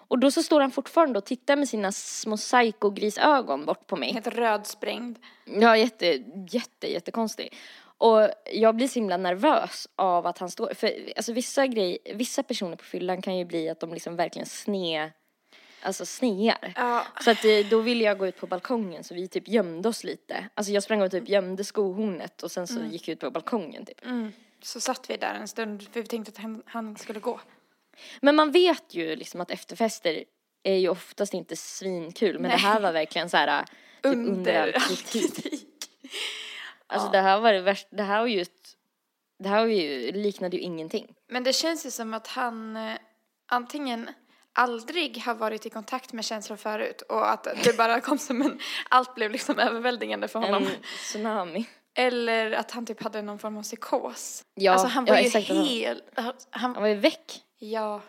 Och 0.09 0.19
då 0.19 0.31
så 0.31 0.43
står 0.43 0.61
han 0.61 0.71
fortfarande 0.71 1.19
och 1.19 1.25
tittar 1.25 1.55
med 1.55 1.69
sina 1.69 1.91
små 1.91 2.37
psykogrisögon 2.37 3.65
bort 3.65 3.87
på 3.87 3.95
mig. 3.95 4.13
Helt 4.13 4.27
rödsprängd. 4.27 5.17
Ja, 5.45 5.77
jätte, 5.77 6.05
jätte, 6.49 6.91
jättekonstig. 6.91 7.55
Och 7.99 8.29
jag 8.51 8.75
blir 8.75 8.87
så 8.87 8.93
himla 8.99 9.17
nervös 9.17 9.87
av 9.95 10.27
att 10.27 10.37
han 10.37 10.49
står, 10.49 10.73
för 10.73 11.13
alltså 11.15 11.33
vissa 11.33 11.67
grejer, 11.67 11.97
vissa 12.13 12.43
personer 12.43 12.75
på 12.75 12.83
fyllan 12.83 13.21
kan 13.21 13.37
ju 13.37 13.45
bli 13.45 13.69
att 13.69 13.79
de 13.79 13.93
liksom 13.93 14.15
verkligen 14.15 14.45
sne, 14.45 15.11
alltså 15.81 16.05
snear. 16.05 16.73
Ja. 16.75 17.05
Så 17.23 17.31
att 17.31 17.45
eh, 17.45 17.65
då 17.69 17.79
ville 17.79 18.03
jag 18.03 18.17
gå 18.17 18.27
ut 18.27 18.37
på 18.37 18.47
balkongen 18.47 19.03
så 19.03 19.13
vi 19.13 19.27
typ 19.27 19.47
gömde 19.47 19.89
oss 19.89 20.03
lite. 20.03 20.49
Alltså 20.53 20.73
jag 20.73 20.83
sprang 20.83 21.01
och 21.01 21.11
typ 21.11 21.29
gömde 21.29 21.63
skohornet 21.63 22.43
och 22.43 22.51
sen 22.51 22.67
så 22.67 22.79
gick 22.91 23.07
jag 23.07 23.13
ut 23.13 23.19
på 23.19 23.31
balkongen 23.31 23.85
typ. 23.85 24.01
Så 24.61 24.79
satt 24.79 25.09
vi 25.09 25.17
där 25.17 25.33
en 25.33 25.47
stund 25.47 25.87
för 25.91 26.01
vi 26.01 26.07
tänkte 26.07 26.31
att 26.31 26.37
han, 26.37 26.63
han 26.65 26.97
skulle 26.97 27.19
gå. 27.19 27.39
Men 28.21 28.35
man 28.35 28.51
vet 28.51 28.93
ju 28.93 29.15
liksom 29.15 29.41
att 29.41 29.51
efterfester 29.51 30.23
är 30.63 30.75
ju 30.75 30.89
oftast 30.89 31.33
inte 31.33 31.55
svinkul 31.55 32.39
men 32.39 32.51
det 32.51 32.57
här 32.57 32.79
var 32.79 32.91
verkligen 32.91 33.29
så 33.29 33.37
här 33.37 33.63
typ 33.63 34.05
under, 34.05 34.29
Under 34.31 34.73
all 34.73 34.81
kritik. 34.81 35.35
kritik. 35.35 35.65
Alltså 36.89 37.09
det 37.09 37.19
här 37.19 37.39
var 37.39 37.53
det 37.53 37.61
värsta, 37.61 37.95
det 37.95 38.03
här 38.03 38.19
var 38.19 38.27
ju 38.27 38.41
ett, 38.41 38.75
det 39.39 39.49
här 39.49 39.59
var 39.59 39.67
ju, 39.67 40.11
liknade 40.11 40.57
ju 40.57 40.63
ingenting. 40.63 41.13
Men 41.27 41.43
det 41.43 41.53
känns 41.53 41.85
ju 41.85 41.91
som 41.91 42.13
att 42.13 42.27
han 42.27 42.77
eh, 42.77 42.97
antingen 43.47 44.09
aldrig 44.53 45.17
har 45.17 45.35
varit 45.35 45.65
i 45.65 45.69
kontakt 45.69 46.13
med 46.13 46.25
känslor 46.25 46.57
förut 46.57 47.01
och 47.01 47.31
att 47.31 47.43
det 47.63 47.77
bara 47.77 48.01
kom 48.01 48.17
som 48.17 48.41
en, 48.41 48.59
allt 48.89 49.15
blev 49.15 49.31
liksom 49.31 49.59
överväldigande 49.59 50.27
för 50.27 50.39
honom. 50.39 50.63
En 50.63 50.69
tsunami. 50.83 51.65
Eller 51.95 52.51
att 52.51 52.71
han 52.71 52.85
typ 52.85 53.03
hade 53.03 53.21
någon 53.21 53.39
form 53.39 53.57
av 53.57 53.63
psykos. 53.63 54.43
Ja, 54.55 54.71
alltså 54.71 54.87
han 54.87 55.05
var 55.05 55.15
ja, 55.15 55.21
ju 55.21 55.27
exakt. 55.27 55.47
helt, 55.47 56.03
Han 56.15 56.33
han, 56.49 56.73
var 56.73 56.87
ju 56.87 56.95
väck. 56.95 57.41
ja, 57.59 58.01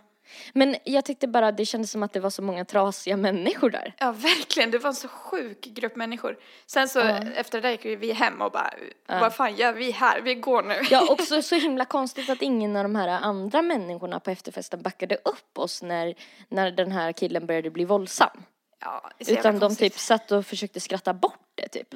Men 0.52 0.76
jag 0.84 1.04
tyckte 1.04 1.28
bara 1.28 1.52
det 1.52 1.64
kändes 1.64 1.90
som 1.90 2.02
att 2.02 2.12
det 2.12 2.20
var 2.20 2.30
så 2.30 2.42
många 2.42 2.64
trasiga 2.64 3.16
människor 3.16 3.70
där. 3.70 3.94
ja 3.98 4.12
verkligen, 4.12 4.70
det 4.70 4.78
var 4.78 4.88
en 4.88 4.94
så 4.94 5.08
sjuk 5.08 5.60
grupp 5.60 5.96
människor. 5.96 6.38
Sen 6.66 6.88
så 6.88 7.00
efter 7.00 7.60
det 7.60 7.68
där 7.68 7.70
gick 7.70 8.02
vi 8.02 8.12
hem 8.12 8.40
och 8.40 8.52
bara, 8.52 8.70
vad 9.06 9.34
fan 9.34 9.56
gör 9.56 9.72
vi 9.72 9.90
här, 9.90 10.20
vi 10.20 10.34
går 10.34 10.62
nu. 10.62 10.80
Ja, 10.90 11.06
också 11.10 11.42
så 11.50 11.54
himla 11.54 11.84
konstigt 11.84 12.30
att 12.30 12.42
ingen 12.42 12.76
av 12.76 12.82
de 12.82 12.96
här 12.96 13.08
andra 13.08 13.62
människorna 13.62 14.20
på 14.20 14.30
efterfesten 14.30 14.82
backade 14.82 15.14
upp 15.24 15.58
oss 15.58 15.82
när, 15.82 16.14
när 16.48 16.70
den 16.70 16.92
här 16.92 17.12
killen 17.12 17.46
började 17.46 17.70
bli 17.70 17.84
våldsam. 17.84 18.42
Ja, 18.80 19.10
Utan 19.18 19.58
de 19.58 19.76
typ 19.76 19.98
satt 19.98 20.32
och 20.32 20.46
försökte 20.46 20.80
skratta 20.80 21.14
bort 21.14 21.38
det 21.54 21.68
typ. 21.68 21.94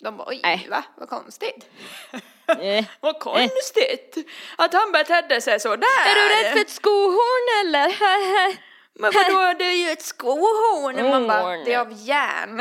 De 0.00 0.16
bara, 0.16 0.28
oj, 0.28 0.40
Nej. 0.42 0.66
va, 0.70 0.82
vad 0.96 1.08
konstigt. 1.08 1.66
Eh. 2.60 2.84
Vad 3.00 3.20
konstigt 3.20 4.16
att 4.58 4.74
han 4.74 4.92
betedde 4.92 5.40
sig 5.40 5.60
så 5.60 5.68
där. 5.76 5.86
Är 6.06 6.14
du 6.14 6.34
rädd 6.44 6.52
för 6.52 6.60
ett 6.60 6.70
skohorn 6.70 7.66
eller? 7.66 7.88
Men 8.94 9.12
vadå, 9.14 9.58
det 9.58 9.64
är 9.64 9.72
ju 9.86 9.90
ett 9.90 10.02
skohorn. 10.02 11.04
Och 11.04 11.10
Man 11.10 11.26
bara, 11.26 11.56
det 11.56 11.72
är 11.72 11.78
av 11.80 11.92
järn. 11.92 12.60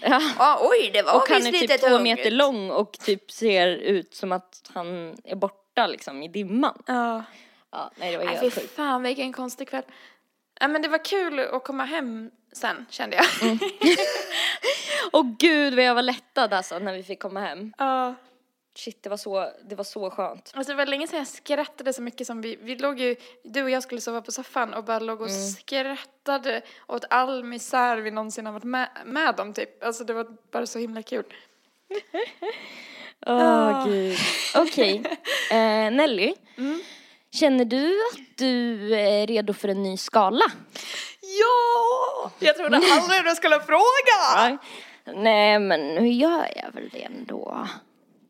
ja. 0.00 0.20
Ja, 0.38 0.58
oj, 0.70 0.90
det 0.92 1.02
var 1.02 1.14
Och 1.16 1.28
han 1.28 1.36
visst 1.36 1.48
är 1.48 1.52
lite 1.52 1.66
typ 1.74 1.80
två 1.80 1.88
tungt. 1.88 2.02
meter 2.02 2.30
lång 2.30 2.70
och 2.70 2.92
typ 2.92 3.30
ser 3.32 3.66
ut 3.68 4.14
som 4.14 4.32
att 4.32 4.70
han 4.74 5.16
är 5.24 5.36
borta 5.36 5.86
liksom 5.86 6.22
i 6.22 6.28
dimman. 6.28 6.82
Ja. 6.86 7.24
Ja, 7.72 7.90
nej 7.96 8.12
det 8.12 8.18
var 8.18 8.24
helt 8.24 8.54
fy 8.54 8.60
sjukt. 8.60 8.76
fan 8.76 9.02
vilken 9.02 9.32
konstig 9.32 9.68
kväll. 9.68 9.84
Ja, 10.60 10.68
men 10.68 10.82
det 10.82 10.88
var 10.88 11.04
kul 11.04 11.38
att 11.40 11.64
komma 11.64 11.84
hem 11.84 12.30
sen, 12.52 12.86
kände 12.90 13.16
jag. 13.16 13.26
Mm. 13.42 13.58
Och 15.12 15.26
gud 15.38 15.74
vad 15.74 15.84
jag 15.84 15.94
var 15.94 16.02
lättad 16.02 16.52
alltså 16.52 16.78
när 16.78 16.92
vi 16.96 17.02
fick 17.02 17.20
komma 17.22 17.40
hem. 17.40 17.72
Ja. 17.78 18.14
Shit, 18.74 19.02
det 19.02 19.08
var 19.10 19.16
så, 19.16 19.50
det 19.64 19.74
var 19.74 19.84
så 19.84 20.10
skönt. 20.10 20.52
Alltså 20.54 20.72
det 20.72 20.76
var 20.76 20.86
länge 20.86 21.06
sedan 21.06 21.18
jag 21.18 21.28
skrattade 21.28 21.92
så 21.92 22.02
mycket 22.02 22.26
som 22.26 22.42
vi, 22.42 22.58
vi 22.62 22.76
låg 22.76 23.00
ju, 23.00 23.16
du 23.44 23.62
och 23.62 23.70
jag 23.70 23.82
skulle 23.82 24.00
sova 24.00 24.20
på 24.20 24.32
soffan 24.32 24.74
och 24.74 24.84
bara 24.84 24.98
låg 24.98 25.20
och 25.20 25.28
Mm. 25.28 25.40
skrattade 25.48 26.62
åt 26.86 27.04
all 27.10 27.44
misär 27.44 27.96
vi 27.96 28.10
någonsin 28.10 28.46
har 28.46 28.52
varit 28.52 28.64
med, 28.64 28.88
med 29.04 29.40
om 29.40 29.52
typ. 29.54 29.84
Alltså 29.84 30.04
det 30.04 30.12
var 30.12 30.26
bara 30.50 30.66
så 30.66 30.78
himla 30.78 31.02
kul. 31.02 31.24
Åh 33.26 33.86
gud. 33.86 34.16
Okej, 34.56 35.02
eh, 35.50 35.90
Nelly. 35.92 36.34
Mm. 36.58 36.80
Känner 37.32 37.64
du 37.64 37.86
att 38.12 38.38
du 38.38 38.94
är 38.94 39.26
redo 39.26 39.52
för 39.52 39.68
en 39.68 39.82
ny 39.82 39.96
skala? 39.96 40.44
Ja! 41.40 42.30
Jag 42.38 42.56
trodde 42.56 42.76
aldrig 42.76 43.24
du 43.24 43.34
skulle 43.34 43.60
fråga! 43.60 44.36
Nej. 44.36 44.58
Nej, 45.16 45.58
men 45.58 45.94
nu 45.94 46.08
gör 46.08 46.48
jag 46.56 46.72
väl 46.72 46.88
det 46.92 47.02
ändå. 47.02 47.68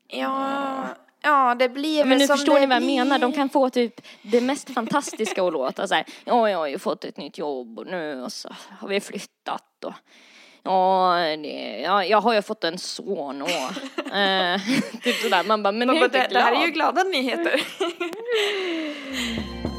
Ja, 0.08 0.84
ja 1.22 1.54
det 1.58 1.68
blir 1.68 1.98
Men 1.98 2.08
väl 2.08 2.18
nu 2.18 2.26
som 2.26 2.36
förstår 2.36 2.54
det 2.54 2.60
ni 2.60 2.66
vad 2.66 2.76
jag 2.76 2.82
blir. 2.82 2.98
menar. 2.98 3.18
De 3.18 3.32
kan 3.32 3.48
få 3.48 3.70
typ 3.70 4.00
det 4.22 4.40
mest 4.40 4.74
fantastiska 4.74 5.44
att 5.44 5.52
låta 5.52 5.88
så 5.88 5.94
här. 5.94 6.04
Ja, 6.24 6.50
jag 6.50 6.58
har 6.58 6.66
ju 6.66 6.78
fått 6.78 7.04
ett 7.04 7.16
nytt 7.16 7.38
jobb 7.38 7.78
och 7.78 7.86
nu 7.86 8.22
och 8.22 8.32
så 8.32 8.54
har 8.80 8.88
vi 8.88 9.00
flyttat 9.00 9.84
och 9.84 9.92
Ja, 10.64 11.16
det, 11.42 11.80
ja, 11.84 12.04
jag 12.04 12.20
har 12.20 12.34
ju 12.34 12.42
fått 12.42 12.64
en 12.64 12.78
son 12.78 13.42
och 13.42 13.48
eh, 14.16 14.60
typ 15.02 15.16
sådär. 15.16 15.44
Man 15.44 15.62
bara, 15.62 15.72
men 15.72 15.86
Man 15.86 15.96
bara, 15.98 16.08
det, 16.08 16.26
det 16.30 16.38
här 16.40 16.52
är 16.62 16.66
ju 16.66 16.72
glada 16.72 17.02
nyheter. 17.02 17.62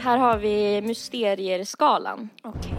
Här 0.00 0.16
har 0.18 0.36
vi 0.38 0.80
mysterierskalan. 0.82 2.28
Okej. 2.42 2.74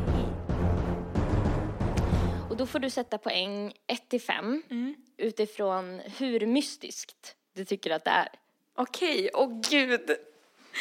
Och 2.49 2.57
då 2.57 2.65
får 2.65 2.79
du 2.79 2.89
sätta 2.89 3.17
poäng 3.17 3.73
1 3.87 4.09
till 4.09 4.21
5 4.21 4.63
Mm. 4.69 4.95
utifrån 5.17 5.99
hur 6.17 6.45
mystiskt 6.45 7.35
du 7.55 7.65
tycker 7.65 7.91
att 7.91 8.03
det 8.05 8.11
är. 8.11 8.29
Okej, 8.75 9.29
åh 9.33 9.61
gud. 9.69 10.11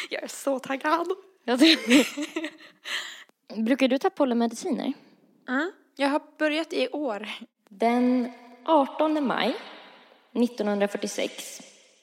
Jag 0.09 0.23
är 0.23 0.27
så 0.27 0.59
taggad. 0.59 1.07
Brukar 3.55 3.87
du 3.87 3.97
ta 3.97 4.09
pollenmediciner? 4.09 4.93
Mm. 5.49 5.71
Jag 5.95 6.07
har 6.09 6.21
börjat 6.37 6.73
i 6.73 6.87
år. 6.89 7.29
Den 7.69 8.31
18 8.65 9.27
maj 9.27 9.55
1946 10.33 11.61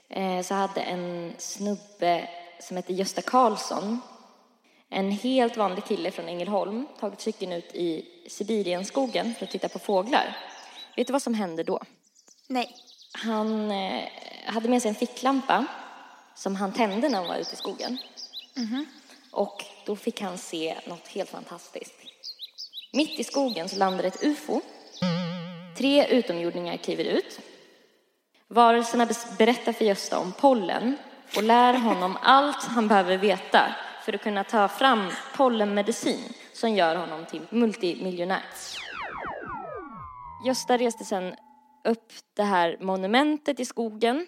eh, 0.09 0.43
så 0.43 0.55
hade 0.55 0.81
en 0.81 1.33
snubbe 1.39 2.29
som 2.61 2.77
hette 2.77 2.93
Gösta 2.93 3.23
Karlsson, 3.23 4.01
en 4.91 5.11
helt 5.11 5.57
vanlig 5.57 5.85
kille 5.85 6.11
från 6.11 6.29
Ängelholm, 6.29 6.87
tagit 7.01 7.21
cykeln 7.21 7.53
ut 7.53 7.75
i 7.75 8.05
Sibirienskogen 8.29 9.35
för 9.35 9.45
att 9.45 9.51
titta 9.51 9.69
på 9.69 9.79
fåglar. 9.79 10.37
Vet 10.97 11.07
du 11.07 11.13
vad 11.13 11.23
som 11.23 11.35
hände 11.35 11.63
då? 11.63 11.81
Nej. 12.47 12.77
Han 13.13 13.71
eh, 13.71 14.03
hade 14.47 14.69
med 14.69 14.83
sig 14.83 14.89
en 14.89 14.95
ficklampa 14.95 15.67
som 16.35 16.57
han 16.57 16.73
tände 16.73 17.09
när 17.09 17.19
han 17.19 17.29
var 17.29 17.37
ute 17.37 17.55
i 17.55 17.57
skogen. 17.57 17.99
Och 19.31 19.65
då 19.87 19.97
fick 19.97 20.21
han 20.21 20.39
se 20.39 20.77
något 20.87 21.09
helt 21.09 21.31
fantastiskt. 21.31 21.95
Mitt 22.93 23.21
i 23.21 23.25
skogen 23.25 23.69
så 23.69 23.77
landade 23.77 24.09
ett 24.09 24.25
UFO. 24.25 24.61
Tre 25.77 26.07
utomjordingar 26.07 26.77
kliver 26.77 27.05
ut. 27.05 27.41
Varelserna 28.49 29.09
berättar 29.39 29.73
för 29.73 29.85
Gösta 29.85 30.19
om 30.19 30.33
pollen 30.33 30.97
och 31.37 31.43
lär 31.43 31.75
honom 31.75 32.17
allt 32.23 32.65
han 32.65 32.89
behöver 32.89 33.19
veta 33.19 33.75
för 34.09 34.13
att 34.13 34.23
kunna 34.23 34.45
ta 34.45 34.69
fram 34.69 35.11
pollenmedicin 35.37 36.33
som 36.53 36.75
gör 36.75 36.97
honom 36.97 37.27
till 37.27 37.43
multimiljonär. 37.51 38.43
Gösta 40.47 40.79
reste 40.79 41.05
sen 41.05 41.35
upp 41.85 42.13
det 42.35 42.43
här 42.43 42.77
monumentet 42.81 43.61
i 43.61 43.65
skogen, 43.65 44.27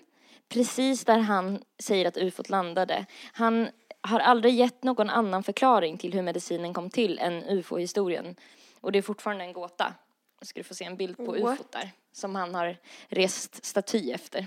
precis 0.49 1.05
där 1.05 1.19
han 1.19 1.63
säger 1.79 2.07
att 2.07 2.17
ufot 2.17 2.49
landade. 2.49 3.07
Han 3.33 3.69
har 4.01 4.21
aldrig 4.21 4.55
gett 4.55 4.83
någon 4.83 5.11
annan 5.11 5.43
förklaring 5.43 5.99
till 5.99 6.13
hur 6.13 6.23
medicinen 6.23 6.75
kom 6.75 6.91
till 6.91 7.19
än 7.19 7.45
ufo-historien. 7.45 8.37
Och 8.81 8.93
det 8.93 8.99
är 8.99 9.03
fortfarande 9.03 9.45
en 9.45 9.53
gåta. 9.53 9.95
Jag 10.39 10.47
ska 10.47 10.61
du 10.61 10.65
få 10.65 10.75
se 10.75 10.85
en 10.85 10.97
bild 10.97 11.17
på 11.17 11.33
What? 11.33 11.55
ufot 11.55 11.73
där, 11.73 11.91
som 12.13 12.35
han 12.35 12.55
har 12.55 12.77
rest 13.09 13.65
staty 13.65 14.13
efter. 14.13 14.47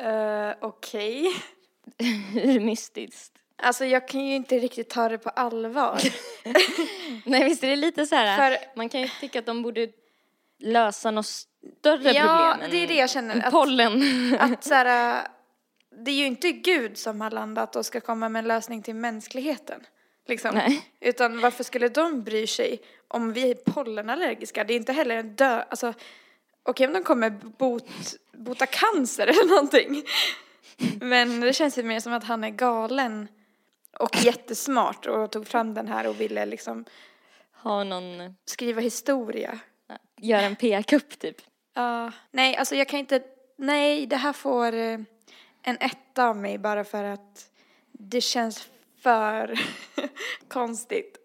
Uh, 0.00 0.54
Okej. 0.60 1.26
Hur 2.32 2.60
mystiskt. 2.60 3.37
Alltså 3.62 3.84
jag 3.84 4.08
kan 4.08 4.26
ju 4.26 4.34
inte 4.34 4.58
riktigt 4.58 4.88
ta 4.90 5.08
det 5.08 5.18
på 5.18 5.28
allvar. 5.30 5.98
Nej, 7.24 7.44
visst 7.44 7.64
är 7.64 7.68
det 7.68 7.76
lite 7.76 8.06
så 8.06 8.14
här, 8.14 8.50
För- 8.50 8.76
man 8.76 8.88
kan 8.88 9.00
ju 9.00 9.08
tycka 9.20 9.38
att 9.38 9.46
de 9.46 9.62
borde 9.62 9.88
lösa 10.58 11.10
något 11.10 11.26
större 11.26 12.12
Ja, 12.12 12.22
problem 12.22 12.64
än 12.64 12.70
det 12.70 12.76
är 12.76 12.86
det 12.88 12.94
jag 12.94 13.10
känner, 13.10 13.34
än 13.34 13.44
att- 13.44 13.50
pollen. 13.52 14.02
Att 14.40 14.64
så 14.64 14.74
här, 14.74 15.22
det 16.04 16.10
är 16.10 16.14
ju 16.14 16.26
inte 16.26 16.52
Gud 16.52 16.98
som 16.98 17.20
har 17.20 17.30
landat 17.30 17.76
och 17.76 17.86
ska 17.86 18.00
komma 18.00 18.28
med 18.28 18.40
en 18.40 18.48
lösning 18.48 18.82
till 18.82 18.94
mänskligheten. 18.94 19.80
Liksom. 20.26 20.54
Nej. 20.54 20.82
Utan 21.00 21.40
varför 21.40 21.64
skulle 21.64 21.88
de 21.88 22.22
bry 22.22 22.46
sig 22.46 22.78
om 23.08 23.32
vi 23.32 23.50
är 23.50 23.54
pollenallergiska? 23.54 24.64
Det 24.64 24.72
är 24.74 24.76
inte 24.76 24.92
heller 24.92 25.16
en 25.16 25.34
dö... 25.34 25.62
Alltså, 25.70 25.94
okej 26.62 26.86
om 26.86 26.92
de 26.92 27.04
kommer 27.04 27.30
bot, 27.30 27.84
bota 28.32 28.66
cancer 28.66 29.26
eller 29.26 29.48
någonting. 29.48 30.02
Men 31.00 31.40
det 31.40 31.52
känns 31.52 31.78
ju 31.78 31.82
mer 31.82 32.00
som 32.00 32.12
att 32.12 32.24
han 32.24 32.44
är 32.44 32.50
galen 32.50 33.28
och 33.98 34.16
jättesmart 34.24 35.06
och 35.06 35.30
tog 35.30 35.46
fram 35.46 35.74
den 35.74 35.88
här 35.88 36.06
och 36.08 36.20
ville 36.20 36.46
liksom 36.46 36.84
Ha 37.52 37.84
någon, 37.84 38.34
skriva 38.44 38.80
historia. 38.80 39.58
göra 40.16 40.42
en 40.42 40.56
PR-kupp 40.56 41.18
typ. 41.18 41.36
Ja, 41.74 42.12
nej, 42.30 42.56
alltså 42.56 42.74
jag 42.74 42.88
kan 42.88 43.00
inte, 43.00 43.22
nej, 43.56 44.06
det 44.06 44.16
här 44.16 44.32
får 44.32 44.72
eh, 44.74 44.98
en 45.62 45.76
etta 45.80 46.28
av 46.28 46.36
mig 46.36 46.58
bara 46.58 46.84
för 46.84 47.04
att 47.04 47.50
det 47.92 48.20
känns 48.20 48.68
för 49.02 49.60
konstigt. 50.48 51.18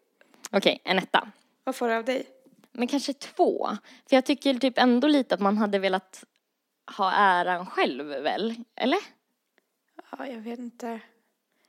Okej, 0.52 0.82
en 0.84 0.98
etta. 0.98 1.32
Vad 1.64 1.76
får 1.76 1.88
du 1.88 1.94
av 1.94 2.06
dig? 2.06 2.26
Men 2.72 2.88
kanske 2.88 3.14
två. 3.14 3.70
För 4.10 4.16
jag 4.16 4.26
tycker 4.26 4.54
typ 4.54 4.78
ändå 4.78 5.08
lite 5.08 5.36
att 5.36 5.42
man 5.42 5.58
hade 5.58 5.80
velat 5.80 6.24
ha 6.98 7.12
äran 7.12 7.66
själv 7.66 8.06
väl? 8.06 8.56
Eller? 8.76 9.00
Ja, 10.12 10.28
jag 10.28 10.40
vet 10.40 10.60
inte. 10.60 11.00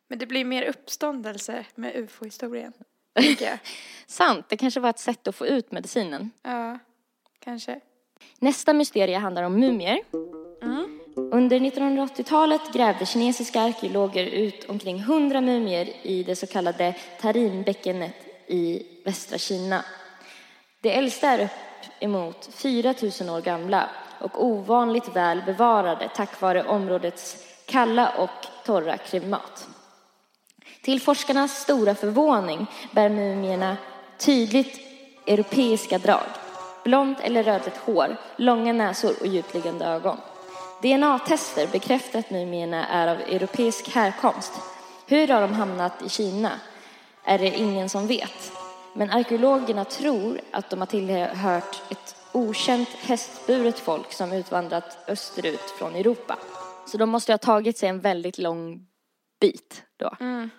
Men 0.08 0.18
det 0.18 0.26
blir 0.26 0.44
mer 0.44 0.62
uppståndelse 0.62 1.64
med 1.74 1.96
ufo-historien. 1.96 2.72
Sant, 4.06 4.48
det 4.48 4.56
kanske 4.56 4.80
var 4.80 4.90
ett 4.90 4.98
sätt 4.98 5.28
att 5.28 5.34
få 5.34 5.46
ut 5.46 5.72
medicinen. 5.72 6.30
Ja, 6.42 6.78
kanske. 7.38 7.80
Nästa 8.38 8.72
mysterie 8.72 9.18
handlar 9.18 9.42
om 9.42 9.60
mumier. 9.60 9.98
Under 11.16 11.58
1980-talet 11.58 12.72
grävde 12.72 13.06
kinesiska 13.06 13.60
arkeologer 13.60 14.24
ut 14.24 14.64
omkring 14.68 14.98
100 14.98 15.40
mumier 15.40 15.88
i 16.02 16.22
det 16.22 16.36
så 16.36 16.46
kallade 16.46 16.94
Tarinbäckenet 17.20 18.14
i 18.46 18.86
västra 19.04 19.38
Kina. 19.38 19.84
De 20.80 20.90
äldsta 20.90 21.28
är 21.28 21.48
uppemot 21.98 22.48
4 22.52 22.94
000 23.20 23.36
år 23.36 23.40
gamla 23.40 23.90
och 24.20 24.44
ovanligt 24.44 25.16
väl 25.16 25.42
bevarade 25.46 26.10
tack 26.14 26.40
vare 26.40 26.64
områdets 26.64 27.36
kalla 27.66 28.08
och 28.18 28.46
torra 28.64 28.96
klimat. 28.98 29.68
Till 30.84 31.00
forskarnas 31.00 31.60
stora 31.60 31.94
förvåning 31.94 32.66
bär 32.92 33.08
mumierna 33.08 33.76
tydligt 34.18 34.80
europeiska 35.26 35.98
drag. 35.98 36.26
Blont 36.84 37.20
eller 37.20 37.42
rödligt 37.42 37.76
hår, 37.76 38.16
långa 38.36 38.72
näsor 38.72 39.12
och 39.20 39.26
djupliggande 39.26 39.84
ögon. 39.84 40.16
DNA-tester 40.82 41.66
bekräftar 41.72 42.18
att 42.18 42.30
mumierna 42.30 42.86
är 42.86 43.08
av 43.08 43.20
europeisk 43.20 43.88
härkomst. 43.88 44.52
Hur 45.06 45.28
har 45.28 45.40
de 45.40 45.52
hamnat 45.52 46.02
i 46.02 46.08
Kina 46.08 46.50
är 47.24 47.38
det 47.38 47.58
ingen 47.58 47.88
som 47.88 48.06
vet. 48.06 48.52
Men 48.94 49.10
arkeologerna 49.10 49.84
tror 49.84 50.40
att 50.50 50.70
de 50.70 50.80
har 50.80 50.86
tillhört 50.86 51.82
ett 51.90 52.16
okänt 52.32 52.88
hästburet 52.88 53.78
folk 53.78 54.12
som 54.12 54.32
utvandrat 54.32 54.98
österut 55.08 55.70
från 55.78 55.94
Europa. 55.94 56.38
Så 56.86 56.98
de 56.98 57.10
måste 57.10 57.32
ha 57.32 57.38
tagit 57.38 57.78
sig 57.78 57.88
en 57.88 58.00
väldigt 58.00 58.38
lång 58.38 58.86
bit 59.40 59.82
då. 59.96 60.16
Mm. 60.20 60.50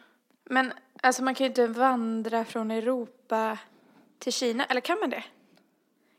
Men 0.49 0.73
alltså 1.01 1.23
man 1.23 1.35
kan 1.35 1.45
ju 1.45 1.49
inte 1.49 1.67
vandra 1.67 2.45
från 2.45 2.71
Europa 2.71 3.57
till 4.19 4.33
Kina, 4.33 4.65
eller 4.65 4.81
kan 4.81 4.99
man 4.99 5.09
det? 5.09 5.23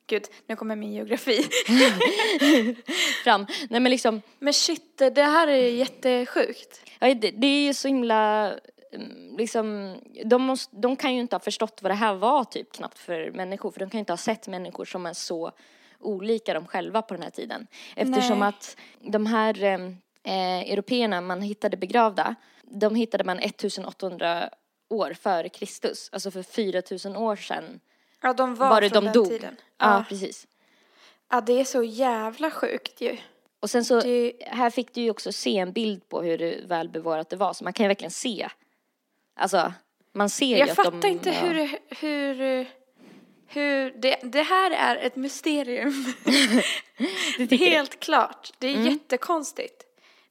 Gud, 0.07 0.25
nu 0.47 0.57
kommer 0.57 0.77
min 0.77 0.93
geografi. 0.93 1.43
Fram. 3.25 3.47
Nej 3.71 3.81
men 3.81 3.91
liksom, 3.91 4.23
Men 4.39 4.53
shit, 4.53 4.99
det 5.15 5.23
här 5.23 5.49
är 5.49 5.71
jättesjukt. 5.71 6.91
ja, 6.99 7.15
det, 7.15 7.31
det 7.31 7.47
är 7.47 7.67
ju 7.67 7.75
så 7.75 7.89
himla 7.89 8.53
mm, 8.93 9.37
liksom, 9.37 9.97
de, 10.25 10.43
måste, 10.43 10.77
de 10.77 10.97
kan 10.97 11.15
ju 11.15 11.21
inte 11.21 11.37
ha 11.37 11.41
förstått 11.41 11.79
vad 11.83 11.91
det 11.91 11.95
här 11.95 12.15
var 12.15 12.45
typ 12.45 12.73
knappt 12.73 12.99
för 12.99 13.31
människor. 13.31 13.71
För 13.71 13.81
de 13.81 13.91
kan 13.91 13.99
ju 13.99 14.01
inte 14.01 14.13
ha 14.13 14.19
sett 14.19 14.49
människor 14.49 14.85
som 14.85 15.07
är 15.07 15.13
så 15.13 15.53
olika 16.01 16.55
dem 16.55 16.67
själva 16.67 17.03
på 17.03 17.15
den 17.15 17.23
här 17.23 17.31
tiden. 17.31 17.67
Eftersom 17.97 18.39
Nej. 18.39 18.49
att 18.49 18.77
de 19.01 19.27
här 19.27 19.65
eh, 19.65 19.81
eh, 20.23 20.73
européerna 20.73 21.21
man 21.21 21.41
hittade 21.41 21.77
begravda, 21.77 22.35
de 22.71 22.95
hittade 22.95 23.25
man 23.25 23.39
1800 23.39 24.51
år 24.89 25.15
före 25.21 25.49
Kristus. 25.49 26.09
Alltså 26.13 26.31
för 26.31 26.43
4000 26.43 27.17
år 27.17 27.37
sedan 27.37 27.81
Ja, 28.21 28.33
de 28.33 28.55
var, 28.55 28.69
var 28.71 28.81
det 28.81 28.91
från 28.91 29.05
de 29.05 29.05
den 29.05 29.15
dog. 29.15 29.29
tiden. 29.29 29.57
Ja, 29.79 29.97
Ja. 29.99 30.05
precis. 30.09 30.47
ja, 31.31 31.41
det 31.41 31.61
är 31.61 31.65
så 31.65 31.83
jävla 31.83 32.51
sjukt 32.51 33.01
ju. 33.01 33.17
Och 33.61 33.71
sen 33.71 33.85
så, 33.85 34.01
Det- 34.01 34.33
här 34.41 34.71
fick 34.71 34.95
du 34.95 35.01
ju 35.01 35.11
också 35.11 35.33
se 35.33 35.59
en 35.59 35.73
bild 35.73 36.09
på 36.09 36.23
hur 36.23 36.67
välbevarat 36.67 37.31
det 37.31 37.37
var. 37.37 37.53
Så 37.53 37.65
man 37.65 37.73
kan 37.73 37.85
ju 37.85 37.89
verkligen 37.89 38.11
se. 38.11 38.49
Alltså, 39.35 39.73
man 40.13 40.31
ser 40.31 40.47
ju 40.47 40.57
Jag 40.57 40.69
att 40.71 40.77
fattar 40.77 40.91
de, 41.01 41.09
inte 41.09 41.29
ja. 41.31 41.35
hur, 41.41 41.79
hur, 42.01 42.67
hur 43.47 43.91
det, 43.91 44.17
det 44.23 44.43
här 44.43 44.71
är 44.71 44.97
ett 45.07 45.17
mysterium. 45.17 46.15
Tycker 47.37 47.59
det? 47.59 47.65
Helt 47.71 48.01
klart. 48.01 48.53
Det 48.59 48.67
är 48.67 48.75
Mm. 48.75 48.87
jättekonstigt. 48.87 49.83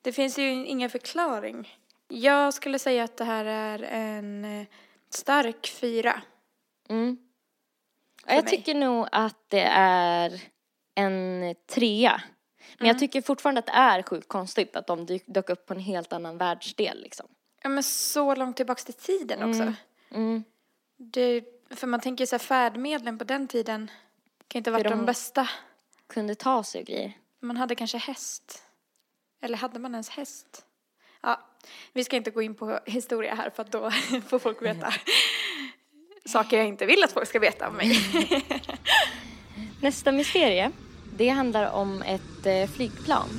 Det 0.01 0.11
finns 0.11 0.39
ju 0.39 0.49
ingen 0.65 0.89
förklaring. 0.89 1.77
Jag 2.07 2.53
skulle 2.53 2.79
säga 2.79 3.03
att 3.03 3.17
det 3.17 3.23
här 3.23 3.45
är 3.45 3.79
en 3.83 4.45
eh, 4.45 4.67
stark 5.09 5.67
fyra. 5.67 6.21
Mm. 6.89 7.17
Jag 8.25 8.43
mig. 8.43 8.51
tycker 8.51 8.75
nog 8.75 9.07
att 9.11 9.49
det 9.49 9.63
är 9.75 10.41
en 10.95 11.55
trea. 11.67 12.21
Men 12.77 12.85
Mm. 12.85 12.87
jag 12.87 12.99
tycker 12.99 13.21
fortfarande 13.21 13.59
att 13.59 13.65
det 13.65 13.71
är 13.71 14.01
sjukt 14.03 14.27
konstigt 14.27 14.75
att 14.75 14.87
de 14.87 15.19
dök 15.25 15.49
upp 15.49 15.65
på 15.65 15.73
en 15.73 15.79
helt 15.79 16.13
annan 16.13 16.37
världsdel 16.37 17.01
liksom. 17.01 17.27
Ja, 17.63 17.69
men 17.69 17.83
så 17.83 18.35
långt 18.35 18.57
tillbaks 18.57 18.85
till 18.85 18.93
tiden 18.93 19.43
också. 19.49 19.73
Mm. 20.11 20.43
Det, 20.97 21.43
för 21.69 21.87
man 21.87 21.99
tänker 21.99 22.25
så 22.25 22.33
här, 22.35 22.39
färdmedlen 22.39 23.17
på 23.17 23.23
den 23.23 23.47
tiden 23.47 23.91
kan 24.47 24.59
inte 24.59 24.69
ha 24.69 24.77
varit 24.77 24.83
de- 24.91 24.97
de 24.97 25.05
bästa. 25.05 25.49
Kunde 26.07 26.35
ta 26.35 26.63
sig 26.63 26.81
och 26.81 26.87
grejer. 26.87 27.13
Man 27.39 27.57
hade 27.57 27.75
kanske 27.75 27.97
häst. 27.97 28.63
Eller 29.41 29.57
hade 29.57 29.79
man 29.79 29.91
ens 29.95 30.09
häst? 30.09 30.65
Ja, 31.21 31.39
vi 31.93 32.03
ska 32.03 32.15
inte 32.15 32.31
gå 32.31 32.41
in 32.41 32.55
på 32.55 32.79
historia 32.85 33.35
här 33.35 33.49
för 33.49 33.63
att 33.63 33.71
då 33.71 33.91
får 34.27 34.39
folk 34.39 34.61
veta 34.61 34.93
saker 36.25 36.57
jag 36.57 36.67
inte 36.67 36.85
vill 36.85 37.03
att 37.03 37.11
folk 37.11 37.27
ska 37.27 37.39
veta 37.39 37.67
om 37.67 37.75
mig. 37.75 37.99
Nästa 39.81 40.11
mysterie, 40.11 40.71
det 41.17 41.29
handlar 41.29 41.71
om 41.71 42.01
ett 42.01 42.45
eh, 42.45 42.67
flygplan. 42.67 43.29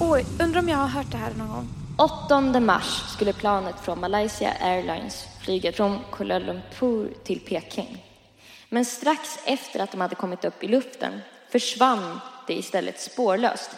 Oj, 0.00 0.24
undrar 0.40 0.60
om 0.60 0.68
jag 0.68 0.76
har 0.76 0.88
hört 0.88 1.10
det 1.10 1.16
här 1.16 1.34
någon 1.34 1.48
gång. 1.48 1.68
8 1.98 2.60
mars 2.60 3.02
skulle 3.12 3.32
planet 3.32 3.80
från 3.80 4.00
Malaysia 4.00 4.52
Airlines 4.60 5.24
flyga 5.44 5.72
från 5.72 5.98
Kuala 6.12 6.38
Lumpur 6.38 7.14
till 7.24 7.40
Peking. 7.40 8.04
Men 8.68 8.84
strax 8.84 9.38
efter 9.44 9.80
att 9.80 9.92
de 9.92 10.00
hade 10.00 10.14
kommit 10.14 10.44
upp 10.44 10.64
i 10.64 10.68
luften 10.68 11.20
försvann 11.50 12.20
det 12.46 12.54
istället 12.54 13.00
spårlöst. 13.00 13.70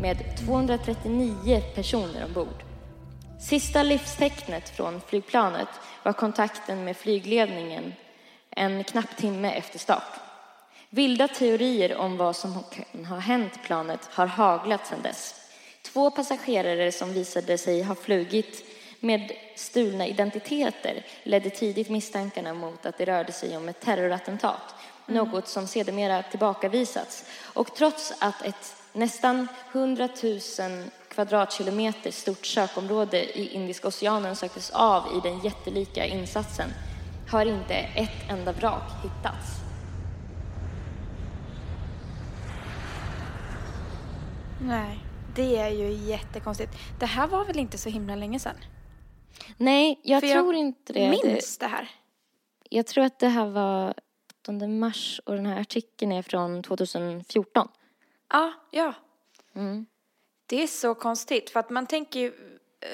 Med 0.00 0.36
239 0.46 1.62
personer 1.74 2.24
ombord. 2.24 2.64
Sista 3.40 3.82
livstecknet 3.82 4.68
från 4.68 5.00
flygplanet 5.00 5.68
var 6.02 6.12
kontakten 6.12 6.84
med 6.84 6.96
flygledningen 6.96 7.94
en 8.50 8.84
knapp 8.84 9.16
timme 9.16 9.52
efter 9.52 9.78
start. 9.78 10.20
Vilda 10.90 11.28
teorier 11.28 11.96
om 11.96 12.16
vad 12.16 12.36
som 12.36 12.64
kan 12.72 13.04
ha 13.04 13.18
hänt 13.18 13.52
planet 13.64 14.00
har 14.10 14.26
haglat 14.26 14.86
sedan 14.86 15.02
dess. 15.02 15.34
Två 15.82 16.10
passagerare 16.10 16.92
som 16.92 17.12
visade 17.12 17.58
sig 17.58 17.82
ha 17.82 17.94
flugit 17.94 18.64
med 19.00 19.32
stulna 19.56 20.06
identiteter 20.06 21.06
ledde 21.22 21.50
tidigt 21.50 21.90
misstankarna 21.90 22.54
mot 22.54 22.86
att 22.86 22.98
det 22.98 23.04
rörde 23.04 23.32
sig 23.32 23.56
om 23.56 23.68
ett 23.68 23.80
terrorattentat, 23.80 24.74
något 25.06 25.48
som 25.48 25.66
sedermera 25.66 26.22
tillbakavisats. 26.22 27.24
Och 27.54 27.74
trots 27.74 28.12
att 28.18 28.42
ett 28.42 28.83
nästan 28.94 29.48
100 29.72 30.08
000 30.22 30.40
kvadratkilometer 31.08 32.10
stort 32.10 32.46
sökområde 32.46 33.38
i 33.38 33.48
Indiska 33.48 33.88
oceanen 33.88 34.36
söktes 34.36 34.70
av 34.70 35.02
i 35.16 35.28
den 35.28 35.40
jättelika 35.40 36.06
insatsen 36.06 36.70
har 37.30 37.46
inte 37.46 37.74
ett 37.74 38.30
enda 38.30 38.52
vrak 38.52 38.92
hittats. 39.02 39.48
Nej, 44.60 44.98
det 45.36 45.56
är 45.56 45.68
ju 45.68 45.92
jättekonstigt. 45.92 46.72
Det 47.00 47.06
här 47.06 47.26
var 47.26 47.44
väl 47.44 47.58
inte 47.58 47.78
så 47.78 47.88
himla 47.88 48.14
länge 48.16 48.38
sedan? 48.38 48.56
Nej, 49.56 50.00
jag 50.02 50.20
För 50.20 50.28
jag 50.28 50.36
tror 50.36 50.54
inte 50.54 50.92
det. 50.92 51.00
det. 51.00 51.10
Minns 51.10 51.58
det 51.58 51.66
här? 51.66 51.88
Jag 52.70 52.86
tror 52.86 53.04
att 53.04 53.18
det 53.18 53.28
här 53.28 53.46
var 53.46 53.94
8 54.42 54.52
mars 54.52 55.20
och 55.26 55.34
den 55.34 55.46
här 55.46 55.60
artikeln 55.60 56.12
är 56.12 56.22
från 56.22 56.62
2014. 56.62 57.68
Ja, 58.28 58.52
ja. 58.70 58.94
Mm. 59.54 59.86
Det 60.46 60.62
är 60.62 60.66
så 60.66 60.94
konstigt 60.94 61.50
för 61.50 61.60
att 61.60 61.70
man 61.70 61.86
tänker 61.86 62.20
ju, 62.20 62.32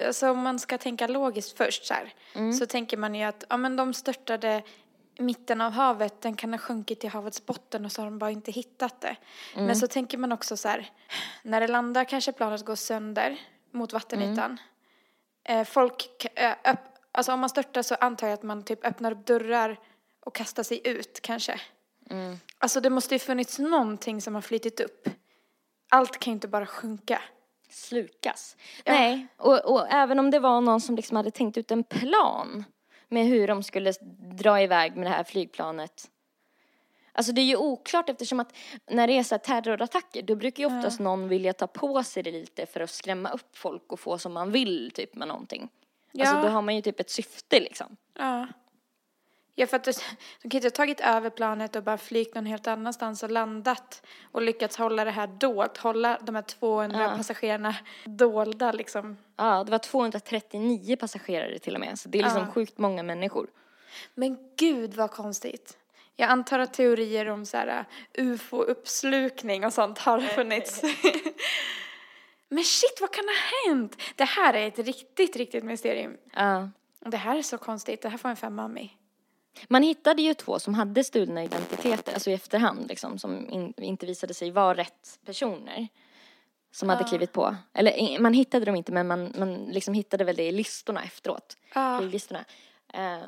alltså 0.07 0.31
om 0.31 0.39
man 0.39 0.59
ska 0.59 0.79
tänka 0.79 1.07
logiskt 1.07 1.57
först 1.57 1.85
så 1.87 1.95
här, 1.95 2.15
så 2.53 2.67
tänker 2.67 2.97
man 2.97 3.15
ju 3.15 3.23
att, 3.25 3.45
ja 3.49 3.57
men 3.57 3.77
de 3.77 3.95
störtade 3.95 4.63
mitten 5.19 5.61
av 5.61 5.73
havet, 5.73 6.21
den 6.21 6.37
kan 6.37 6.53
ha 6.53 6.59
sjunkit 6.59 7.01
till 7.01 7.11
havets 7.11 7.47
botten 7.47 7.85
och 7.85 7.93
så 7.93 8.03
har 8.03 8.07
de 8.07 8.19
bara 8.19 8.31
inte 8.31 8.53
hittat 8.53 9.01
det. 9.01 9.17
Men 9.55 9.77
så 9.77 9.87
tänker 9.87 10.19
man 10.19 10.33
också 10.33 10.57
så 10.57 10.69
här, 10.69 10.91
när 11.43 11.61
det 11.61 11.69
landar 11.69 12.05
kanske 12.05 12.33
planet 12.33 12.65
går 12.65 12.75
sönder 12.75 13.41
mot 13.71 13.93
vattenytan. 13.93 14.59
Eh, 15.45 15.65
folk, 15.65 16.27
eh, 16.35 16.51
öpp, 16.65 16.81
alltså 17.13 17.33
om 17.33 17.41
man 17.41 17.49
störtar 17.51 17.83
så 17.83 17.95
antar 17.95 18.27
jag 18.27 18.35
att 18.35 18.43
man 18.43 18.63
typ 18.65 18.85
öppnar 18.87 19.13
upp 19.13 19.27
dörrar 19.27 19.81
och 20.21 20.35
kastar 20.35 20.63
sig 20.63 20.81
ut 20.85 21.21
kanske. 21.23 21.61
Alltså 22.59 22.81
det 22.81 22.91
måste 22.91 23.15
ju 23.15 23.19
funnits 23.19 23.59
någonting 23.59 24.21
som 24.23 24.35
har 24.35 24.43
flyttit 24.43 24.81
upp. 24.81 25.09
Allt 25.91 26.19
kan 26.19 26.31
ju 26.31 26.35
inte 26.35 26.49
bara 26.49 26.67
sjunka. 26.67 27.23
Slukas. 27.69 28.57
Nej, 28.87 29.27
och, 29.37 29.65
och 29.73 29.87
även 29.91 30.19
om 30.19 30.31
det 30.31 30.39
var 30.39 30.61
någon 30.61 30.81
som 30.81 30.97
liksom 30.97 31.17
hade 31.17 31.31
tänkt 31.31 31.59
ut 31.59 31.71
en 31.71 31.85
plan 31.85 32.65
med 33.09 33.27
hur 33.27 33.49
de 33.49 33.63
skulle 33.63 33.93
dra 34.19 34.61
iväg 34.63 34.97
med 34.97 35.07
det 35.07 35.11
här 35.11 35.25
flygplanet. 35.25 36.11
Alltså 37.13 37.33
det 37.33 37.41
är 37.41 37.45
ju 37.45 37.57
oklart 37.57 38.09
eftersom 38.09 38.41
att 38.41 38.57
när 38.91 39.07
det 39.07 39.13
är 39.19 39.23
så 39.23 39.35
här 39.35 39.39
terrorattacker 39.39 40.23
då 40.23 40.35
brukar 40.35 40.63
ju 40.63 40.67
oftast 40.79 41.01
någon 41.01 41.29
vilja 41.29 41.53
ta 41.53 41.67
på 41.67 42.03
sig 42.03 42.23
det 42.23 42.31
lite 42.33 42.67
för 42.67 42.81
att 42.81 42.91
skrämma 42.91 43.31
upp 43.31 43.57
folk 43.57 43.93
och 43.93 44.01
få 44.01 44.19
som 44.19 44.33
man 44.33 44.53
vill 44.53 44.91
typ 44.95 45.15
med 45.15 45.29
någonting. 45.29 45.69
Alltså 46.19 46.35
Ja. 46.35 46.43
då 46.43 46.49
har 46.49 46.63
man 46.63 46.77
ju 46.77 46.83
typ 46.83 47.01
ett 47.01 47.11
syfte 47.11 47.61
liksom. 47.61 47.97
Ja. 48.19 48.47
Ja, 49.61 49.67
för 49.67 49.77
att 49.77 49.85
de 49.85 49.93
kan 49.93 50.59
inte 50.59 50.67
ha 50.67 50.71
tagit 50.71 51.01
över 51.01 51.31
planet 51.31 51.77
och 51.77 51.83
bara 51.83 51.99
flygt 51.99 52.35
någon 52.35 52.47
helt 52.47 52.67
annanstans 52.67 53.23
och 53.23 53.31
landat 53.31 54.03
och 54.33 54.43
lyckats 54.43 54.77
hålla 54.77 55.05
det 55.05 55.11
här 55.11 55.27
dolt, 55.27 55.77
hålla 55.77 56.19
de 56.23 56.35
här 56.35 56.43
200 56.43 57.01
Ja. 57.03 57.17
passagerarna 57.17 57.75
dolda 58.05 58.73
liksom. 58.73 59.17
Ja, 59.37 59.65
det 59.65 59.71
var 59.71 59.79
239 59.79 60.97
passagerare 60.97 61.59
till 61.59 61.75
och 61.75 61.81
med. 61.81 61.99
Så 61.99 62.09
det 62.09 62.19
är 62.19 62.23
liksom 62.23 62.43
Ja. 62.43 62.53
sjukt 62.53 62.79
många 62.79 63.03
människor. 63.03 63.47
Men 64.15 64.39
gud 64.57 64.95
vad 64.95 65.11
konstigt. 65.11 65.79
Jag 66.17 66.31
antar 66.31 66.59
att 66.59 66.75
teorier 66.75 67.29
om 67.29 67.47
så 67.47 67.57
här 67.57 67.85
ufo-uppslukning 68.15 69.67
och 69.67 69.73
sånt 69.73 69.99
har 69.99 70.21
funnits. 70.21 70.83
Men 72.49 72.65
shit, 72.65 72.99
vad 73.01 73.11
kan 73.13 73.25
ha 73.25 73.35
hänt? 73.73 73.97
Det 74.17 74.25
här 74.25 74.55
är 74.55 74.69
ett 74.69 74.79
riktigt, 74.79 75.37
riktigt 75.37 75.65
mysterium. 75.65 76.17
Ja. 76.33 76.69
Det 77.01 77.17
här 77.17 77.37
är 77.39 77.43
så 77.43 77.59
konstigt. 77.59 78.03
Det 78.03 78.09
här 78.09 78.19
får 78.19 78.29
en 78.29 78.37
femma 78.37 78.65
av 78.65 78.71
mig. 78.71 78.97
Man 79.69 79.83
hittade 79.83 80.23
ju 80.23 80.35
två 80.35 80.59
som 80.59 80.75
hade 80.75 81.05
stulna 81.05 81.45
identiteter, 81.45 82.13
alltså 82.15 82.31
i 82.31 82.35
efterhand 82.35 82.89
liksom, 82.89 83.19
som 83.19 83.51
in, 83.51 83.75
inte 83.77 84.07
visade 84.07 84.35
sig 84.35 84.51
vara 84.51 84.75
rätt 84.77 85.19
personer. 85.27 85.89
Som 86.73 86.89
hade 86.89 87.05
klivit 87.05 87.33
på. 87.33 87.57
Eller 87.73 87.99
i- 87.99 88.19
man 88.19 88.33
hittade 88.35 88.65
dem 88.65 88.77
inte 88.77 88.93
men 88.93 89.07
man, 89.07 89.33
man 89.39 89.55
liksom 89.55 89.95
hittade 89.95 90.25
väl 90.25 90.37
det 90.37 90.43
i 90.49 90.53
listorna 90.53 91.05
efteråt. 91.05 91.57
Ja. 91.75 91.99
Flyglistorna. 91.99 92.45
Eh, 92.95 93.19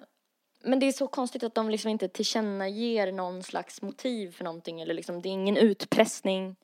men 0.65 0.79
det 0.79 0.87
är 0.87 0.93
så 0.93 1.07
konstigt 1.07 1.43
att 1.43 1.55
de 1.55 1.71
liksom 1.71 1.91
inte 1.91 2.09
tillkännager 2.09 3.13
någon 3.13 3.43
slags 3.43 3.83
motiv 3.83 4.33
för 4.33 4.45
någonting 4.45 4.81
eller 4.81 4.95
liksom 4.95 5.23
det 5.23 5.29
är 5.29 5.31
ingen 5.33 5.57
utpressning. 5.57 6.57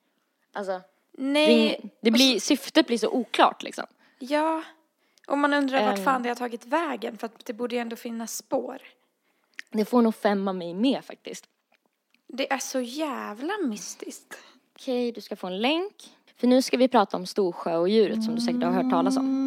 Alltså, 0.53 0.71
det, 0.71 0.81
Nej, 1.23 1.79
ing- 1.81 1.89
det 2.01 2.11
blir, 2.11 2.39
syftet 2.39 2.87
blir 2.87 2.97
så 2.97 3.09
oklart 3.09 3.63
liksom. 3.63 3.85
ja. 4.19 4.63
Och 5.27 5.37
man 5.37 5.53
undrar 5.53 5.85
vart 5.85 5.97
Ehm. 5.97 6.03
fan 6.05 6.23
det 6.23 6.29
har 6.29 6.35
tagit 6.35 6.65
vägen 6.65 7.17
för 7.17 7.25
att 7.25 7.45
det 7.45 7.53
borde 7.53 7.75
ju 7.75 7.81
ändå 7.81 7.95
finnas 7.95 8.35
spår. 8.37 8.81
Det 9.71 9.85
får 9.85 10.01
nog 10.01 10.15
fem 10.15 10.47
av 10.47 10.55
mig 10.55 10.73
med 10.73 11.05
faktiskt. 11.05 11.45
Det 12.27 12.51
är 12.53 12.57
så 12.57 12.81
jävla 12.81 13.53
mystiskt. 13.65 14.37
Okej, 14.75 15.11
du 15.11 15.21
ska 15.21 15.35
få 15.35 15.47
en 15.47 15.61
länk. 15.61 15.93
För 16.37 16.47
nu 16.47 16.61
ska 16.61 16.77
vi 16.77 16.87
prata 16.87 17.17
om 17.17 17.25
storsjöodjuret 17.25 18.23
som 18.23 18.35
du 18.35 18.41
säkert 18.41 18.63
har 18.63 18.71
hört 18.71 18.89
talas 18.91 19.17
om. 19.17 19.45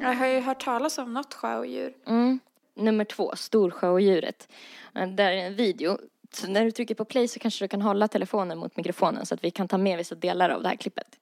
Jag 0.00 0.14
har 0.14 0.26
ju 0.26 0.40
hört 0.40 0.64
talas 0.64 0.98
om 0.98 1.12
något 1.14 1.34
sjöodjur. 1.34 1.94
Mm. 2.06 2.38
Nummer 2.74 3.04
två, 3.04 3.32
storsjöodjuret. 3.36 4.48
Eh, 4.94 5.08
Där 5.08 5.32
är 5.32 5.46
en 5.46 5.54
video. 5.54 5.98
Så 6.32 6.46
när 6.50 6.64
du 6.64 6.70
trycker 6.70 6.94
på 6.94 7.04
play 7.04 7.28
så 7.28 7.38
kanske 7.38 7.64
du 7.64 7.68
kan 7.68 7.82
hålla 7.82 8.08
telefonen 8.08 8.58
mot 8.58 8.76
mikrofonen 8.76 9.26
så 9.26 9.34
att 9.34 9.44
vi 9.44 9.50
kan 9.50 9.68
ta 9.68 9.78
med 9.78 9.98
vissa 9.98 10.14
delar 10.14 10.50
av 10.50 10.62
det 10.62 10.68
här 10.68 10.76
klippet. 10.76 11.18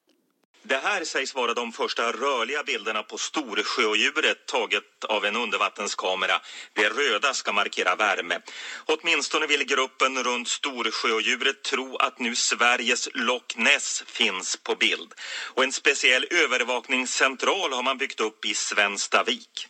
Det 0.67 0.81
här 0.83 1.05
sägs 1.05 1.35
vara 1.35 1.55
de 1.55 1.73
första 1.73 2.13
rörliga 2.13 2.63
bilderna 2.63 3.03
på 3.03 3.19
storsjöodjuret 3.19 4.47
taget 4.47 5.05
av 5.09 5.25
en 5.25 5.37
undervattenskamera. 5.37 6.41
Det 6.73 6.89
röda 6.89 7.35
ska 7.35 7.53
markera 7.53 7.97
värme. 7.97 8.39
Åtminstone 8.87 9.47
vill 9.47 9.65
gruppen 9.65 10.25
runt 10.25 10.49
storsjöodjuret 10.49 11.63
tro 11.63 11.97
att 11.97 12.19
nu 12.19 12.37
Sveriges 12.37 13.09
Loch 13.15 13.57
Ness 13.57 14.03
finns 14.07 14.57
på 14.57 14.75
bild. 14.75 15.15
Och 15.55 15.65
en 15.65 15.73
speciell 15.73 16.27
övervakningscentral 16.31 17.73
har 17.73 17.83
man 17.83 17.99
byggt 17.99 18.21
upp 18.21 18.45
i 18.45 18.55
Svenstavik. 18.55 19.69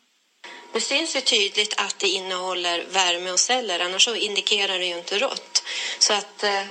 Det 0.72 0.80
syns 0.80 1.16
ju 1.16 1.20
tydligt 1.20 1.74
att 1.80 1.98
det 1.98 2.08
innehåller 2.08 2.84
värme 2.90 3.30
och 3.30 3.40
celler, 3.40 3.80
annars 3.80 4.04
så 4.04 4.14
indikerar 4.14 4.78
det 4.78 4.86
ju 4.86 4.98
inte 4.98 5.18
rått. 5.18 5.62
Så 5.98 6.12
att, 6.12 6.42
eh, 6.42 6.62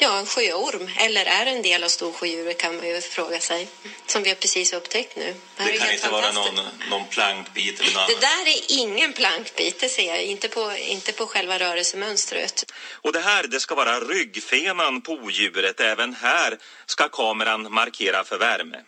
ja, 0.00 0.18
en 0.18 0.26
sjöorm, 0.26 0.90
eller 0.96 1.24
är 1.24 1.44
det 1.44 1.50
en 1.50 1.62
del 1.62 1.84
av 1.84 1.88
storsjödjuret 1.88 2.58
kan 2.58 2.76
man 2.76 2.86
ju 2.88 3.00
fråga 3.00 3.40
sig, 3.40 3.68
som 4.06 4.22
vi 4.22 4.28
har 4.28 4.36
precis 4.36 4.72
upptäckt 4.72 5.16
nu. 5.16 5.34
här 5.56 5.68
är 5.68 5.80
helt 5.80 6.00
fantastiskt. 6.00 6.62
någon 6.90 7.06
plankbit 7.06 7.80
eller 7.80 7.92
något 7.92 8.08
Det 8.08 8.20
där 8.20 8.48
är 8.48 8.80
ingen 8.80 9.12
plankbit, 9.12 9.80
det 9.80 9.88
ser 9.88 10.08
jag, 10.08 10.22
inte 10.22 10.48
på, 10.48 10.76
inte 10.76 11.12
på 11.12 11.26
själva 11.26 11.58
rörelsemönstret. 11.58 12.72
Och 12.92 13.12
det 13.12 13.20
här, 13.20 13.46
det 13.46 13.60
ska 13.60 13.74
vara 13.74 14.00
ryggfenan 14.00 15.00
på 15.02 15.12
odjuret. 15.12 15.80
Även 15.80 16.14
här 16.14 16.58
ska 16.86 17.08
kameran 17.08 17.72
markera 17.72 18.24
för 18.24 18.38
värme. 18.38 18.78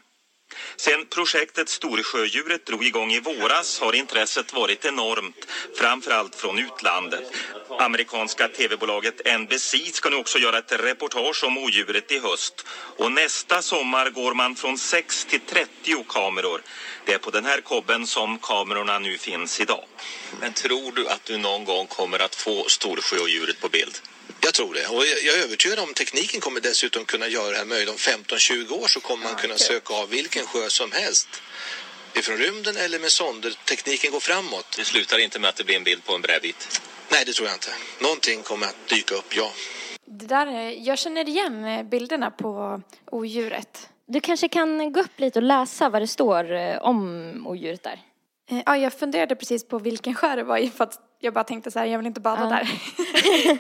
Sen 0.77 1.07
projektet 1.07 1.69
Storsjödjuret 1.69 2.67
drog 2.67 2.85
igång 2.85 3.13
i 3.13 3.21
våras 3.21 3.81
har 3.81 3.93
intresset 3.93 4.53
varit 4.53 4.85
enormt, 4.85 5.47
framförallt 5.75 6.35
från 6.35 6.59
utlandet. 6.59 7.33
Amerikanska 7.79 8.49
tv-bolaget 8.49 9.39
NBC 9.39 9.75
ska 9.93 10.11
nu 10.11 10.17
också 10.17 10.39
göra 10.39 10.59
ett 10.59 10.73
reportage 10.73 11.45
om 11.45 11.59
odjuret 11.59 12.13
i 12.13 12.19
höst. 12.19 12.67
Och 12.97 13.13
nästa 13.13 13.63
sommar 13.63 14.11
går 14.11 14.35
man 14.35 14.57
från 14.57 14.79
6 14.79 15.25
till 15.25 15.41
30 15.41 16.05
kameror. 16.09 16.63
Det 17.05 17.13
är 17.13 17.19
på 17.19 17.31
den 17.31 17.45
här 17.45 17.61
kobben 17.61 18.07
som 18.07 18.39
kamerorna 18.39 18.99
nu 18.99 19.19
finns 19.19 19.61
idag. 19.61 19.85
Men 20.41 20.53
tror 20.53 20.93
du 20.93 21.09
att 21.09 21.25
du 21.25 21.39
någon 21.39 21.65
gång 21.65 21.87
kommer 21.87 22.19
att 22.19 22.35
få 22.35 22.65
Storsjöodjuret 22.69 23.61
på 23.61 23.69
bild? 23.69 24.01
Jag 24.41 24.55
tror 24.55 24.74
det. 24.74 24.87
Och 24.87 25.05
jag 25.26 25.39
är 25.39 25.45
övertygad 25.45 25.78
om 25.78 25.95
tekniken 25.95 26.41
kommer 26.41 26.61
dessutom 26.61 27.05
kunna 27.05 27.28
göra 27.28 27.51
det 27.51 27.57
här 27.57 27.64
möjligt. 27.64 27.89
Om 27.89 27.97
15-20 27.97 28.83
år 28.83 28.87
så 28.87 29.01
kommer 29.01 29.24
man 29.24 29.35
kunna 29.35 29.57
söka 29.57 29.95
av 29.95 30.09
vilken 30.09 30.47
sjö 30.47 30.68
som 30.68 30.93
helst. 30.93 31.28
Ifrån 32.14 32.37
rymden 32.37 32.76
eller 32.76 32.99
med 32.99 33.12
sonder. 33.12 33.53
Tekniken 33.64 34.12
går 34.12 34.20
framåt. 34.20 34.74
Det 34.76 34.85
slutar 34.85 35.18
inte 35.18 35.39
med 35.39 35.49
att 35.49 35.57
det 35.57 35.64
blir 35.64 35.76
en 35.76 35.85
bild 35.85 36.05
på 36.05 36.14
en 36.14 36.20
brädbit. 36.22 36.80
Nej, 37.12 37.22
det 37.26 37.33
tror 37.33 37.49
jag 37.49 37.57
inte. 37.57 37.70
Någonting 38.01 38.43
kommer 38.43 38.66
att 38.66 38.89
dyka 38.89 39.14
upp, 39.14 39.37
ja. 39.37 39.53
Det 40.07 40.26
där 40.26 40.47
är, 40.47 40.70
jag 40.70 40.99
känner 40.99 41.28
igen 41.28 41.64
eh, 41.64 41.83
bilderna 41.83 42.30
på 42.30 42.83
odjuret. 43.11 43.89
Du 44.07 44.20
kanske 44.20 44.49
kan 44.49 44.93
gå 44.93 45.01
upp 45.01 45.20
lite 45.20 45.39
och 45.39 45.43
läsa 45.43 45.89
vad 45.89 46.03
det 46.03 46.07
står 46.07 46.53
eh, 46.53 46.76
om 46.76 47.47
odjuret 47.47 47.83
där. 47.83 48.01
Eh, 48.51 48.62
Ja, 48.66 48.76
jag 48.76 48.93
funderade 48.93 49.36
precis 49.36 49.68
på 49.68 49.78
vilken 49.78 50.14
sjö 50.14 50.36
det 50.36 50.45
var 50.45 50.57
i 50.59 50.70
för 50.70 50.84
att 50.84 50.99
jag 51.18 51.34
bara 51.34 51.45
tänkte 51.45 51.70
så 51.70 51.78
här, 51.78 51.86
jag 51.86 51.99
vill 51.99 52.07
inte 52.07 52.20
bada 52.20 52.47
där. 52.47 52.68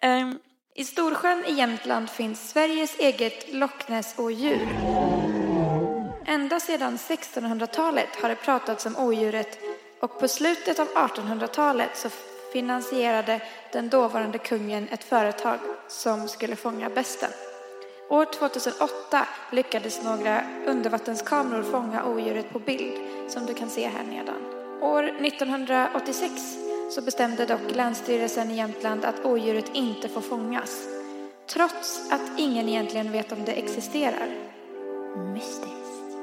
Ehm, 0.00 0.38
I 0.74 0.84
Storsjön 0.84 1.44
i 1.46 1.52
Jämtland 1.52 2.10
finns 2.10 2.50
Sveriges 2.50 2.98
eget 2.98 3.52
Loch 3.52 3.88
Ness-odjur. 3.88 4.68
Ända 6.26 6.60
sedan 6.60 6.96
1600-talet 6.96 8.08
har 8.22 8.28
det 8.28 8.34
pratats 8.34 8.86
om 8.86 8.96
odjuret 8.96 9.58
och 10.00 10.20
på 10.20 10.28
slutet 10.28 10.78
av 10.78 10.88
1800-talet 10.88 11.90
så 11.96 12.08
finansierade 12.52 13.40
den 13.72 13.88
dåvarande 13.88 14.38
kungen 14.38 14.88
ett 14.88 15.04
företag 15.04 15.58
som 15.88 16.28
skulle 16.28 16.56
fånga 16.56 16.90
besten. 16.90 17.30
År 18.08 18.24
2008 18.24 19.28
lyckades 19.52 20.04
några 20.04 20.42
undervattenskameror 20.66 21.62
fånga 21.62 22.04
odjuret 22.04 22.50
på 22.50 22.58
bild, 22.58 23.00
som 23.28 23.46
du 23.46 23.54
kan 23.54 23.70
se 23.70 23.86
här 23.88 24.04
nedan. 24.04 24.42
År 24.82 25.02
1986 25.02 26.32
så 26.90 27.02
bestämde 27.02 27.46
dock 27.46 27.74
Länsstyrelsen 27.74 28.50
i 28.50 28.56
Jämtland 28.56 29.04
att 29.04 29.24
odjuret 29.24 29.70
inte 29.74 30.08
får 30.08 30.20
fångas, 30.20 30.88
trots 31.46 32.12
att 32.12 32.38
ingen 32.38 32.68
egentligen 32.68 33.12
vet 33.12 33.32
om 33.32 33.44
det 33.44 33.52
existerar. 33.52 34.28
Mystiskt. 35.34 36.16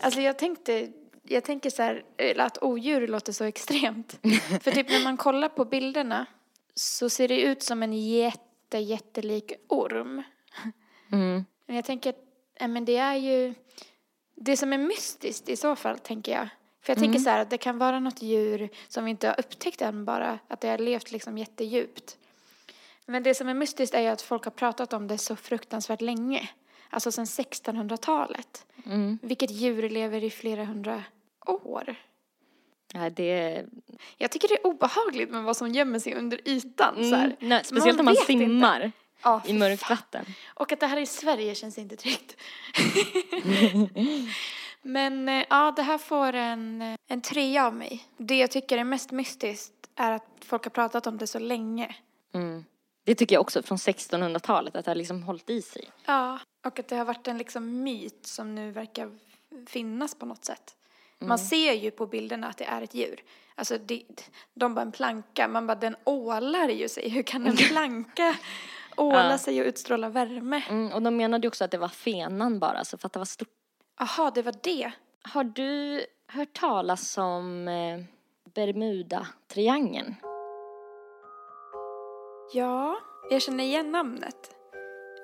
Alltså 0.00 0.20
jag 0.20 0.38
tänkte, 0.38 0.88
jag 1.22 1.44
tänker 1.44 1.70
så 1.70 1.82
här, 1.82 2.04
att 2.38 2.62
odjur 2.62 3.08
låter 3.08 3.32
så 3.32 3.44
extremt. 3.44 4.18
För 4.62 4.70
typ 4.70 4.90
när 4.90 5.04
man 5.04 5.16
kollar 5.16 5.48
på 5.48 5.64
bilderna 5.64 6.26
så 6.74 7.10
ser 7.10 7.28
det 7.28 7.40
ut 7.40 7.62
som 7.62 7.82
en 7.82 7.92
jätte, 7.92 8.78
jättelik 8.78 9.52
orm. 9.68 10.22
Mm. 11.12 11.44
Men 11.66 11.76
jag 11.76 11.84
tänker, 11.84 12.14
men 12.60 12.84
det 12.84 12.96
är 12.96 13.16
ju 13.16 13.54
det 14.34 14.56
som 14.56 14.72
är 14.72 14.78
mystiskt 14.78 15.48
i 15.48 15.56
så 15.56 15.76
fall, 15.76 15.98
tänker 15.98 16.32
jag. 16.32 16.48
För 16.82 16.92
jag 16.92 16.98
tänker 16.98 17.18
så 17.18 17.30
här 17.30 17.38
att 17.38 17.50
det 17.50 17.58
kan 17.58 17.78
vara 17.78 18.00
något 18.00 18.22
djur 18.22 18.68
som 18.88 19.04
vi 19.04 19.10
inte 19.10 19.28
har 19.28 19.40
upptäckt 19.40 19.82
än 19.82 20.04
bara, 20.04 20.38
att 20.48 20.60
det 20.60 20.68
har 20.68 20.78
levt 20.78 21.12
liksom 21.12 21.38
jättedjupt. 21.38 22.18
Men 23.06 23.22
det 23.22 23.34
som 23.34 23.48
är 23.48 23.54
mystiskt 23.54 23.94
är 23.94 24.00
ju 24.00 24.08
att 24.08 24.22
folk 24.22 24.44
har 24.44 24.50
pratat 24.50 24.92
om 24.92 25.06
det 25.06 25.18
så 25.18 25.36
fruktansvärt 25.36 26.00
länge. 26.00 26.48
Alltså 26.90 27.12
sedan 27.12 27.24
1600-talet. 27.24 28.66
Mm. 28.86 29.18
Vilket 29.22 29.50
djur 29.50 29.88
lever 29.88 30.24
i 30.24 30.30
flera 30.30 30.64
hundra 30.64 31.04
år. 31.46 31.94
Ja, 32.92 33.10
det... 33.10 33.64
Jag 34.16 34.30
tycker 34.30 34.48
det 34.48 34.54
är 34.54 34.66
obehagligt 34.66 35.30
med 35.30 35.42
vad 35.42 35.56
som 35.56 35.68
gömmer 35.68 35.98
sig 35.98 36.14
under 36.14 36.48
ytan. 36.48 36.94
Så 36.94 37.16
här. 37.16 37.24
Mm. 37.24 37.36
Nej, 37.40 37.64
speciellt 37.64 37.98
om 38.00 38.04
man 38.04 38.14
vet 38.14 38.28
inte. 38.28 38.92
Ja, 39.22 39.42
i 39.46 39.52
mörkt 39.52 39.90
vatten. 39.90 40.24
Och 40.46 40.72
att 40.72 40.80
det 40.80 40.86
här 40.86 40.96
är 40.96 41.00
i 41.00 41.06
Sverige 41.06 41.54
känns 41.54 41.78
inte 41.78 41.96
tryggt. 41.96 42.36
Men 44.82 45.28
eh, 45.28 45.44
ja, 45.50 45.72
det 45.76 45.82
här 45.82 45.98
får 45.98 46.32
en, 46.32 46.82
eh, 46.82 46.98
en 47.06 47.20
trea 47.20 47.66
av 47.66 47.74
mig. 47.74 48.04
Det 48.16 48.36
jag 48.36 48.50
tycker 48.50 48.78
är 48.78 48.84
mest 48.84 49.10
mystiskt 49.10 49.72
är 49.96 50.12
att 50.12 50.26
folk 50.40 50.64
har 50.64 50.70
pratat 50.70 51.06
om 51.06 51.18
det 51.18 51.26
så 51.26 51.38
länge. 51.38 51.96
Mm. 52.34 52.64
Det 53.04 53.14
tycker 53.14 53.36
jag 53.36 53.40
också 53.40 53.62
från 53.62 53.78
1600-talet, 53.78 54.76
att 54.76 54.84
det 54.84 54.90
har 54.90 54.96
liksom 54.96 55.22
hållit 55.22 55.50
i 55.50 55.62
sig. 55.62 55.90
Ja, 56.04 56.38
och 56.64 56.78
att 56.78 56.88
det 56.88 56.96
har 56.96 57.04
varit 57.04 57.28
en 57.28 57.38
liksom 57.38 57.82
myt 57.82 58.26
som 58.26 58.54
nu 58.54 58.70
verkar 58.70 59.10
finnas 59.66 60.14
på 60.14 60.26
något 60.26 60.44
sätt. 60.44 60.76
Man 61.18 61.38
ser 61.38 61.72
ju 61.72 61.90
på 61.90 62.06
bilderna 62.06 62.48
att 62.48 62.58
det 62.58 62.64
är 62.64 62.82
ett 62.82 62.94
djur. 62.94 63.20
Alltså 63.54 63.78
det, 63.78 64.02
de 64.54 64.74
bara 64.74 64.82
en 64.82 64.92
planka, 64.92 65.48
man 65.48 65.66
bara 65.66 65.74
den 65.74 65.96
ålar 66.04 66.68
ju 66.68 66.88
sig. 66.88 67.08
Hur 67.08 67.22
kan 67.22 67.46
en 67.46 67.56
planka 67.68 68.36
åla 68.96 69.30
Ja. 69.30 69.38
sig 69.38 69.60
och 69.60 69.66
utstråla 69.66 70.08
värme? 70.08 70.62
Mm, 70.70 70.92
och 70.92 71.02
de 71.02 71.16
menade 71.16 71.44
ju 71.44 71.48
också 71.48 71.64
att 71.64 71.70
det 71.70 71.78
var 71.78 71.88
fenan 71.88 72.58
bara, 72.58 72.84
så 72.84 72.98
för 72.98 73.06
att 73.06 73.12
det 73.12 73.18
var 73.18 73.26
stort. 73.26 73.48
Jaha, 73.98 74.30
det 74.34 74.42
var 74.42 74.54
det. 74.62 74.92
Har 75.22 75.44
du 75.44 76.00
hört 76.26 76.52
talas 76.52 77.18
om 77.18 77.68
eh, 77.68 78.00
Bermuda-triangeln? 78.54 80.14
Ja, 82.52 82.96
jag 83.30 83.42
känner 83.42 83.64
igen 83.64 83.92
namnet. 83.92 84.50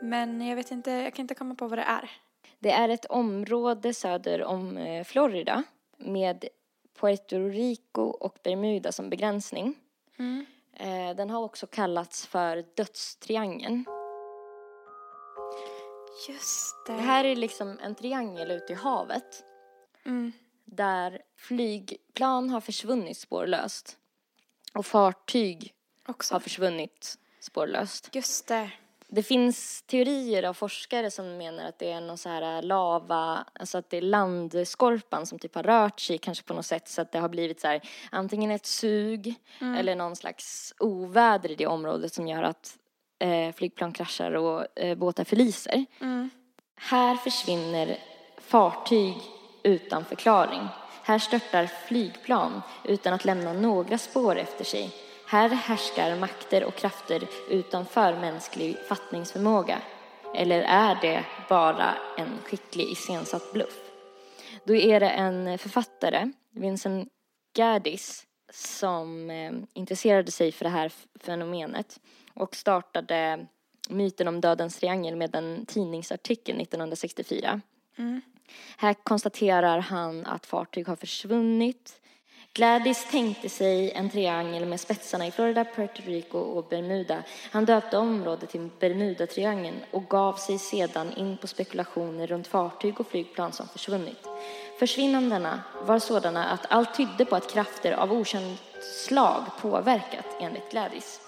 Men 0.02 0.46
jag 0.46 0.56
vet 0.56 0.70
inte, 0.70 0.90
jag 0.90 1.14
kan 1.14 1.22
inte 1.22 1.34
komma 1.34 1.54
på 1.54 1.68
vad 1.68 1.78
det 1.78 1.82
är. 1.82 2.10
Det 2.58 2.70
är 2.70 2.88
ett 2.88 3.04
område 3.06 3.94
söder 3.94 4.44
om 4.44 4.76
eh, 4.76 5.04
Florida 5.04 5.62
med 5.96 6.44
Puerto 7.00 7.36
Rico 7.38 8.02
och 8.02 8.38
Bermuda 8.42 8.92
som 8.92 9.10
begränsning. 9.10 9.74
Mm. 10.18 10.46
Eh, 10.72 11.16
Den 11.16 11.30
har 11.30 11.42
också 11.42 11.66
kallats 11.66 12.26
för 12.26 12.64
dödstriangeln. 12.76 13.84
Just 16.28 16.86
det. 16.86 16.92
Det 16.92 17.00
här 17.00 17.24
är 17.24 17.36
liksom 17.36 17.78
en 17.82 17.94
triangel 17.94 18.50
ute 18.50 18.72
i 18.72 18.76
havet 18.76 19.44
Mm. 20.04 20.32
där 20.64 21.22
flygplan 21.36 22.50
har 22.50 22.60
försvunnit 22.60 23.18
spårlöst 23.18 23.98
och 24.74 24.86
fartyg 24.86 25.74
Också. 26.06 26.34
har 26.34 26.40
försvunnit 26.40 27.18
spårlöst. 27.40 28.08
Just 28.12 28.46
det. 28.48 28.70
Det 29.12 29.22
finns 29.22 29.82
teorier 29.82 30.42
av 30.42 30.54
forskare 30.54 31.10
som 31.10 31.36
menar 31.36 31.64
att 31.68 31.78
det 31.78 31.90
är 31.90 32.00
någon 32.00 32.18
så 32.18 32.28
här 32.28 32.62
lava, 32.62 33.44
alltså 33.52 33.78
att 33.78 33.90
det 33.90 33.96
är 33.96 34.02
landskorpan 34.02 35.26
som 35.26 35.38
typ 35.38 35.54
har 35.54 35.62
rört 35.62 36.00
sig 36.00 36.18
kanske 36.18 36.44
på 36.44 36.54
något 36.54 36.66
sätt 36.66 36.88
så 36.88 37.02
att 37.02 37.12
det 37.12 37.18
har 37.18 37.28
blivit 37.28 37.60
så 37.60 37.66
här 37.66 37.80
antingen 38.10 38.50
ett 38.50 38.66
sug 38.66 39.34
eller 39.60 39.96
någon 39.96 40.16
slags 40.16 40.74
oväder 40.78 41.50
i 41.50 41.54
det 41.54 41.66
området 41.66 42.14
som 42.14 42.28
gör 42.28 42.42
att 42.42 42.76
eh, 43.18 43.54
flygplan 43.54 43.92
kraschar 43.92 44.32
och 44.32 44.78
eh, 44.78 44.98
båtar 44.98 45.24
förliser. 45.24 45.84
Mm. 46.00 46.30
Här 46.76 47.16
försvinner 47.16 47.98
fartyg 48.38 49.14
utan 49.62 50.04
förklaring. 50.04 50.68
Här 51.02 51.18
störtar 51.18 51.66
flygplan 51.66 52.62
utan 52.84 53.12
att 53.12 53.24
lämna 53.24 53.52
några 53.52 53.98
spår 53.98 54.38
efter 54.38 54.64
sig. 54.64 54.90
Här 55.30 55.48
härskar 55.48 56.16
makter 56.16 56.64
och 56.64 56.74
krafter 56.74 57.28
utanför 57.50 58.20
mänsklig 58.20 58.76
fattningsförmåga. 58.88 59.82
Eller 60.34 60.62
är 60.62 60.98
det 61.00 61.24
bara 61.48 61.94
en 62.18 62.38
skicklig 62.44 62.88
iscensatt 62.90 63.52
bluff? 63.52 63.78
Då 64.64 64.74
är 64.74 65.00
det 65.00 65.08
en 65.08 65.58
författare, 65.58 66.32
Vincent 66.50 67.08
Gaddis, 67.56 68.26
som 68.52 69.30
eh, 69.30 69.52
intresserade 69.72 70.30
sig 70.30 70.52
för 70.52 70.64
det 70.64 70.70
här 70.70 70.92
fenomenet 71.20 72.00
och 72.34 72.56
startade 72.56 73.46
myten 73.88 74.28
om 74.28 74.40
dödens 74.40 74.78
triangel 74.78 75.16
med 75.16 75.34
en 75.34 75.66
tidningsartikel 75.66 76.60
1964. 76.60 77.60
Här 78.76 78.94
konstaterar 78.94 79.78
han 79.78 80.26
att 80.26 80.46
fartyg 80.46 80.88
har 80.88 80.96
försvunnit. 80.96 81.99
Gladys 82.54 83.06
tänkte 83.10 83.48
sig 83.48 83.92
en 83.92 84.10
triangel 84.10 84.66
med 84.66 84.80
spetsarna 84.80 85.26
i 85.26 85.30
Florida, 85.30 85.64
Puerto 85.64 86.02
Rico 86.06 86.38
och 86.38 86.64
Bermuda. 86.64 87.22
Han 87.50 87.64
döpte 87.64 87.98
området 87.98 88.50
till 88.50 88.68
Bermudatriangeln 88.80 89.80
och 89.90 90.08
gav 90.08 90.32
sig 90.32 90.58
sedan 90.58 91.12
in 91.12 91.36
på 91.36 91.46
spekulationer 91.46 92.26
runt 92.26 92.46
fartyg 92.46 93.00
och 93.00 93.06
flygplan 93.06 93.52
som 93.52 93.68
försvunnit. 93.68 94.28
Försvinnandena 94.78 95.62
var 95.82 95.98
sådana 95.98 96.44
att 96.44 96.66
allt 96.68 96.96
tydde 96.96 97.24
på 97.24 97.36
att 97.36 97.52
krafter 97.52 97.92
av 97.92 98.12
okänt 98.12 98.60
slag 99.06 99.42
påverkat, 99.60 100.26
enligt 100.40 100.70
Gladys. 100.70 101.20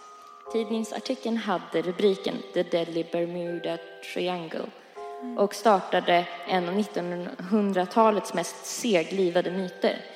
Tidningsartikeln 0.52 1.36
hade 1.36 1.82
rubriken 1.82 2.34
The 2.54 2.62
Deadly 2.62 3.04
Bermuda 3.12 3.78
Triangle 4.14 4.66
och 5.38 5.54
startade 5.54 6.26
en 6.48 6.68
av 6.68 6.74
1900-talets 6.74 8.34
mest 8.34 8.66
seglivade 8.66 9.50
myter. 9.50 10.11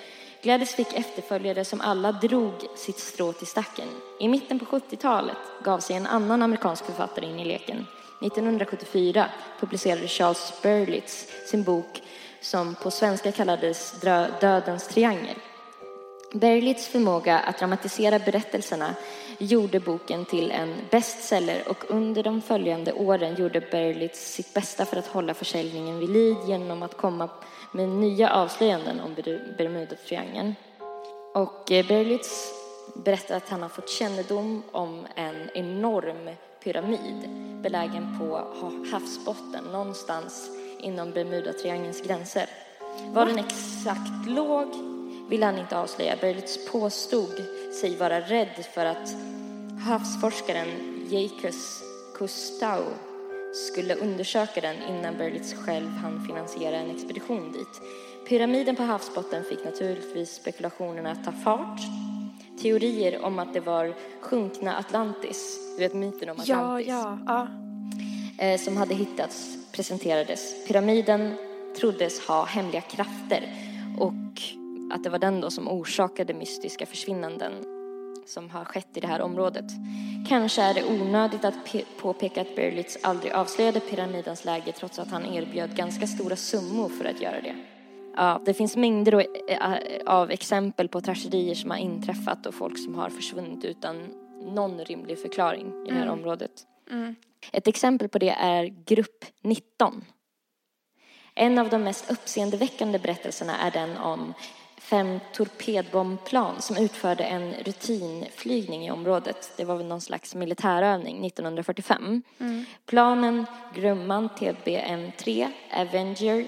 Gladys 0.46 0.74
fick 0.74 0.92
efterföljare 0.92 1.64
som 1.64 1.80
alla 1.80 2.12
drog 2.12 2.52
sitt 2.74 2.98
strå 2.98 3.32
till 3.32 3.46
stacken. 3.46 3.88
I 4.20 4.28
mitten 4.28 4.58
på 4.58 4.64
70-talet 4.64 5.36
gav 5.64 5.78
sig 5.78 5.96
en 5.96 6.06
annan 6.06 6.42
amerikansk 6.42 6.84
författare 6.84 7.26
in 7.26 7.40
i 7.40 7.44
leken. 7.44 7.86
1974 8.20 9.26
publicerade 9.60 10.08
Charles 10.08 10.52
Berlitz 10.62 11.26
sin 11.46 11.62
bok 11.62 12.02
som 12.40 12.74
på 12.74 12.90
svenska 12.90 13.32
kallades 13.32 14.00
Dödens 14.40 14.88
triangel. 14.88 15.36
Berlitz 16.32 16.88
förmåga 16.88 17.38
att 17.38 17.58
dramatisera 17.58 18.18
berättelserna 18.18 18.94
gjorde 19.38 19.80
boken 19.80 20.24
till 20.24 20.50
en 20.50 20.74
bestseller 20.90 21.68
och 21.68 21.84
under 21.88 22.22
de 22.22 22.42
följande 22.42 22.92
åren 22.92 23.34
gjorde 23.34 23.60
Berlitz 23.60 24.32
sitt 24.32 24.54
bästa 24.54 24.84
för 24.84 24.96
att 24.96 25.06
hålla 25.06 25.34
försäljningen 25.34 25.98
vid 25.98 26.10
liv 26.10 26.36
genom 26.46 26.82
att 26.82 26.96
komma 26.96 27.28
med 27.76 27.88
nya 27.88 28.30
avslöjanden 28.30 29.00
om 29.00 29.14
Bermudatriangeln. 29.58 30.54
Och 31.34 31.72
eh, 31.72 31.86
Berlitz 31.86 32.52
berättar 32.94 33.36
att 33.36 33.48
han 33.48 33.62
har 33.62 33.68
fått 33.68 33.90
kännedom 33.90 34.62
om 34.72 35.06
en 35.14 35.50
enorm 35.54 36.30
pyramid 36.64 37.28
belägen 37.62 38.18
på 38.18 38.36
havsbotten 38.92 39.64
någonstans 39.64 40.50
inom 40.80 41.10
Bermudatriangelns 41.12 42.02
gränser. 42.02 42.46
Var 43.12 43.26
den 43.26 43.38
exakt 43.38 44.26
låg 44.28 44.68
ville 45.28 45.46
han 45.46 45.58
inte 45.58 45.78
avslöja. 45.78 46.16
Berlitz 46.20 46.70
påstod 46.70 47.42
sig 47.80 47.96
vara 47.96 48.20
rädd 48.20 48.66
för 48.74 48.84
att 48.84 49.14
havsforskaren 49.86 50.68
Jacques 51.10 51.82
Cousteau 52.18 52.84
skulle 53.56 53.94
undersöka 53.94 54.60
den 54.60 54.76
innan 54.88 55.18
Berlitz 55.18 55.54
själv 55.54 55.88
hann 55.88 56.26
finansiera 56.26 56.76
en 56.76 56.90
expedition 56.90 57.52
dit. 57.52 57.80
Pyramiden 58.28 58.76
på 58.76 58.82
havsbotten 58.82 59.44
fick 59.44 59.64
naturligtvis 59.64 60.34
spekulationerna 60.34 61.10
att 61.10 61.24
ta 61.24 61.32
fart. 61.32 61.80
Teorier 62.62 63.24
om 63.24 63.38
att 63.38 63.54
det 63.54 63.60
var 63.60 63.94
sjunkna 64.20 64.76
Atlantis, 64.76 65.58
du 65.76 65.82
vet 65.82 65.94
myten 65.94 66.28
om 66.28 66.36
Ja, 66.44 66.56
Atlantis 66.56 66.88
ja, 66.88 67.18
ja. 67.26 67.48
eh, 68.46 68.60
som 68.60 68.76
hade 68.76 68.94
hittats 68.94 69.56
presenterades. 69.72 70.66
Pyramiden 70.66 71.34
troddes 71.80 72.20
ha 72.20 72.44
hemliga 72.44 72.80
krafter 72.80 73.54
och 73.98 74.42
att 74.94 75.04
det 75.04 75.10
var 75.10 75.18
den 75.18 75.40
då 75.40 75.50
som 75.50 75.68
orsakade 75.68 76.34
mystiska 76.34 76.86
försvinnanden 76.86 77.52
som 78.26 78.50
har 78.50 78.64
skett 78.64 78.96
i 78.96 79.00
det 79.00 79.06
här 79.06 79.20
området. 79.20 79.64
Kanske 80.28 80.62
är 80.62 80.74
det 80.74 80.84
onödigt 80.84 81.44
att 81.44 81.54
pe- 81.54 81.84
påpeka 82.00 82.40
att 82.40 82.56
Berlitz 82.56 82.98
aldrig 83.02 83.32
avslöjade 83.32 83.80
pyramidens 83.80 84.44
läge 84.44 84.72
trots 84.72 84.98
att 84.98 85.10
han 85.10 85.26
erbjöd 85.26 85.76
ganska 85.76 86.06
stora 86.06 86.36
summor 86.36 86.88
för 86.88 87.04
att 87.04 87.20
göra 87.20 87.40
det. 87.40 87.56
Ja, 88.16 88.42
det 88.44 88.54
finns 88.54 88.76
mängder 88.76 89.12
då, 89.12 89.20
eh, 89.20 89.72
av 90.06 90.30
exempel 90.30 90.88
på 90.88 91.00
tragedier 91.00 91.54
som 91.54 91.70
har 91.70 91.78
inträffat 91.78 92.46
och 92.46 92.54
folk 92.54 92.78
som 92.78 92.94
har 92.94 93.10
försvunnit 93.10 93.64
utan 93.64 94.06
någon 94.54 94.84
rimlig 94.84 95.18
förklaring 95.18 95.86
i 95.86 95.90
det 95.90 95.94
här 95.94 96.08
området. 96.08 96.50
Ett 97.52 97.68
exempel 97.68 98.08
på 98.08 98.18
det 98.18 98.30
är 98.30 98.64
Grupp 98.86 99.24
19. 99.42 100.04
En 101.34 101.58
av 101.58 101.68
de 101.68 101.82
mest 101.82 102.10
uppseendeväckande 102.10 102.98
berättelserna 102.98 103.56
är 103.56 103.70
den 103.70 103.96
om 103.96 104.34
fem 104.86 105.20
torpedbombplan 105.32 106.62
som 106.62 106.76
utförde 106.76 107.24
en 107.24 107.54
rutinflygning 107.54 108.86
i 108.86 108.90
området. 108.90 109.52
Det 109.56 109.64
var 109.64 109.76
väl 109.76 109.86
någon 109.86 110.00
slags 110.00 110.34
militärövning 110.34 111.26
1945. 111.26 112.22
Planen 112.86 113.46
Grumman 113.74 114.28
TBM-3 114.28 115.50
Avenger 115.72 116.46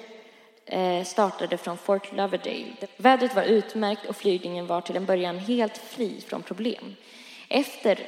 eh, 0.66 1.05
startade 1.05 1.57
från 1.57 1.76
Fort 1.76 2.16
Lauderdale. 2.16 2.72
Vädret 2.97 3.34
var 3.34 3.43
utmärkt 3.43 4.07
och 4.07 4.16
flygningen 4.16 4.66
var 4.66 4.80
till 4.80 4.97
en 4.97 5.07
början 5.07 5.39
helt 5.39 5.78
fri 5.78 6.24
från 6.28 6.43
problem. 6.43 6.95
Efter 7.49 7.99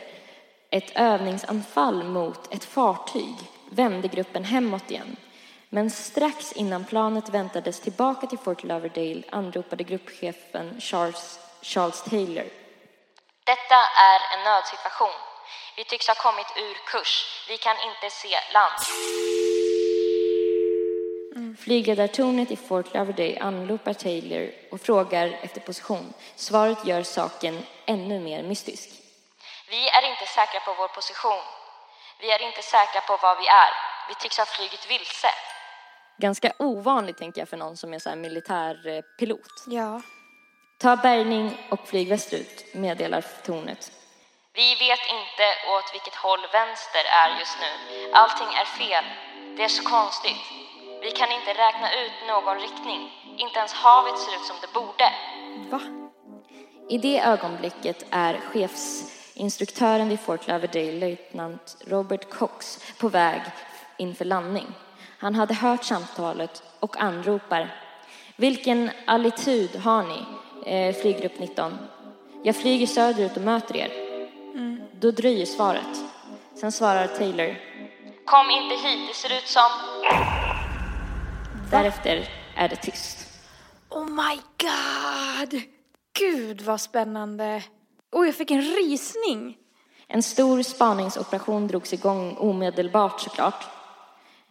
ett 0.70 0.92
övningsanfall 0.94 2.04
mot 2.04 2.54
ett 2.54 2.64
fartyg 2.64 3.34
vände 3.70 4.08
gruppen 4.08 4.44
hemåt 4.44 4.90
igen. 4.90 5.16
Men 5.72 5.90
strax 5.90 6.52
innan 6.52 6.84
planet 6.84 7.28
väntades 7.28 7.80
tillbaka 7.80 8.26
till 8.26 8.38
Fort 8.38 8.64
Lauderdale 8.64 9.22
anropade 9.30 9.84
gruppchefen 9.84 10.80
Charles, 10.80 11.40
Charles 11.62 12.02
Taylor. 12.02 12.44
Detta 13.44 13.78
är 14.10 14.38
en 14.38 14.44
nödsituation. 14.44 15.20
Vi 15.76 15.84
tycks 15.84 16.08
ha 16.08 16.14
kommit 16.14 16.46
ur 16.56 16.74
kurs. 16.86 17.44
Vi 17.48 17.56
kan 17.58 17.76
inte 17.76 18.10
se 18.10 18.36
land. 18.52 18.80
Flygledartornet 21.58 22.50
i 22.50 22.56
Fort 22.56 22.94
Lauderdale 22.94 23.40
anropar 23.40 23.94
Taylor 23.94 24.50
och 24.72 24.80
frågar 24.80 25.26
efter 25.42 25.60
position. 25.60 26.14
Svaret 26.36 26.86
gör 26.86 27.02
saken 27.02 27.66
ännu 27.86 28.20
mer 28.20 28.42
mystisk. 28.42 28.88
Vi 29.68 29.88
är 29.88 30.10
inte 30.10 30.26
säkra 30.26 30.60
på 30.60 30.74
vår 30.74 30.88
position. 30.88 31.42
Vi 32.20 32.30
är 32.30 32.42
inte 32.42 32.62
säkra 32.62 33.00
på 33.00 33.16
var 33.16 33.36
vi 33.40 33.46
är. 33.46 33.72
Vi 34.08 34.14
tycks 34.14 34.38
ha 34.38 34.44
flugit 34.44 34.90
vilse. 34.90 35.28
Ganska 36.20 36.52
ovanligt 36.58 37.16
tänker 37.16 37.40
jag 37.40 37.48
för 37.48 37.56
någon 37.56 37.76
som 37.76 37.94
är 37.94 37.98
så 37.98 38.08
här 38.08 38.16
militärpilot. 38.16 39.64
Ja. 39.66 40.00
Ta 40.78 40.96
bärgning 40.96 41.56
och 41.70 41.88
flyg 41.88 42.08
västerut, 42.08 42.74
meddelar 42.74 43.24
tornet. 43.44 43.92
Vi 44.54 44.74
vet 44.74 45.04
inte 45.18 45.46
åt 45.74 45.94
vilket 45.94 46.14
håll 46.14 46.40
vänster 46.52 47.04
är 47.22 47.38
just 47.38 47.56
nu. 47.64 47.72
Allting 48.12 48.46
är 48.46 48.64
fel. 48.64 49.04
Det 49.56 49.64
är 49.64 49.68
så 49.68 49.82
konstigt. 49.82 50.42
Vi 51.02 51.10
kan 51.10 51.32
inte 51.32 51.50
räkna 51.50 51.88
ut 52.02 52.16
någon 52.28 52.60
riktning. 52.60 53.00
Inte 53.36 53.58
ens 53.58 53.72
havet 53.72 54.18
ser 54.18 54.32
ut 54.36 54.46
som 54.50 54.56
det 54.60 54.72
borde. 54.80 55.06
Va? 55.70 55.80
I 56.88 56.98
det 56.98 57.20
ögonblicket 57.20 58.06
är 58.10 58.40
chefsinstruktören 58.50 60.08
vid 60.08 60.20
Fort 60.20 60.46
Lauderdale, 60.46 60.92
löjtnant 60.92 61.76
Robert 61.86 62.30
Cox, 62.30 62.78
på 62.98 63.08
väg 63.08 63.42
inför 63.98 64.24
landning. 64.24 64.66
Han 65.20 65.34
hade 65.34 65.54
hört 65.54 65.84
samtalet 65.84 66.62
och 66.80 66.96
anropar. 66.96 67.74
Vilken 68.36 68.90
altitud 69.06 69.76
har 69.76 70.02
ni, 70.02 70.24
eh, 70.66 70.94
flyggrupp 70.94 71.38
19? 71.38 71.78
Jag 72.42 72.56
flyger 72.56 72.86
söderut 72.86 73.36
och 73.36 73.42
möter 73.42 73.76
er. 73.76 73.90
Då 75.00 75.10
dröjer 75.10 75.46
svaret. 75.46 76.04
Sen 76.54 76.72
svarar 76.72 77.06
Taylor. 77.06 77.56
Kom 78.24 78.50
inte 78.50 78.88
hit, 78.88 79.08
det 79.08 79.14
ser 79.14 79.36
ut 79.36 79.46
som... 79.46 79.70
Därefter 81.70 82.28
är 82.56 82.68
det 82.68 82.76
tyst. 82.76 83.18
Oh 83.88 84.06
my 84.06 84.40
god! 84.58 85.62
Gud 86.12 86.60
vad 86.60 86.80
spännande. 86.80 87.62
Oh, 88.12 88.26
jag 88.26 88.34
fick 88.34 88.50
en 88.50 88.62
rysning. 88.62 89.56
En 90.08 90.22
stor 90.22 90.62
spaningsoperation 90.62 91.66
drogs 91.66 91.92
igång 91.92 92.36
omedelbart 92.38 93.20
såklart. 93.20 93.79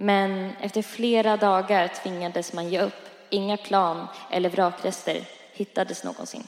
Men 0.01 0.51
efter 0.61 0.81
flera 0.81 1.37
dagar 1.37 1.87
tvingades 1.87 2.53
man 2.53 2.69
ge 2.69 2.81
upp. 2.81 3.09
Inga 3.29 3.57
plan 3.57 4.07
eller 4.31 4.49
vrakrester 4.49 5.23
hittades 5.53 6.03
någonsin. 6.03 6.43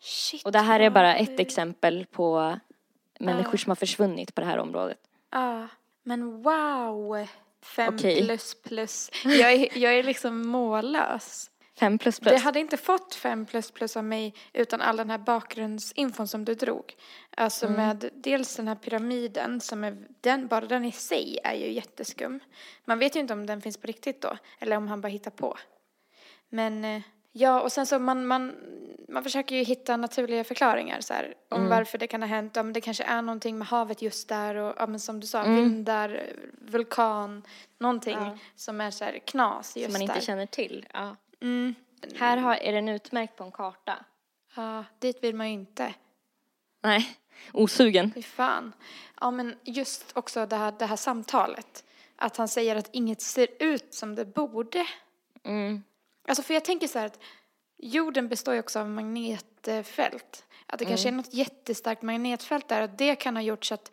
Shit. 0.00 0.44
Och 0.44 0.52
det 0.52 0.58
här 0.58 0.80
är 0.80 0.90
bara 0.90 1.16
ett 1.16 1.40
exempel 1.40 2.06
på 2.06 2.58
människor 3.18 3.58
som 3.58 3.70
har 3.70 3.76
försvunnit 3.76 4.34
på 4.34 4.40
det 4.40 4.46
här 4.46 4.58
området. 4.58 4.98
Ja, 5.30 5.68
men 6.02 6.42
wow. 6.42 7.26
Fem 7.62 7.94
Okej. 7.94 8.24
plus 8.24 8.54
plus. 8.62 9.10
Jag 9.24 9.52
är, 9.52 9.78
jag 9.78 9.98
är 9.98 10.02
liksom 10.02 10.48
mållös. 10.48 11.50
Fem 11.78 11.98
plus 11.98 12.20
plus. 12.20 12.32
Det 12.32 12.38
hade 12.38 12.60
inte 12.60 12.76
fått 12.76 13.14
fem 13.14 13.46
plus 13.46 13.70
plus 13.70 13.96
av 13.96 14.04
mig 14.04 14.34
utan 14.52 14.80
all 14.80 14.96
den 14.96 15.10
här 15.10 15.18
bakgrundsinfon 15.18 16.28
som 16.28 16.44
du 16.44 16.54
drog. 16.54 16.94
Alltså 17.36 17.66
Mm. 17.66 17.76
med 17.76 18.10
dels 18.14 18.56
den 18.56 18.68
här 18.68 18.74
pyramiden 18.74 19.60
som 19.60 19.84
är, 19.84 19.96
den, 20.20 20.46
bara 20.46 20.66
den 20.66 20.84
i 20.84 20.92
sig 20.92 21.38
är 21.44 21.54
ju 21.54 21.72
jätteskum. 21.72 22.40
Man 22.84 22.98
vet 22.98 23.16
ju 23.16 23.20
inte 23.20 23.32
om 23.32 23.46
den 23.46 23.60
finns 23.62 23.76
på 23.76 23.86
riktigt 23.86 24.20
då, 24.22 24.36
eller 24.58 24.76
om 24.76 24.88
han 24.88 25.00
bara 25.00 25.08
hittar 25.08 25.30
på. 25.30 25.56
Men 26.48 26.84
eh, 26.84 27.02
ja, 27.32 27.60
och 27.60 27.72
sen 27.72 27.86
så 27.86 27.98
man, 27.98 28.26
man, 28.26 28.54
man 29.08 29.22
försöker 29.22 29.56
ju 29.56 29.62
hitta 29.62 29.96
naturliga 29.96 30.44
förklaringar 30.44 31.00
så 31.00 31.14
här, 31.14 31.34
om 31.48 31.58
Mm. 31.58 31.70
varför 31.70 31.98
det 31.98 32.06
kan 32.06 32.22
ha 32.22 32.28
hänt. 32.28 32.56
Om 32.56 32.72
det 32.72 32.80
kanske 32.80 33.04
är 33.04 33.22
någonting 33.22 33.58
med 33.58 33.68
havet 33.68 34.02
just 34.02 34.28
där 34.28 34.54
och 34.54 34.74
ja, 34.78 34.86
men 34.86 35.00
som 35.00 35.20
du 35.20 35.26
sa, 35.26 35.42
Mm. 35.42 35.54
vindar, 35.56 36.22
vulkan, 36.60 37.42
någonting 37.78 38.18
som 38.56 38.80
är 38.80 38.90
så 38.90 39.04
här 39.04 39.18
knas 39.18 39.76
just 39.76 39.84
som 39.86 39.92
man 39.92 40.02
inte 40.02 40.14
där. 40.14 40.20
känner 40.20 40.46
till. 40.46 40.86
Ja. 40.92 41.16
Mm. 41.42 41.74
Här 42.14 42.36
har, 42.36 42.54
är 42.54 42.72
den 42.72 42.88
utmärkt 42.88 43.36
på 43.36 43.44
en 43.44 43.52
karta. 43.52 44.04
Ja, 44.56 44.84
dit 44.98 45.24
vill 45.24 45.34
man 45.34 45.46
ju 45.46 45.52
inte. 45.52 45.94
Nej, 46.82 47.16
osugen. 47.52 48.12
Fy 48.14 48.22
fan. 48.22 48.72
Ja, 49.20 49.30
men 49.30 49.54
just 49.64 50.16
också 50.16 50.46
det 50.46 50.56
här, 50.56 50.74
det 50.78 50.86
här 50.86 50.96
samtalet. 50.96 51.84
Att 52.16 52.36
han 52.36 52.48
säger 52.48 52.76
att 52.76 52.88
inget 52.92 53.20
ser 53.20 53.48
ut 53.58 53.94
som 53.94 54.14
det 54.14 54.24
borde. 54.24 54.86
Mm. 55.44 55.82
Alltså 56.28 56.42
för 56.42 56.54
jag 56.54 56.64
tänker 56.64 56.88
så 56.88 56.98
här 56.98 57.06
att 57.06 57.20
jorden 57.76 58.28
består 58.28 58.54
ju 58.54 58.60
också 58.60 58.80
av 58.80 58.88
magnetfält. 58.88 60.44
Att 60.66 60.78
det 60.78 60.84
kanske 60.84 61.08
är 61.08 61.12
något 61.12 61.34
jättestarkt 61.34 62.02
magnetfält 62.02 62.68
där 62.68 62.82
och 62.82 62.90
det 62.90 63.16
kan 63.16 63.36
ha 63.36 63.42
gjort 63.42 63.64
så 63.64 63.74
att 63.74 63.92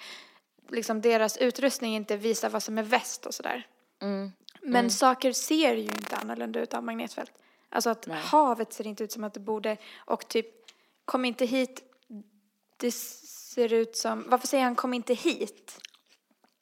liksom 0.69 1.01
deras 1.01 1.37
utrustning 1.37 1.95
inte 1.95 2.17
visar 2.17 2.49
vad 2.49 2.63
som 2.63 2.77
är 2.77 2.83
väst 2.83 3.25
och 3.25 3.33
sådär. 3.33 3.67
Mm. 4.01 4.31
Men 4.71 4.89
saker 4.89 5.31
ser 5.31 5.75
ju 5.75 5.83
inte 5.83 6.15
annorlunda 6.15 6.59
ut 6.59 6.73
av 6.73 6.83
magnetfält. 6.83 7.31
Alltså 7.69 7.89
att 7.89 8.07
Nej. 8.07 8.21
havet 8.21 8.73
ser 8.73 8.87
inte 8.87 9.03
ut 9.03 9.11
som 9.11 9.23
att 9.23 9.33
det 9.33 9.39
borde 9.39 9.77
och 9.97 10.27
typ 10.27 10.47
kom 11.05 11.25
inte 11.25 11.45
hit, 11.45 11.83
det 12.77 12.91
ser 12.91 13.73
ut 13.73 13.95
som, 13.95 14.25
varför 14.27 14.47
säger 14.47 14.63
han 14.63 14.75
kom 14.75 14.93
inte 14.93 15.13
hit? 15.13 15.79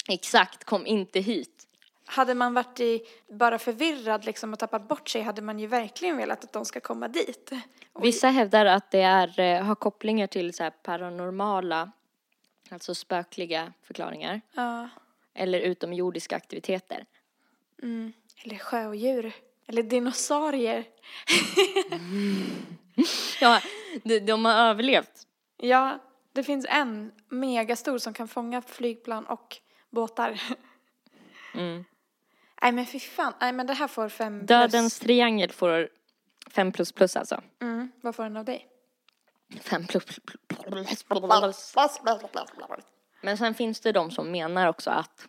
Exakt, 0.08 0.64
kom 0.64 0.86
inte 0.86 1.20
hit. 1.20 1.68
Hade 2.06 2.34
man 2.34 2.54
varit 2.54 2.80
i, 2.80 3.02
bara 3.30 3.60
förvirrad 3.60 4.26
liksom 4.26 4.54
och 4.54 4.60
tappat 4.60 4.88
bort 4.88 5.10
sig 5.10 5.22
hade 5.22 5.42
man 5.42 5.60
ju 5.60 5.68
verkligen 5.68 6.18
velat 6.18 6.44
att 6.44 6.54
de 6.54 6.66
ska 6.66 6.80
komma 6.80 7.08
dit. 7.08 7.52
Vissa 8.02 8.28
hävdar 8.28 8.66
att 8.66 8.92
det 8.92 9.02
är, 9.02 9.40
eh, 9.40 9.64
har 9.64 9.76
kopplingar 9.76 10.28
till 10.28 10.54
så 10.54 10.72
paranormala, 10.84 11.92
alltså 12.70 12.96
spökliga 12.96 13.74
förklaringar. 13.84 14.42
Ja. 14.54 14.90
Eller 15.34 15.60
utomjordiska 15.60 16.36
aktiviteter. 16.36 17.06
Mm. 17.84 18.14
Eller 18.44 18.58
sjödjur. 18.58 19.34
Eller 19.68 19.84
dinosaurier. 19.84 20.86
Ja, 23.42 23.62
de, 24.04 24.20
de 24.20 24.46
har 24.46 24.54
överlevt. 24.54 25.28
Ja, 25.58 26.00
det 26.34 26.44
finns 26.44 26.66
en 26.70 27.12
megastor 27.30 27.98
som 27.98 28.14
kan 28.14 28.28
fånga 28.28 28.62
flygplan 28.62 29.26
och 29.26 29.58
båtar. 29.90 30.42
Mm. 31.54 31.86
Nej 32.62 32.72
men 32.72 32.86
fy 32.86 33.00
fan, 33.00 33.34
nej 33.42 33.54
men 33.54 33.68
det 33.68 33.74
här 33.74 33.88
får 33.88 34.10
fem 34.10 34.40
plus. 34.40 34.48
Dödens 34.48 35.00
triangel 35.00 35.52
får 35.52 35.90
fem 36.52 36.72
plus 36.72 36.92
plus 36.92 37.16
alltså. 37.16 37.42
Mm, 37.62 37.92
vad 38.02 38.16
får 38.16 38.24
den 38.24 38.38
av 38.38 38.46
dig? 38.46 38.68
Fem 39.62 39.88
plus 39.88 40.06
plus. 40.06 41.06
Men 43.22 43.38
sen 43.38 43.54
finns 43.54 43.80
det 43.80 43.92
de 43.92 44.12
som 44.12 44.32
menar 44.32 44.68
också 44.68 44.90
att 44.90 45.28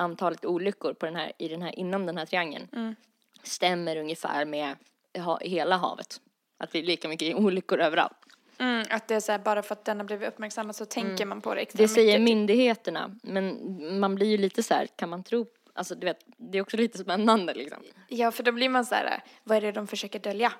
antalet 0.00 0.44
olyckor 0.44 0.92
på 0.94 1.06
den 1.06 1.16
här, 1.16 1.32
i 1.38 1.48
den 1.48 1.62
här, 1.62 1.78
inom 1.78 2.06
den 2.06 2.18
här 2.18 2.26
triangeln 2.26 2.96
stämmer 3.42 3.96
ungefär 3.96 4.44
med 4.44 4.76
ha, 5.16 5.38
hela 5.40 5.76
havet. 5.76 6.20
Att 6.58 6.72
det 6.72 6.78
är 6.78 6.82
lika 6.82 7.08
mycket 7.08 7.36
olyckor 7.36 7.80
överallt. 7.80 8.16
Mm, 8.58 8.86
att 8.90 9.08
det 9.08 9.14
är 9.14 9.20
så 9.20 9.32
här, 9.32 9.38
bara 9.38 9.62
för 9.62 9.72
att 9.74 9.84
den 9.84 9.96
har 9.98 10.04
blivit 10.04 10.28
uppmärksammad 10.28 10.76
så 10.76 10.84
tänker 10.84 11.26
man 11.26 11.40
på 11.40 11.54
det 11.54 11.60
extra 11.60 11.82
Det 11.82 11.88
säger 11.88 12.06
mycket. 12.06 12.18
typ. 12.26 12.36
myndigheterna, 12.36 13.16
men 13.22 14.00
man 14.00 14.14
blir 14.14 14.26
ju 14.26 14.36
lite 14.36 14.62
så 14.62 14.74
här, 14.74 14.86
kan 14.96 15.08
man 15.08 15.22
tro, 15.24 15.46
alltså 15.74 15.94
du 15.94 16.04
vet, 16.06 16.18
det 16.36 16.58
är 16.58 16.62
också 16.62 16.76
lite 16.76 16.98
spännande 16.98 17.54
liksom. 17.54 17.82
Ja, 18.08 18.30
för 18.30 18.42
då 18.42 18.52
blir 18.52 18.68
man 18.68 18.84
så 18.86 18.94
här, 18.94 19.22
vad 19.44 19.56
är 19.56 19.60
det 19.60 19.72
de 19.72 19.86
försöker 19.86 20.18
dölja? 20.18 20.52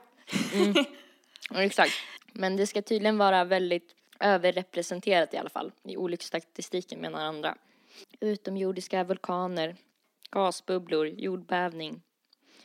Ja, 1.53 1.63
exakt. 1.63 1.93
Men 2.33 2.57
det 2.57 2.67
ska 2.67 2.83
tydligen 2.83 3.19
vara 3.19 3.45
väldigt 3.45 3.95
överrepresenterat 4.21 5.35
i 5.35 5.37
alla 5.37 5.49
fall 5.51 5.73
i 5.85 5.97
olycksstatistiken 5.97 7.01
menar 7.01 7.21
andra. 7.25 7.57
Utomjordiska 8.21 9.05
vulkaner, 9.05 9.77
gasbubblor, 10.31 11.07
jordbävning. 11.07 12.03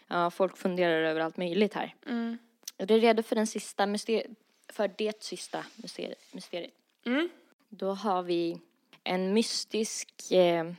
Ja, 0.07 0.30
folk 0.32 0.57
funderar 0.57 1.01
över 1.01 1.21
allt 1.21 1.38
möjligt 1.38 1.73
här. 1.73 1.95
Mm. 2.05 2.38
Är 2.78 2.86
du 2.86 2.97
redo 2.99 3.23
för 3.23 3.36
den 3.36 3.47
sista 3.47 3.86
myster- 3.86 4.36
för 4.69 4.91
det 4.97 5.23
sista 5.23 5.65
myster- 5.76 6.15
mysteriet? 6.32 6.73
Mm. 7.05 7.30
Då 7.69 7.91
har 7.93 8.23
vi 8.23 8.59
en 9.03 9.34
mystisk 9.34 10.32
eh, 10.32 10.71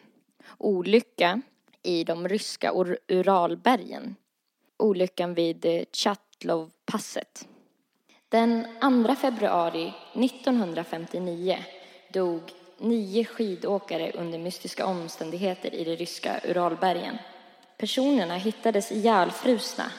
olycka 0.59 1.41
i 1.83 2.05
de 2.05 2.29
ryska 2.29 2.73
Ur- 2.73 2.99
Uralbergen. 3.09 4.17
Olyckan 4.77 5.35
vid 5.35 5.65
eh, 5.65 5.83
Chatlovpasset. 5.93 7.49
Den 8.29 8.67
2 9.07 9.15
februari 9.15 9.93
1959 10.15 11.59
dog 12.13 12.41
nio 12.79 13.25
skidåkare 13.25 14.13
under 14.13 14.39
mystiska 14.39 14.87
omständigheter 14.87 15.75
i 15.75 15.85
de 15.85 15.97
ryska 15.97 16.41
Uralbergen. 16.45 17.19
Personerna 17.77 18.37
hittades 18.37 18.93
ihjälfrusna, 18.93 19.91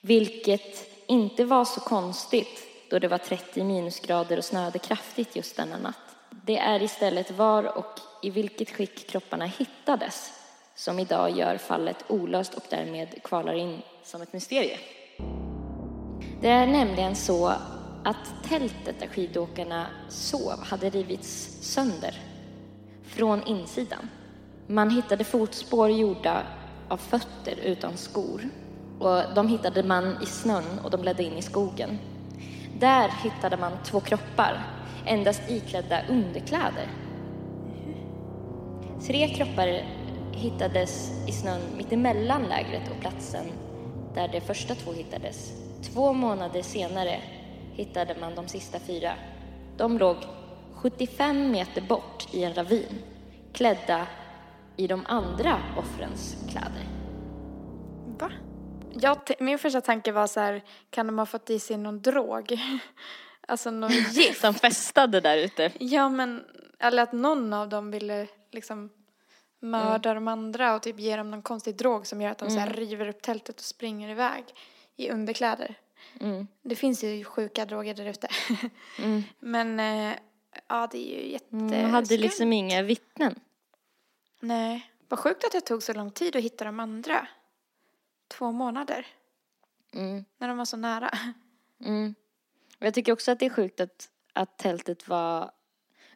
vilket 0.00 0.90
inte 1.06 1.44
var 1.44 1.64
så 1.64 1.80
konstigt 1.80 2.66
då 2.90 2.98
det 2.98 3.08
var 3.08 3.18
30 3.18 3.64
minusgrader 3.64 4.38
och 4.38 4.44
snöade 4.44 4.78
kraftigt 4.78 5.36
just 5.36 5.56
denna 5.56 5.78
natt. 5.78 6.16
Det 6.30 6.58
är 6.58 6.82
istället 6.82 7.30
var 7.30 7.78
och 7.78 8.00
i 8.22 8.30
vilket 8.30 8.70
skick 8.70 9.08
kropparna 9.10 9.44
hittades 9.44 10.32
som 10.74 10.98
idag 10.98 11.38
gör 11.38 11.56
fallet 11.56 12.04
olöst 12.08 12.54
och 12.54 12.64
därmed 12.70 13.22
kvalar 13.22 13.54
in 13.54 13.82
som 14.04 14.22
ett 14.22 14.32
mysterium. 14.32 14.78
Det 16.40 16.48
är 16.48 16.66
nämligen 16.66 17.16
så 17.16 17.52
att 18.06 18.48
tältet 18.48 19.00
där 19.00 19.06
skidåkarna 19.06 19.86
sov 20.08 20.64
hade 20.64 20.90
rivits 20.90 21.58
sönder 21.60 22.20
från 23.02 23.42
insidan. 23.42 24.08
Man 24.66 24.90
hittade 24.90 25.24
fotspår 25.24 25.90
gjorda 25.90 26.42
av 26.88 26.96
fötter 26.96 27.54
utan 27.62 27.96
skor. 27.96 28.40
Och 28.98 29.34
de 29.34 29.48
hittade 29.48 29.82
man 29.82 30.22
i 30.22 30.26
snön 30.26 30.78
och 30.84 30.90
de 30.90 31.02
ledde 31.02 31.22
in 31.22 31.32
i 31.32 31.42
skogen. 31.42 31.98
Där 32.78 33.10
hittade 33.22 33.56
man 33.56 33.72
två 33.84 34.00
kroppar, 34.00 34.66
endast 35.06 35.42
iklädda 35.48 36.00
underkläder. 36.08 36.88
Tre 39.06 39.28
kroppar 39.28 39.84
hittades 40.32 41.10
i 41.28 41.32
snön 41.32 41.60
mittemellan 41.76 42.42
lägret 42.42 42.90
och 42.90 43.00
platsen 43.00 43.46
där 44.14 44.28
de 44.28 44.40
första 44.40 44.74
två 44.74 44.92
hittades. 44.92 45.52
Två 45.82 46.12
månader 46.12 46.62
senare 46.62 47.20
hittade 47.76 48.16
man 48.20 48.34
de 48.34 48.48
sista 48.48 48.78
fyra. 48.80 49.12
De 49.76 49.98
låg 49.98 50.16
75 50.74 51.50
meter 51.50 51.80
bort 51.80 52.34
i 52.34 52.44
en 52.44 52.54
ravin, 52.54 53.02
klädda 53.52 54.06
i 54.76 54.86
de 54.86 55.04
andra 55.06 55.58
offrens 55.78 56.36
kläder. 56.50 56.86
Va? 58.18 58.30
Jag, 58.92 59.18
min 59.38 59.58
första 59.58 59.80
tanke 59.80 60.12
var 60.12 60.26
så 60.26 60.40
här, 60.40 60.62
kan 60.90 61.06
de 61.06 61.18
ha 61.18 61.26
fått 61.26 61.50
i 61.50 61.58
sig 61.58 61.76
någon 61.76 62.02
drog? 62.02 62.60
alltså 63.48 63.70
någon 63.70 63.90
gift? 64.10 64.40
Som 64.40 64.54
festade 64.54 65.20
där 65.20 65.38
ute. 65.38 65.72
Ja, 65.78 66.08
men, 66.08 66.44
eller 66.78 67.02
att 67.02 67.12
någon 67.12 67.52
av 67.52 67.68
dem 67.68 67.90
ville 67.90 68.26
liksom 68.52 68.90
mörda 69.60 70.14
de 70.14 70.28
andra 70.28 70.74
och 70.74 70.82
typ 70.82 71.00
ge 71.00 71.16
dem 71.16 71.30
någon 71.30 71.42
konstig 71.42 71.76
drog 71.76 72.06
som 72.06 72.22
gör 72.22 72.30
att 72.30 72.38
de 72.38 72.50
så 72.50 72.58
här 72.58 72.72
river 72.72 73.08
upp 73.08 73.22
tältet 73.22 73.58
och 73.58 73.64
springer 73.64 74.08
iväg 74.08 74.44
i 74.96 75.10
underkläder. 75.10 75.74
Mm. 76.20 76.46
Det 76.62 76.76
finns 76.76 77.04
ju 77.04 77.24
sjuka 77.24 77.64
droger 77.64 77.94
där 77.94 78.06
ute. 78.06 78.28
Men 79.38 79.80
eh, 79.80 80.16
ja, 80.68 80.88
det 80.92 80.98
är 80.98 81.22
ju 81.22 81.32
jätte... 81.32 81.56
Mm, 81.56 81.90
hade 81.90 82.16
liksom 82.16 82.52
inga 82.52 82.82
vittnen. 82.82 83.40
Nej. 84.40 84.90
Vad 85.08 85.18
sjukt 85.18 85.44
att 85.44 85.52
det 85.52 85.60
tog 85.60 85.82
så 85.82 85.92
lång 85.92 86.10
tid 86.10 86.36
att 86.36 86.42
hitta 86.42 86.64
de 86.64 86.80
andra. 86.80 87.28
Två 88.28 88.52
månader. 88.52 89.06
Mm. 89.94 90.24
När 90.38 90.48
de 90.48 90.58
var 90.58 90.64
så 90.64 90.76
nära. 90.76 91.10
Mm. 91.80 92.14
Och 92.78 92.86
jag 92.86 92.94
tycker 92.94 93.12
också 93.12 93.32
att 93.32 93.38
det 93.38 93.46
är 93.46 93.50
sjukt 93.50 93.80
att, 93.80 94.08
att 94.32 94.58
tältet 94.58 95.08
var 95.08 95.50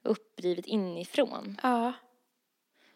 upprivet 0.03 0.67
inifrån. 0.67 1.61
Ja. 1.63 1.93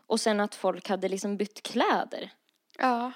Och 0.06 0.20
sen 0.20 0.40
att 0.40 0.54
folk 0.54 0.88
hade 0.88 1.08
liksom 1.08 1.36
bytt 1.36 1.62
kläder. 1.62 2.32
Ja. 2.78 3.12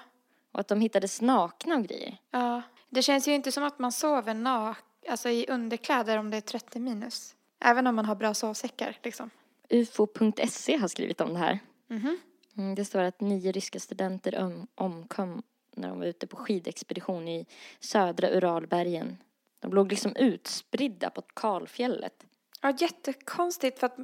Och 0.51 0.59
att 0.59 0.67
de 0.67 0.81
hittades 0.81 1.21
nakna 1.21 1.75
och 1.75 1.83
grejer. 1.83 2.17
Ja. 2.31 2.61
Det 2.89 3.01
känns 3.01 3.27
ju 3.27 3.33
inte 3.33 3.51
som 3.51 3.63
att 3.63 3.79
man 3.79 3.91
sover 3.91 4.33
nak 4.33 4.77
alltså 5.09 5.29
i 5.29 5.45
underkläder 5.49 6.17
om 6.17 6.29
det 6.29 6.37
är 6.37 6.41
30 6.41 6.79
minus. 6.79 7.35
Även 7.59 7.87
om 7.87 7.95
man 7.95 8.05
har 8.05 8.15
bra 8.15 8.33
sovsäckar 8.33 8.97
liksom. 9.03 9.29
UFO.se 9.69 10.77
har 10.77 10.87
skrivit 10.87 11.21
om 11.21 11.33
det 11.33 11.39
här. 11.39 11.59
Mhm. 11.87 12.17
Mm, 12.57 12.75
det 12.75 12.85
står 12.85 13.01
att 13.01 13.21
nio 13.21 13.51
ryska 13.51 13.79
studenter 13.79 14.43
om, 14.43 14.67
omkom 14.75 15.43
när 15.75 15.89
de 15.89 15.99
var 15.99 16.05
ute 16.05 16.27
på 16.27 16.37
skidexpedition 16.37 17.27
i 17.27 17.45
södra 17.79 18.29
Uralbergen. 18.29 19.17
De 19.59 19.73
låg 19.73 19.89
liksom 19.89 20.15
utspridda 20.15 21.09
på 21.09 21.21
kalfjället. 21.21 22.25
Ja, 22.61 22.73
jättekonstigt 22.79 23.79
för 23.79 23.87
att 23.87 23.97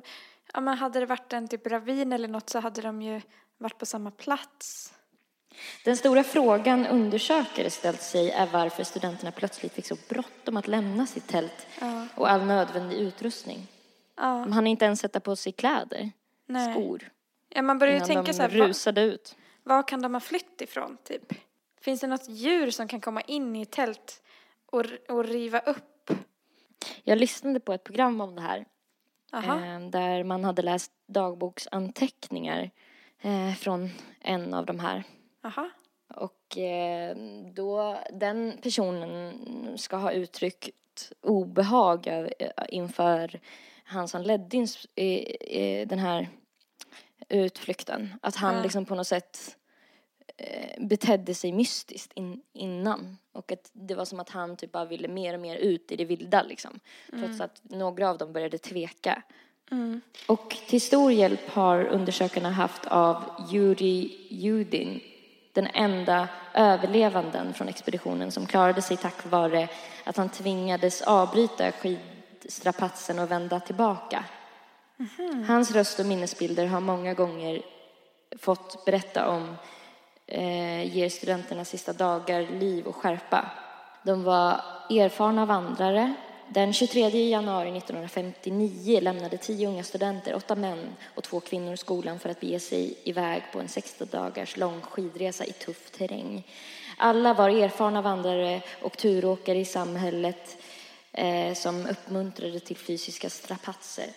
ja, 0.54 0.62
men 0.62 0.78
hade 0.78 1.00
det 1.00 1.06
varit 1.06 1.34
en 1.34 1.48
typ 1.48 1.68
ravin 1.68 2.14
eller 2.14 2.28
något 2.28 2.50
så 2.50 2.60
hade 2.60 2.82
de 2.82 3.02
ju 3.02 3.22
varit 3.58 3.78
på 3.78 3.86
samma 3.86 4.12
plats. 4.12 4.94
Den 5.84 5.98
stora 5.98 6.24
frågan 6.24 6.88
undersökare 6.88 7.70
ställt 7.70 8.02
sig 8.02 8.32
är 8.32 8.48
varför 8.48 8.84
studenterna 8.84 9.32
plötsligt 9.32 9.74
fick 9.74 9.86
så 9.86 9.98
bråttom 10.10 10.58
att 10.58 10.68
lämna 10.68 11.06
sitt 11.08 11.28
tält 11.28 11.68
Ja. 11.82 12.08
och 12.16 12.30
all 12.30 12.46
nödvändig 12.46 12.98
utrustning. 12.98 13.68
Ja, 14.18 14.24
De 14.24 14.52
hann 14.52 14.68
inte 14.68 14.86
ens 14.86 15.00
sätta 15.00 15.20
på 15.20 15.36
sig 15.36 15.52
kläder, 15.52 16.12
nej. 16.46 16.74
skor, 16.74 17.10
Ja, 17.50 17.62
man 17.62 17.80
börjar 17.80 17.94
ju 17.94 18.06
tänka 18.06 18.22
de 18.24 18.34
så 18.34 18.42
här, 18.42 18.50
var, 18.60 18.68
rusade 18.68 19.02
ut. 19.02 19.36
var 19.64 19.88
kan 19.88 20.02
de 20.02 20.14
ha 20.14 20.20
flytt 20.22 20.62
ifrån 20.62 20.98
typ? 21.04 21.34
Finns 21.82 22.02
det 22.02 22.08
något 22.08 22.30
djur 22.30 22.72
som 22.72 22.88
kan 22.88 23.02
komma 23.02 23.22
in 23.22 23.56
i 23.56 23.66
tält 23.66 24.22
och, 24.66 24.86
och 25.10 25.26
riva 25.26 25.60
upp? 25.60 26.12
Jag 27.04 27.18
lyssnade 27.18 27.60
på 27.60 27.74
ett 27.74 27.84
program 27.84 28.22
om 28.22 28.36
det 28.36 28.42
här 28.42 28.66
eh, 29.34 29.80
där 29.90 30.24
man 30.24 30.44
hade 30.44 30.62
läst 30.62 30.92
dagboksanteckningar 31.08 32.72
eh, 33.22 33.54
från 33.54 33.90
en 34.22 34.54
av 34.54 34.66
de 34.66 34.80
här. 34.80 35.04
Aha. 35.46 35.70
Och 36.08 36.58
eh, 36.58 37.16
då 37.54 38.00
den 38.14 38.58
personen 38.62 39.34
ska 39.78 39.98
ha 39.98 40.12
uttryckt 40.12 41.12
obehag 41.22 42.08
eh, 42.08 42.50
inför 42.70 43.40
han 43.84 44.08
som 44.08 44.22
ledde 44.22 44.68
den 45.86 46.00
här 46.00 46.30
utflykten. 47.30 48.14
Att 48.22 48.36
han 48.36 48.56
Ja. 48.56 48.64
liksom 48.64 48.86
på 48.86 48.96
något 48.96 49.08
sätt 49.08 49.58
eh, 50.38 50.86
betedde 50.86 51.34
sig 51.34 51.52
mystiskt 51.52 52.14
in, 52.14 52.42
innan. 52.54 53.18
Och 53.32 53.52
att 53.52 53.70
det 53.74 53.96
var 53.96 54.06
som 54.06 54.20
att 54.20 54.30
han 54.30 54.58
typ 54.58 54.72
bara 54.72 54.86
ville 54.86 55.08
mer 55.08 55.34
och 55.34 55.40
mer 55.40 55.56
ut 55.56 55.92
i 55.92 55.96
det 55.96 56.06
vilda 56.06 56.44
liksom. 56.44 56.80
Trots 57.10 57.42
att 57.42 57.62
några 57.64 58.10
av 58.10 58.18
dem 58.18 58.34
började 58.34 58.58
tveka. 58.58 59.24
Mm. 59.72 60.02
Och 60.28 60.58
till 60.68 60.82
stor 60.82 61.12
hjälp 61.12 61.50
har 61.50 61.86
undersökarna 61.86 62.52
haft 62.52 62.86
av 62.86 63.24
Yuri 63.54 64.28
Judin, 64.30 65.02
den 65.56 65.68
enda 65.74 66.28
överlevanden 66.54 67.54
från 67.54 67.68
expeditionen 67.68 68.32
som 68.32 68.46
klarade 68.46 68.82
sig 68.82 68.98
tack 68.98 69.26
vare 69.26 69.68
att 70.04 70.18
han 70.18 70.30
tvingades 70.30 71.02
avbryta 71.02 71.72
skidstrapatsen 71.72 73.20
och 73.20 73.32
vända 73.32 73.60
tillbaka. 73.60 74.24
Hans 75.48 75.72
röst 75.72 76.00
och 76.00 76.06
minnesbilder 76.06 76.66
har 76.66 76.80
många 76.80 77.14
gånger 77.14 77.62
fått 78.40 78.86
berätta 78.86 79.30
om 79.30 79.56
eh, 80.28 80.96
ger 80.96 81.10
studenternas 81.10 81.70
sista 81.70 81.94
dagar 81.94 82.42
liv 82.42 82.86
och 82.86 82.96
skärpa. 82.96 83.52
De 84.04 84.24
var 84.24 84.62
erfarna 84.90 85.46
vandrare. 85.46 86.14
Den 86.48 86.74
23 86.74 87.30
januari 87.30 87.78
1959 87.78 89.00
lämnade 89.02 89.38
tio 89.38 89.68
unga 89.68 89.84
studenter, 89.84 90.36
åtta 90.36 90.56
män 90.56 90.96
och 91.16 91.24
två 91.24 91.40
kvinnor 91.40 91.76
skolan 91.76 92.20
för 92.20 92.30
att 92.30 92.40
bege 92.40 92.60
sig 92.60 92.98
iväg 93.04 93.44
på 93.54 93.60
en 93.60 93.68
16 93.68 94.08
dagars 94.12 94.58
lång 94.58 94.82
skidresa 94.82 95.46
i 95.46 95.52
tuff 95.52 95.92
terräng. 95.92 96.48
Alla 96.98 97.34
var 97.34 97.50
erfarna 97.50 98.02
vandrare 98.02 98.62
och 98.82 98.98
turåkare 98.98 99.60
i 99.60 99.66
samhället 99.66 100.58
eh, 101.12 101.54
som 101.54 101.88
uppmuntrade 101.88 102.60
till 102.60 102.78
fysiska 102.78 103.30
strapatser. 103.30 104.08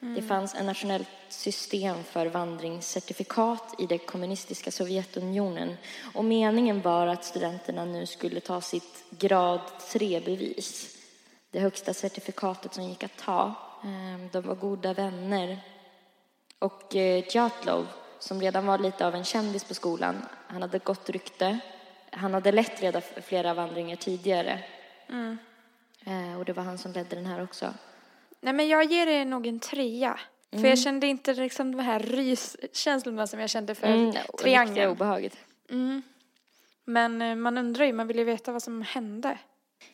Det 0.00 0.22
fanns 0.22 0.54
ett 0.54 0.64
nationellt 0.64 1.08
system 1.28 2.04
för 2.04 2.26
vandringscertifikat 2.26 3.74
i 3.78 3.86
det 3.86 3.98
kommunistiska 3.98 4.70
Sovjetunionen 4.70 5.76
och 6.14 6.24
meningen 6.24 6.80
var 6.80 7.06
att 7.06 7.24
studenterna 7.24 7.84
nu 7.84 8.06
skulle 8.06 8.40
ta 8.40 8.60
sitt 8.60 9.04
grad 9.10 9.60
3-bevis. 9.92 10.99
Det 11.50 11.60
högsta 11.60 11.94
certifikatet 11.94 12.74
som 12.74 12.84
gick 12.84 13.02
att 13.04 13.16
ta. 13.16 13.54
Ehm, 13.84 14.28
De 14.32 14.40
var 14.46 14.54
goda 14.54 14.92
vänner. 14.94 15.58
Och 16.58 16.96
eh, 16.96 17.24
Djatlov, 17.30 17.86
som 18.18 18.40
redan 18.40 18.66
var 18.66 18.78
lite 18.78 19.06
av 19.06 19.14
en 19.14 19.24
kändis 19.24 19.64
på 19.64 19.74
skolan, 19.74 20.22
han 20.46 20.62
hade 20.62 20.78
gott 20.78 21.10
rykte. 21.10 21.58
Han 22.10 22.34
hade 22.34 22.52
lett 22.52 22.82
redan 22.82 23.02
flera 23.24 23.54
vandringar 23.54 23.96
tidigare. 23.96 24.60
Eh, 26.06 26.38
Och 26.38 26.44
det 26.44 26.52
var 26.52 26.62
han 26.62 26.78
som 26.78 26.92
ledde 26.92 27.16
den 27.16 27.26
här 27.26 27.42
också. 27.42 27.74
Nej, 28.40 28.52
men 28.54 28.68
jag 28.68 28.84
ger 28.84 29.06
det 29.06 29.24
nog 29.24 29.46
en 29.46 29.60
trea. 29.60 30.20
För 30.50 30.56
Mm. 30.56 30.68
jag 30.70 30.78
kände 30.78 31.06
inte 31.06 31.34
liksom 31.34 31.76
de 31.76 31.82
här 31.82 31.98
ryskänslorna 32.00 33.26
som 33.26 33.40
jag 33.40 33.50
kände 33.50 33.74
för 33.74 33.86
Mm, 33.86 34.14
triangeln. 34.42 34.90
obehaget. 34.90 35.36
Men 36.84 37.22
eh, 37.22 37.34
man 37.34 37.58
undrar 37.58 37.84
ju, 37.84 37.92
man 37.92 38.06
vill 38.06 38.18
ju 38.18 38.24
veta 38.24 38.52
vad 38.52 38.62
som 38.62 38.82
hände. 38.82 39.38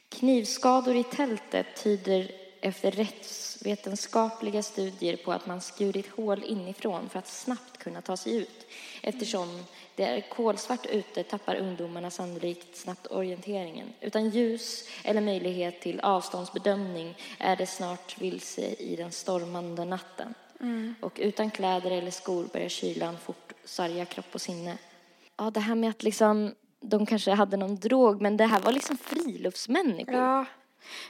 Knivskador 0.09 0.97
i 0.97 1.05
tältet 1.05 1.67
tyder 1.83 2.31
efter 2.61 2.91
rättsvetenskapliga 2.91 4.63
studier 4.63 5.17
på 5.17 5.33
att 5.33 5.47
man 5.47 5.61
skurit 5.61 6.09
hål 6.09 6.45
inifrån 6.45 7.09
för 7.09 7.19
att 7.19 7.29
snabbt 7.29 7.79
kunna 7.79 8.03
ta 8.03 8.17
sig 8.17 8.37
ut. 8.37 8.67
Eftersom 9.03 9.65
det 9.95 10.03
är 10.03 10.21
kolsvart 10.21 10.87
ute 10.87 11.23
tappar 11.23 11.57
ungdomarna 11.57 12.11
sannolikt 12.11 12.77
snabbt 12.77 13.07
orienteringen. 13.07 13.93
Utan 14.01 14.31
ljus 14.31 14.89
eller 15.05 15.21
möjlighet 15.21 15.81
till 15.81 16.01
avståndsbedömning 16.01 17.17
är 17.39 17.57
det 17.57 17.67
snart 17.67 18.21
vilse 18.21 18.75
i 18.75 18.97
den 18.97 19.13
stormande 19.13 19.85
natten. 19.85 20.35
Och 21.01 21.19
utan 21.23 21.51
kläder 21.51 21.91
eller 21.91 22.11
skor 22.11 22.45
börjar 22.53 22.69
kylan 22.69 23.19
fort 23.19 23.53
sarga 23.65 24.05
kropp 24.05 24.35
och 24.35 24.41
sinne. 24.41 24.79
Ja, 25.37 25.51
det 25.51 25.61
här 25.61 25.75
med 25.75 25.91
att 25.91 26.03
liksom 26.03 26.55
de 26.81 27.07
kanske 27.07 27.31
hade 27.31 27.57
någon 27.57 27.77
drog, 27.77 28.23
men 28.23 28.37
det 28.37 28.47
här 28.47 28.61
var 28.61 28.73
liksom 28.73 28.97
friluftsmänniskor. 28.97 30.15
Ja. 30.15 30.45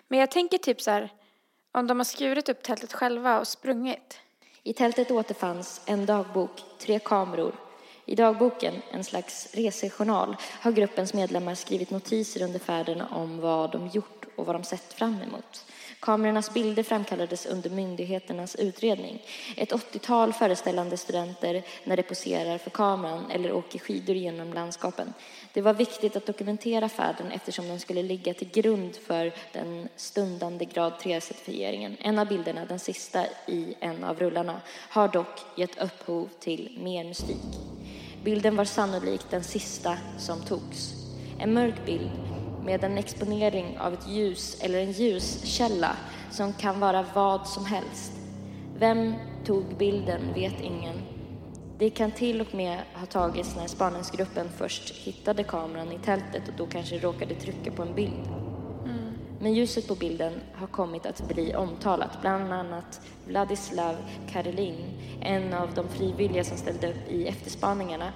Men 0.08 0.18
jag 0.18 0.30
tänker 0.30 0.58
typ 0.58 0.80
så 0.80 0.90
här, 0.90 1.12
om 1.72 1.86
de 1.86 1.98
har 1.98 2.04
skurit 2.04 2.48
upp 2.48 2.62
tältet 2.62 2.92
själva 2.92 3.40
och 3.40 3.48
sprungit. 3.48 4.20
I 4.62 4.72
tältet 4.72 5.10
återfanns 5.10 5.80
en 5.86 6.06
dagbok, 6.06 6.50
tre 6.78 6.98
kameror. 6.98 7.54
I 8.04 8.14
dagboken, 8.14 8.74
en 8.92 9.04
slags 9.04 9.54
resejournal, 9.54 10.36
har 10.60 10.72
gruppens 10.72 11.14
medlemmar 11.14 11.54
skrivit 11.54 11.90
notiser 11.90 12.44
under 12.44 12.58
färden 12.58 13.00
om 13.00 13.40
vad 13.40 13.72
de 13.72 13.88
gjort 13.88 14.24
och 14.36 14.46
vad 14.46 14.54
de 14.54 14.64
sett 14.64 14.92
fram 14.92 15.22
emot. 15.22 15.66
Kamerornas 16.06 16.54
bilder 16.54 16.82
framkallades 16.82 17.46
under 17.46 17.70
myndigheternas 17.70 18.56
utredning. 18.56 19.22
Ett 19.56 19.72
80-tal 19.72 20.32
föreställande 20.32 20.96
studenter 20.96 21.62
när 21.84 21.96
de 21.96 22.02
poserar 22.02 22.58
för 22.58 22.70
kameran 22.70 23.30
eller 23.30 23.52
åker 23.52 23.78
skidor 23.78 24.16
genom 24.16 24.52
landskapen. 24.52 25.12
Det 25.52 25.62
var 25.62 25.74
viktigt 25.74 26.16
att 26.16 26.26
dokumentera 26.26 26.88
färden 26.88 27.32
eftersom 27.32 27.68
den 27.68 27.80
skulle 27.80 28.02
ligga 28.02 28.34
till 28.34 28.48
grund 28.48 28.96
för 28.96 29.32
den 29.52 29.88
stundande 29.96 30.64
grad 30.64 30.92
3-certifieringen. 31.02 31.96
En 32.00 32.18
av 32.18 32.28
bilderna, 32.28 32.64
den 32.64 32.78
sista 32.78 33.24
i 33.46 33.74
en 33.80 34.04
av 34.04 34.18
rullarna, 34.18 34.60
har 34.70 35.08
dock 35.08 35.40
gett 35.56 35.82
upphov 35.82 36.28
till 36.40 36.78
mer 36.80 37.04
mystik. 37.04 37.44
Bilden 38.24 38.56
var 38.56 38.64
sannolikt 38.64 39.30
den 39.30 39.44
sista 39.44 39.98
som 40.18 40.44
togs. 40.44 40.92
En 41.38 41.54
mörk 41.54 41.86
bild 41.86 42.10
med 42.66 42.84
en 42.84 42.98
exponering 42.98 43.78
av 43.78 43.92
ett 43.92 44.08
ljus 44.08 44.60
eller 44.60 44.78
en 44.78 44.92
ljuskälla 44.92 45.96
som 46.30 46.52
kan 46.52 46.80
vara 46.80 47.04
vad 47.14 47.46
som 47.46 47.66
helst. 47.66 48.12
Vem 48.78 49.14
tog 49.44 49.64
bilden 49.78 50.20
vet 50.34 50.60
ingen. 50.60 50.96
Det 51.78 51.90
kan 51.90 52.10
till 52.10 52.40
och 52.40 52.54
med 52.54 52.78
ha 52.94 53.06
tagits 53.06 53.56
när 53.56 53.66
spaningsgruppen 53.66 54.48
först 54.56 54.94
hittade 54.94 55.42
kameran 55.42 55.92
i 55.92 55.98
tältet 55.98 56.48
och 56.48 56.54
då 56.56 56.66
kanske 56.66 56.98
råkade 56.98 57.34
trycka 57.34 57.70
på 57.70 57.82
en 57.82 57.94
bild. 57.94 58.28
Men 59.40 59.54
ljuset 59.54 59.88
på 59.88 59.94
bilden 59.94 60.32
har 60.54 60.66
kommit 60.66 61.06
att 61.06 61.28
bli 61.28 61.54
omtalat. 61.54 62.20
Bland 62.20 62.52
annat 62.52 63.00
Vladislav 63.26 63.96
Karelin, 64.32 64.84
en 65.20 65.54
av 65.54 65.74
de 65.74 65.88
frivilliga 65.88 66.44
som 66.44 66.56
ställde 66.56 66.88
upp 66.88 67.08
i 67.08 67.26
efterspaningarna. 67.26 68.12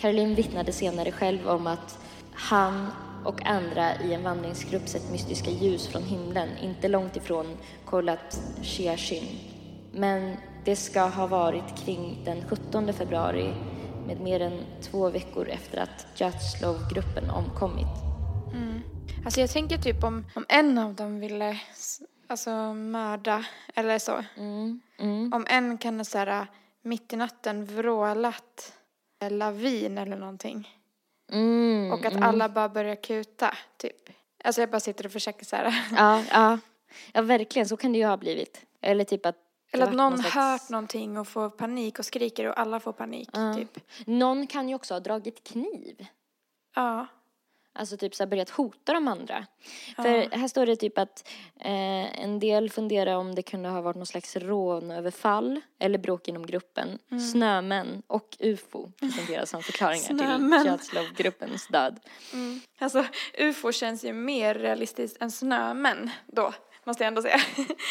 Karelin 0.00 0.34
vittnade 0.34 0.72
senare 0.72 1.12
själv 1.12 1.48
om 1.48 1.66
att 1.66 1.98
han 2.32 2.86
och 3.24 3.46
andra 3.46 3.94
i 4.02 4.14
en 4.14 4.22
vandringsgrupp 4.22 4.88
sett 4.88 5.10
mystiska 5.10 5.50
ljus 5.50 5.88
från 5.88 6.02
himlen, 6.02 6.48
inte 6.62 6.88
långt 6.88 7.16
ifrån 7.16 7.56
Kolat 7.84 8.40
Shiashin. 8.62 9.38
Men 9.92 10.36
det 10.64 10.76
ska 10.76 11.02
ha 11.02 11.26
varit 11.26 11.84
kring 11.84 12.22
den 12.24 12.48
17 12.48 12.92
februari 12.92 13.54
med 14.06 14.20
mer 14.20 14.40
än 14.40 14.60
två 14.82 15.10
veckor 15.10 15.48
efter 15.48 15.78
att 15.78 16.06
Jatslov-gruppen 16.20 17.30
omkommit. 17.30 18.10
Alltså 19.24 19.40
jag 19.40 19.50
tänker 19.50 19.78
typ 19.78 20.04
om, 20.04 20.26
om 20.34 20.44
en 20.48 20.78
av 20.78 20.94
dem 20.94 21.20
ville 21.20 21.60
alltså 22.26 22.74
mörda 22.74 23.44
eller 23.74 23.98
så. 23.98 24.24
Mm, 24.36 24.80
mm. 24.98 25.32
Om 25.32 25.46
en 25.48 25.78
kan 25.78 26.04
ha 26.14 26.46
mitt 26.82 27.12
i 27.12 27.16
natten 27.16 27.64
vrålat 27.64 28.72
lavin 29.30 29.98
eller 29.98 30.16
någonting. 30.16 30.68
Mm, 31.32 31.92
Och 31.92 32.04
att 32.04 32.12
mm. 32.12 32.22
alla 32.22 32.48
bara 32.48 32.68
börjar 32.68 32.94
kuta 32.94 33.54
typ. 33.76 34.10
Alltså 34.44 34.60
jag 34.62 34.70
bara 34.70 34.80
sitter 34.80 35.06
och 35.06 35.12
försöker 35.12 35.44
så 35.46 35.56
här. 35.56 35.84
Ja, 35.96 36.24
ja. 36.30 36.58
ja, 37.12 37.22
verkligen. 37.22 37.68
Så 37.68 37.76
kan 37.76 37.92
det 37.92 37.98
ju 37.98 38.06
ha 38.06 38.16
blivit. 38.16 38.64
Eller 38.80 39.04
typ 39.04 39.26
att... 39.26 39.36
Eller 39.72 39.84
att 39.84 39.90
vart 39.90 39.96
någon 39.96 40.18
slags- 40.18 40.34
hört 40.34 40.68
någonting 40.70 41.18
och 41.18 41.28
får 41.28 41.50
panik 41.50 41.98
och 41.98 42.04
skriker 42.04 42.46
och 42.48 42.58
alla 42.60 42.80
får 42.80 42.92
panik 42.92 43.28
Ja. 43.32 43.54
typ. 43.54 43.78
Någon 44.06 44.46
kan 44.46 44.68
ju 44.68 44.74
också 44.74 44.94
ha 44.94 45.00
dragit 45.00 45.44
kniv. 45.44 46.06
Ja. 46.74 47.06
Alltså 47.72 47.96
typ 47.96 48.14
så 48.14 48.22
här 48.22 48.28
börjat 48.28 48.50
hota 48.50 48.92
de 48.92 49.08
andra. 49.08 49.46
För 49.96 50.36
här 50.36 50.48
står 50.48 50.66
det 50.66 50.76
typ 50.76 50.98
att 50.98 51.28
eh, 51.60 52.22
en 52.22 52.38
del 52.38 52.70
funderar 52.70 53.14
om 53.16 53.34
det 53.34 53.42
kunde 53.42 53.68
ha 53.68 53.80
varit 53.80 53.96
någon 53.96 54.06
slags 54.06 54.36
rånöverfall 54.36 55.60
eller 55.78 55.98
bråk 55.98 56.28
inom 56.28 56.46
gruppen. 56.46 56.98
Mm. 57.10 57.20
Snömän 57.20 58.02
och 58.06 58.36
ufo 58.40 58.92
presenteras 59.00 59.50
som 59.50 59.62
förklaringar 59.62 60.08
till 60.08 60.64
Tjatslov-gruppens 60.64 61.68
död. 61.68 62.00
Alltså 62.78 63.04
ufo 63.38 63.72
känns 63.72 64.04
ju 64.04 64.12
mer 64.12 64.54
realistiskt 64.54 65.22
än 65.22 65.30
snömän 65.30 66.10
då. 66.26 66.52
Måste 66.84 67.02
jag 67.02 67.08
ändå 67.08 67.22
säga. 67.22 67.40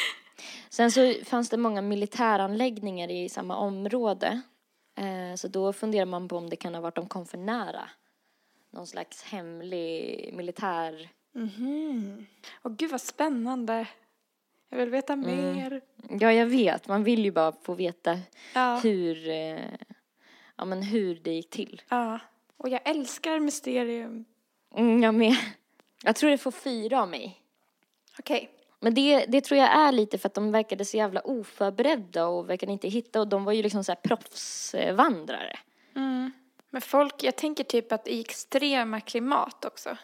Sen 0.70 0.92
så 0.92 1.14
fanns 1.26 1.50
det 1.50 1.58
många 1.58 1.82
militäranläggningar 1.82 3.12
i 3.12 3.30
samma 3.30 3.58
område. 3.58 4.42
Eh, 4.98 5.36
så 5.36 5.48
då 5.48 5.74
funderar 5.74 6.06
man 6.06 6.28
på 6.28 6.38
om 6.38 6.50
det 6.50 6.56
kan 6.56 6.74
ha 6.74 6.82
varit 6.82 6.96
de 6.96 7.08
kom 7.08 7.26
för 7.26 7.38
nära. 7.38 7.90
Någon 8.70 8.88
slags 8.88 9.24
hemlig 9.24 10.30
militär... 10.34 11.10
Mhm. 11.32 12.26
Och 12.62 12.78
gud 12.78 12.92
vad 12.92 13.02
spännande. 13.02 13.88
Jag 14.70 14.78
vill 14.78 14.90
veta 14.90 15.14
Mm. 15.14 15.56
mer. 15.56 15.82
Ja, 16.20 16.34
jag 16.34 16.46
vet. 16.46 16.88
Man 16.88 17.04
vill 17.04 17.26
ju 17.26 17.32
bara 17.32 17.52
få 17.52 17.74
veta 17.74 18.20
Ja. 18.56 18.80
hur, 18.84 19.30
eh, 19.30 19.60
ja, 20.56 20.66
men 20.66 20.82
hur 20.84 21.16
det 21.24 21.32
gick 21.34 21.50
till. 21.50 21.82
ja. 21.90 22.20
Och 22.58 22.70
jag 22.70 22.82
älskar 22.90 23.40
mysterium. 23.40 24.26
Mm, 24.76 25.04
jag 25.04 25.14
med. 25.16 25.36
Jag 26.04 26.16
tror 26.16 26.30
det 26.30 26.38
får 26.38 26.52
fyra 26.52 27.02
av 27.02 27.10
mig. 27.10 27.42
Okej. 28.20 28.50
Men 28.80 28.94
det, 28.94 29.26
det 29.26 29.42
tror 29.42 29.60
jag 29.60 29.70
är 29.78 29.92
lite 29.92 30.18
för 30.18 30.30
att 30.30 30.34
de 30.34 30.52
verkade 30.52 30.86
så 30.86 30.98
jävla 30.98 31.22
oförberedda 31.22 32.26
och 32.28 32.50
verkade 32.50 32.72
inte 32.72 32.88
hitta 32.90 33.20
och 33.22 33.28
de 33.28 33.44
var 33.44 33.54
ju 33.54 33.64
liksom 33.64 33.84
så 33.84 33.92
här 33.92 34.00
proffsvandrare. 34.04 35.60
Mm. 35.96 36.32
Men 36.70 36.82
folk, 36.82 37.24
jag 37.24 37.36
tänker 37.36 37.64
typ 37.64 37.92
att 37.92 38.08
i 38.08 38.22
extrema 38.22 39.02
klimat 39.02 39.66
också. 39.66 39.98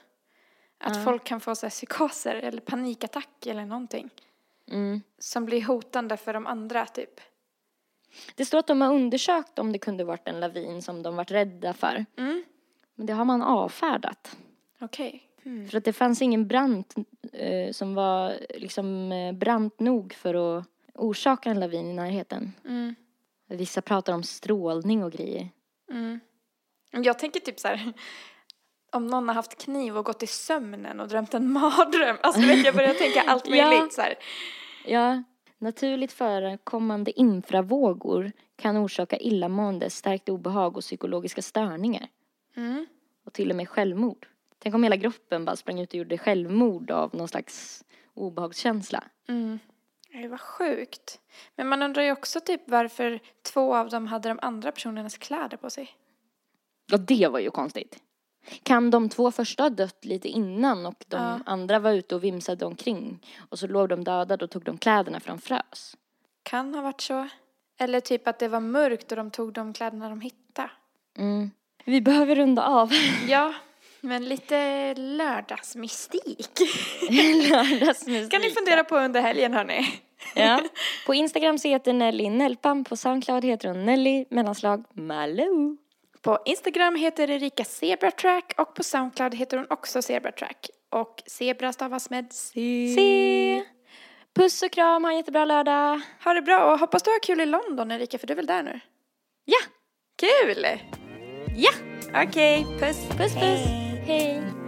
Att 0.77 1.03
folk 1.03 1.23
kan 1.23 1.39
få 1.39 1.55
så 1.55 1.65
här 1.65 1.71
psykoser 1.71 2.35
eller 2.35 2.61
panikattack 2.61 3.45
eller 3.45 3.65
någonting. 3.65 4.09
Mm. 4.71 5.01
Som 5.19 5.45
blir 5.45 5.65
hotande 5.65 6.17
för 6.17 6.33
de 6.33 6.47
andra 6.47 6.85
typ. 6.85 7.21
Det 8.35 8.45
står 8.45 8.57
att 8.57 8.67
de 8.67 8.81
har 8.81 8.93
undersökt 8.93 9.59
om 9.59 9.71
det 9.71 9.79
kunde 9.79 10.03
varit 10.03 10.27
en 10.27 10.39
lavin 10.39 10.81
som 10.81 11.03
de 11.03 11.15
varit 11.15 11.31
rädda 11.31 11.73
för. 11.73 12.05
Mm. 12.17 12.43
Men 12.95 13.05
det 13.05 13.13
har 13.13 13.25
man 13.25 13.41
avfärdat. 13.41 14.37
Okej. 14.79 15.23
Mm. 15.43 15.69
För 15.69 15.77
att 15.77 15.83
det 15.83 15.93
fanns 15.93 16.21
ingen 16.21 16.47
brant 16.47 16.95
eh, 17.33 17.71
som 17.71 17.95
var 17.95 18.33
liksom 18.55 19.11
eh, 19.11 19.33
brant 19.33 19.79
nog 19.79 20.13
för 20.13 20.57
att 20.59 20.65
orsaka 20.93 21.49
en 21.49 21.59
lavin 21.59 21.89
i 21.89 21.93
närheten. 21.93 22.53
Mm. 22.65 22.95
Vissa 23.47 23.81
pratar 23.81 24.13
om 24.13 24.23
strålning 24.23 25.03
och 25.03 25.11
grejer. 25.11 25.49
Jag 27.03 27.19
tänker 27.19 27.39
typ 27.39 27.59
så 27.59 27.67
här. 27.67 27.93
Om 28.91 29.07
någon 29.07 29.27
har 29.27 29.35
haft 29.35 29.63
kniv 29.63 29.97
och 29.97 30.05
gått 30.05 30.23
i 30.23 30.27
sömnen 30.27 30.99
och 30.99 31.07
drömt 31.07 31.33
en 31.33 31.51
mardröm. 31.53 32.17
Alltså 32.21 32.41
vet, 32.41 32.65
jag 32.65 32.75
börjar 32.75 32.93
tänka 32.93 33.21
allt 33.21 33.47
Ja. 33.49 33.69
möjligt 33.69 33.93
så 33.93 34.01
här. 34.01 34.15
Ja, 34.85 35.23
naturligt 35.57 36.11
förekommande 36.13 37.11
infravågor 37.19 38.31
kan 38.55 38.77
orsaka 38.77 39.17
illamående, 39.17 39.89
starkt 39.89 40.29
obehag 40.29 40.77
och 40.77 40.83
psykologiska 40.83 41.41
störningar. 41.41 42.07
Mm. 42.55 42.85
Och 43.25 43.33
till 43.33 43.49
och 43.49 43.55
med 43.55 43.69
självmord. 43.69 44.27
Tänk 44.59 44.75
om 44.75 44.83
hela 44.83 44.95
gruppen 44.95 45.45
bara 45.45 45.55
sprang 45.55 45.79
ut 45.79 45.89
och 45.89 45.95
gjorde 45.95 46.17
självmord 46.17 46.91
av 46.91 47.15
någon 47.15 47.27
slags 47.27 47.83
obehagskänsla. 48.13 49.03
Mm. 49.27 49.59
Det 50.21 50.27
var 50.27 50.37
sjukt. 50.37 51.19
Men 51.55 51.67
man 51.67 51.81
undrar 51.81 52.03
ju 52.03 52.11
också 52.11 52.39
typ 52.39 52.61
varför 52.65 53.19
två 53.41 53.75
av 53.75 53.89
dem 53.89 54.07
hade 54.07 54.29
de 54.29 54.39
andra 54.41 54.71
personernas 54.71 55.17
kläder 55.17 55.57
på 55.57 55.69
sig. 55.69 55.89
Ja, 56.91 56.97
det 56.97 57.27
var 57.27 57.39
ju 57.39 57.51
konstigt. 57.51 57.99
Kan 58.63 58.91
de 58.91 59.09
två 59.09 59.31
första 59.31 59.63
ha 59.63 59.69
dött 59.69 60.05
lite 60.05 60.27
innan 60.27 60.85
och 60.85 61.05
de 61.07 61.15
Ja. 61.17 61.39
andra 61.45 61.79
var 61.79 61.91
ute 61.91 62.15
och 62.15 62.23
vimsade 62.23 62.65
omkring 62.65 63.19
och 63.49 63.59
så 63.59 63.67
låg 63.67 63.89
de 63.89 64.03
döda, 64.03 64.37
då 64.37 64.47
tog 64.47 64.63
de 64.63 64.77
kläderna 64.77 65.19
för 65.19 65.27
de 65.27 65.39
frös. 65.41 65.95
Kan 66.43 66.75
ha 66.75 66.81
varit 66.81 67.01
så. 67.01 67.27
Eller 67.79 67.99
typ 67.99 68.27
att 68.27 68.39
det 68.39 68.47
var 68.47 68.59
mörkt 68.59 69.11
och 69.11 69.17
de 69.17 69.31
tog 69.31 69.53
de 69.53 69.73
kläderna 69.73 70.09
de 70.09 70.21
hittade. 70.21 70.69
Mm. 71.17 71.51
Vi 71.85 72.01
behöver 72.01 72.35
runda 72.35 72.63
av. 72.67 72.89
Ja, 73.27 73.53
men 74.01 74.25
lite 74.25 74.93
lördagsmystik. 74.95 76.49
Lördagsmusik. 77.49 78.31
Kan 78.31 78.41
ni 78.41 78.49
fundera 78.49 78.83
på 78.83 78.97
under 78.97 79.21
helgen 79.21 79.53
hörni. 79.53 79.85
Ja. 80.35 80.61
På 81.05 81.13
Instagram 81.13 81.57
så 81.57 81.67
heter 81.67 81.93
Nelly 81.93 82.29
Nelpan, 82.29 82.83
på 82.83 82.95
Soundcloud 82.97 83.45
heter 83.45 83.67
hon 83.67 83.85
Nelly 83.85 84.25
mellanslag 84.29 84.83
Malou. 84.93 85.77
På 86.25 86.39
Instagram 86.45 86.95
heter 86.95 87.29
Erika 87.29 87.65
Zebratrack 87.65 88.53
och 88.57 88.73
på 88.73 88.83
Soundcloud 88.83 89.35
heter 89.35 89.57
hon 89.57 89.67
också 89.69 90.01
Zebratrack. 90.01 90.69
Och 90.91 91.23
zebra 91.25 91.73
stavas 91.73 92.09
med 92.09 92.33
C. 92.33 92.53
Se! 92.95 93.63
Puss 94.35 94.63
och 94.63 94.71
kram, 94.71 95.03
ha 95.03 95.11
en 95.11 95.17
jättebra 95.17 95.45
lördag. 95.45 96.01
Ha 96.23 96.33
det 96.33 96.41
bra 96.41 96.71
och 96.71 96.79
hoppas 96.79 97.03
du 97.03 97.11
har 97.11 97.19
kul 97.19 97.41
i 97.41 97.45
London 97.45 97.91
Erika 97.91 98.17
för 98.17 98.27
du 98.27 98.33
är 98.33 98.35
väl 98.35 98.45
där 98.45 98.63
nu? 98.63 98.79
Ja! 99.45 99.59
Kul! 100.19 100.65
Ja! 101.55 101.71
Okej, 102.23 102.65
puss. 102.79 103.07
Puss 103.17 103.33
puss! 103.33 103.65
Hej. 104.05 104.64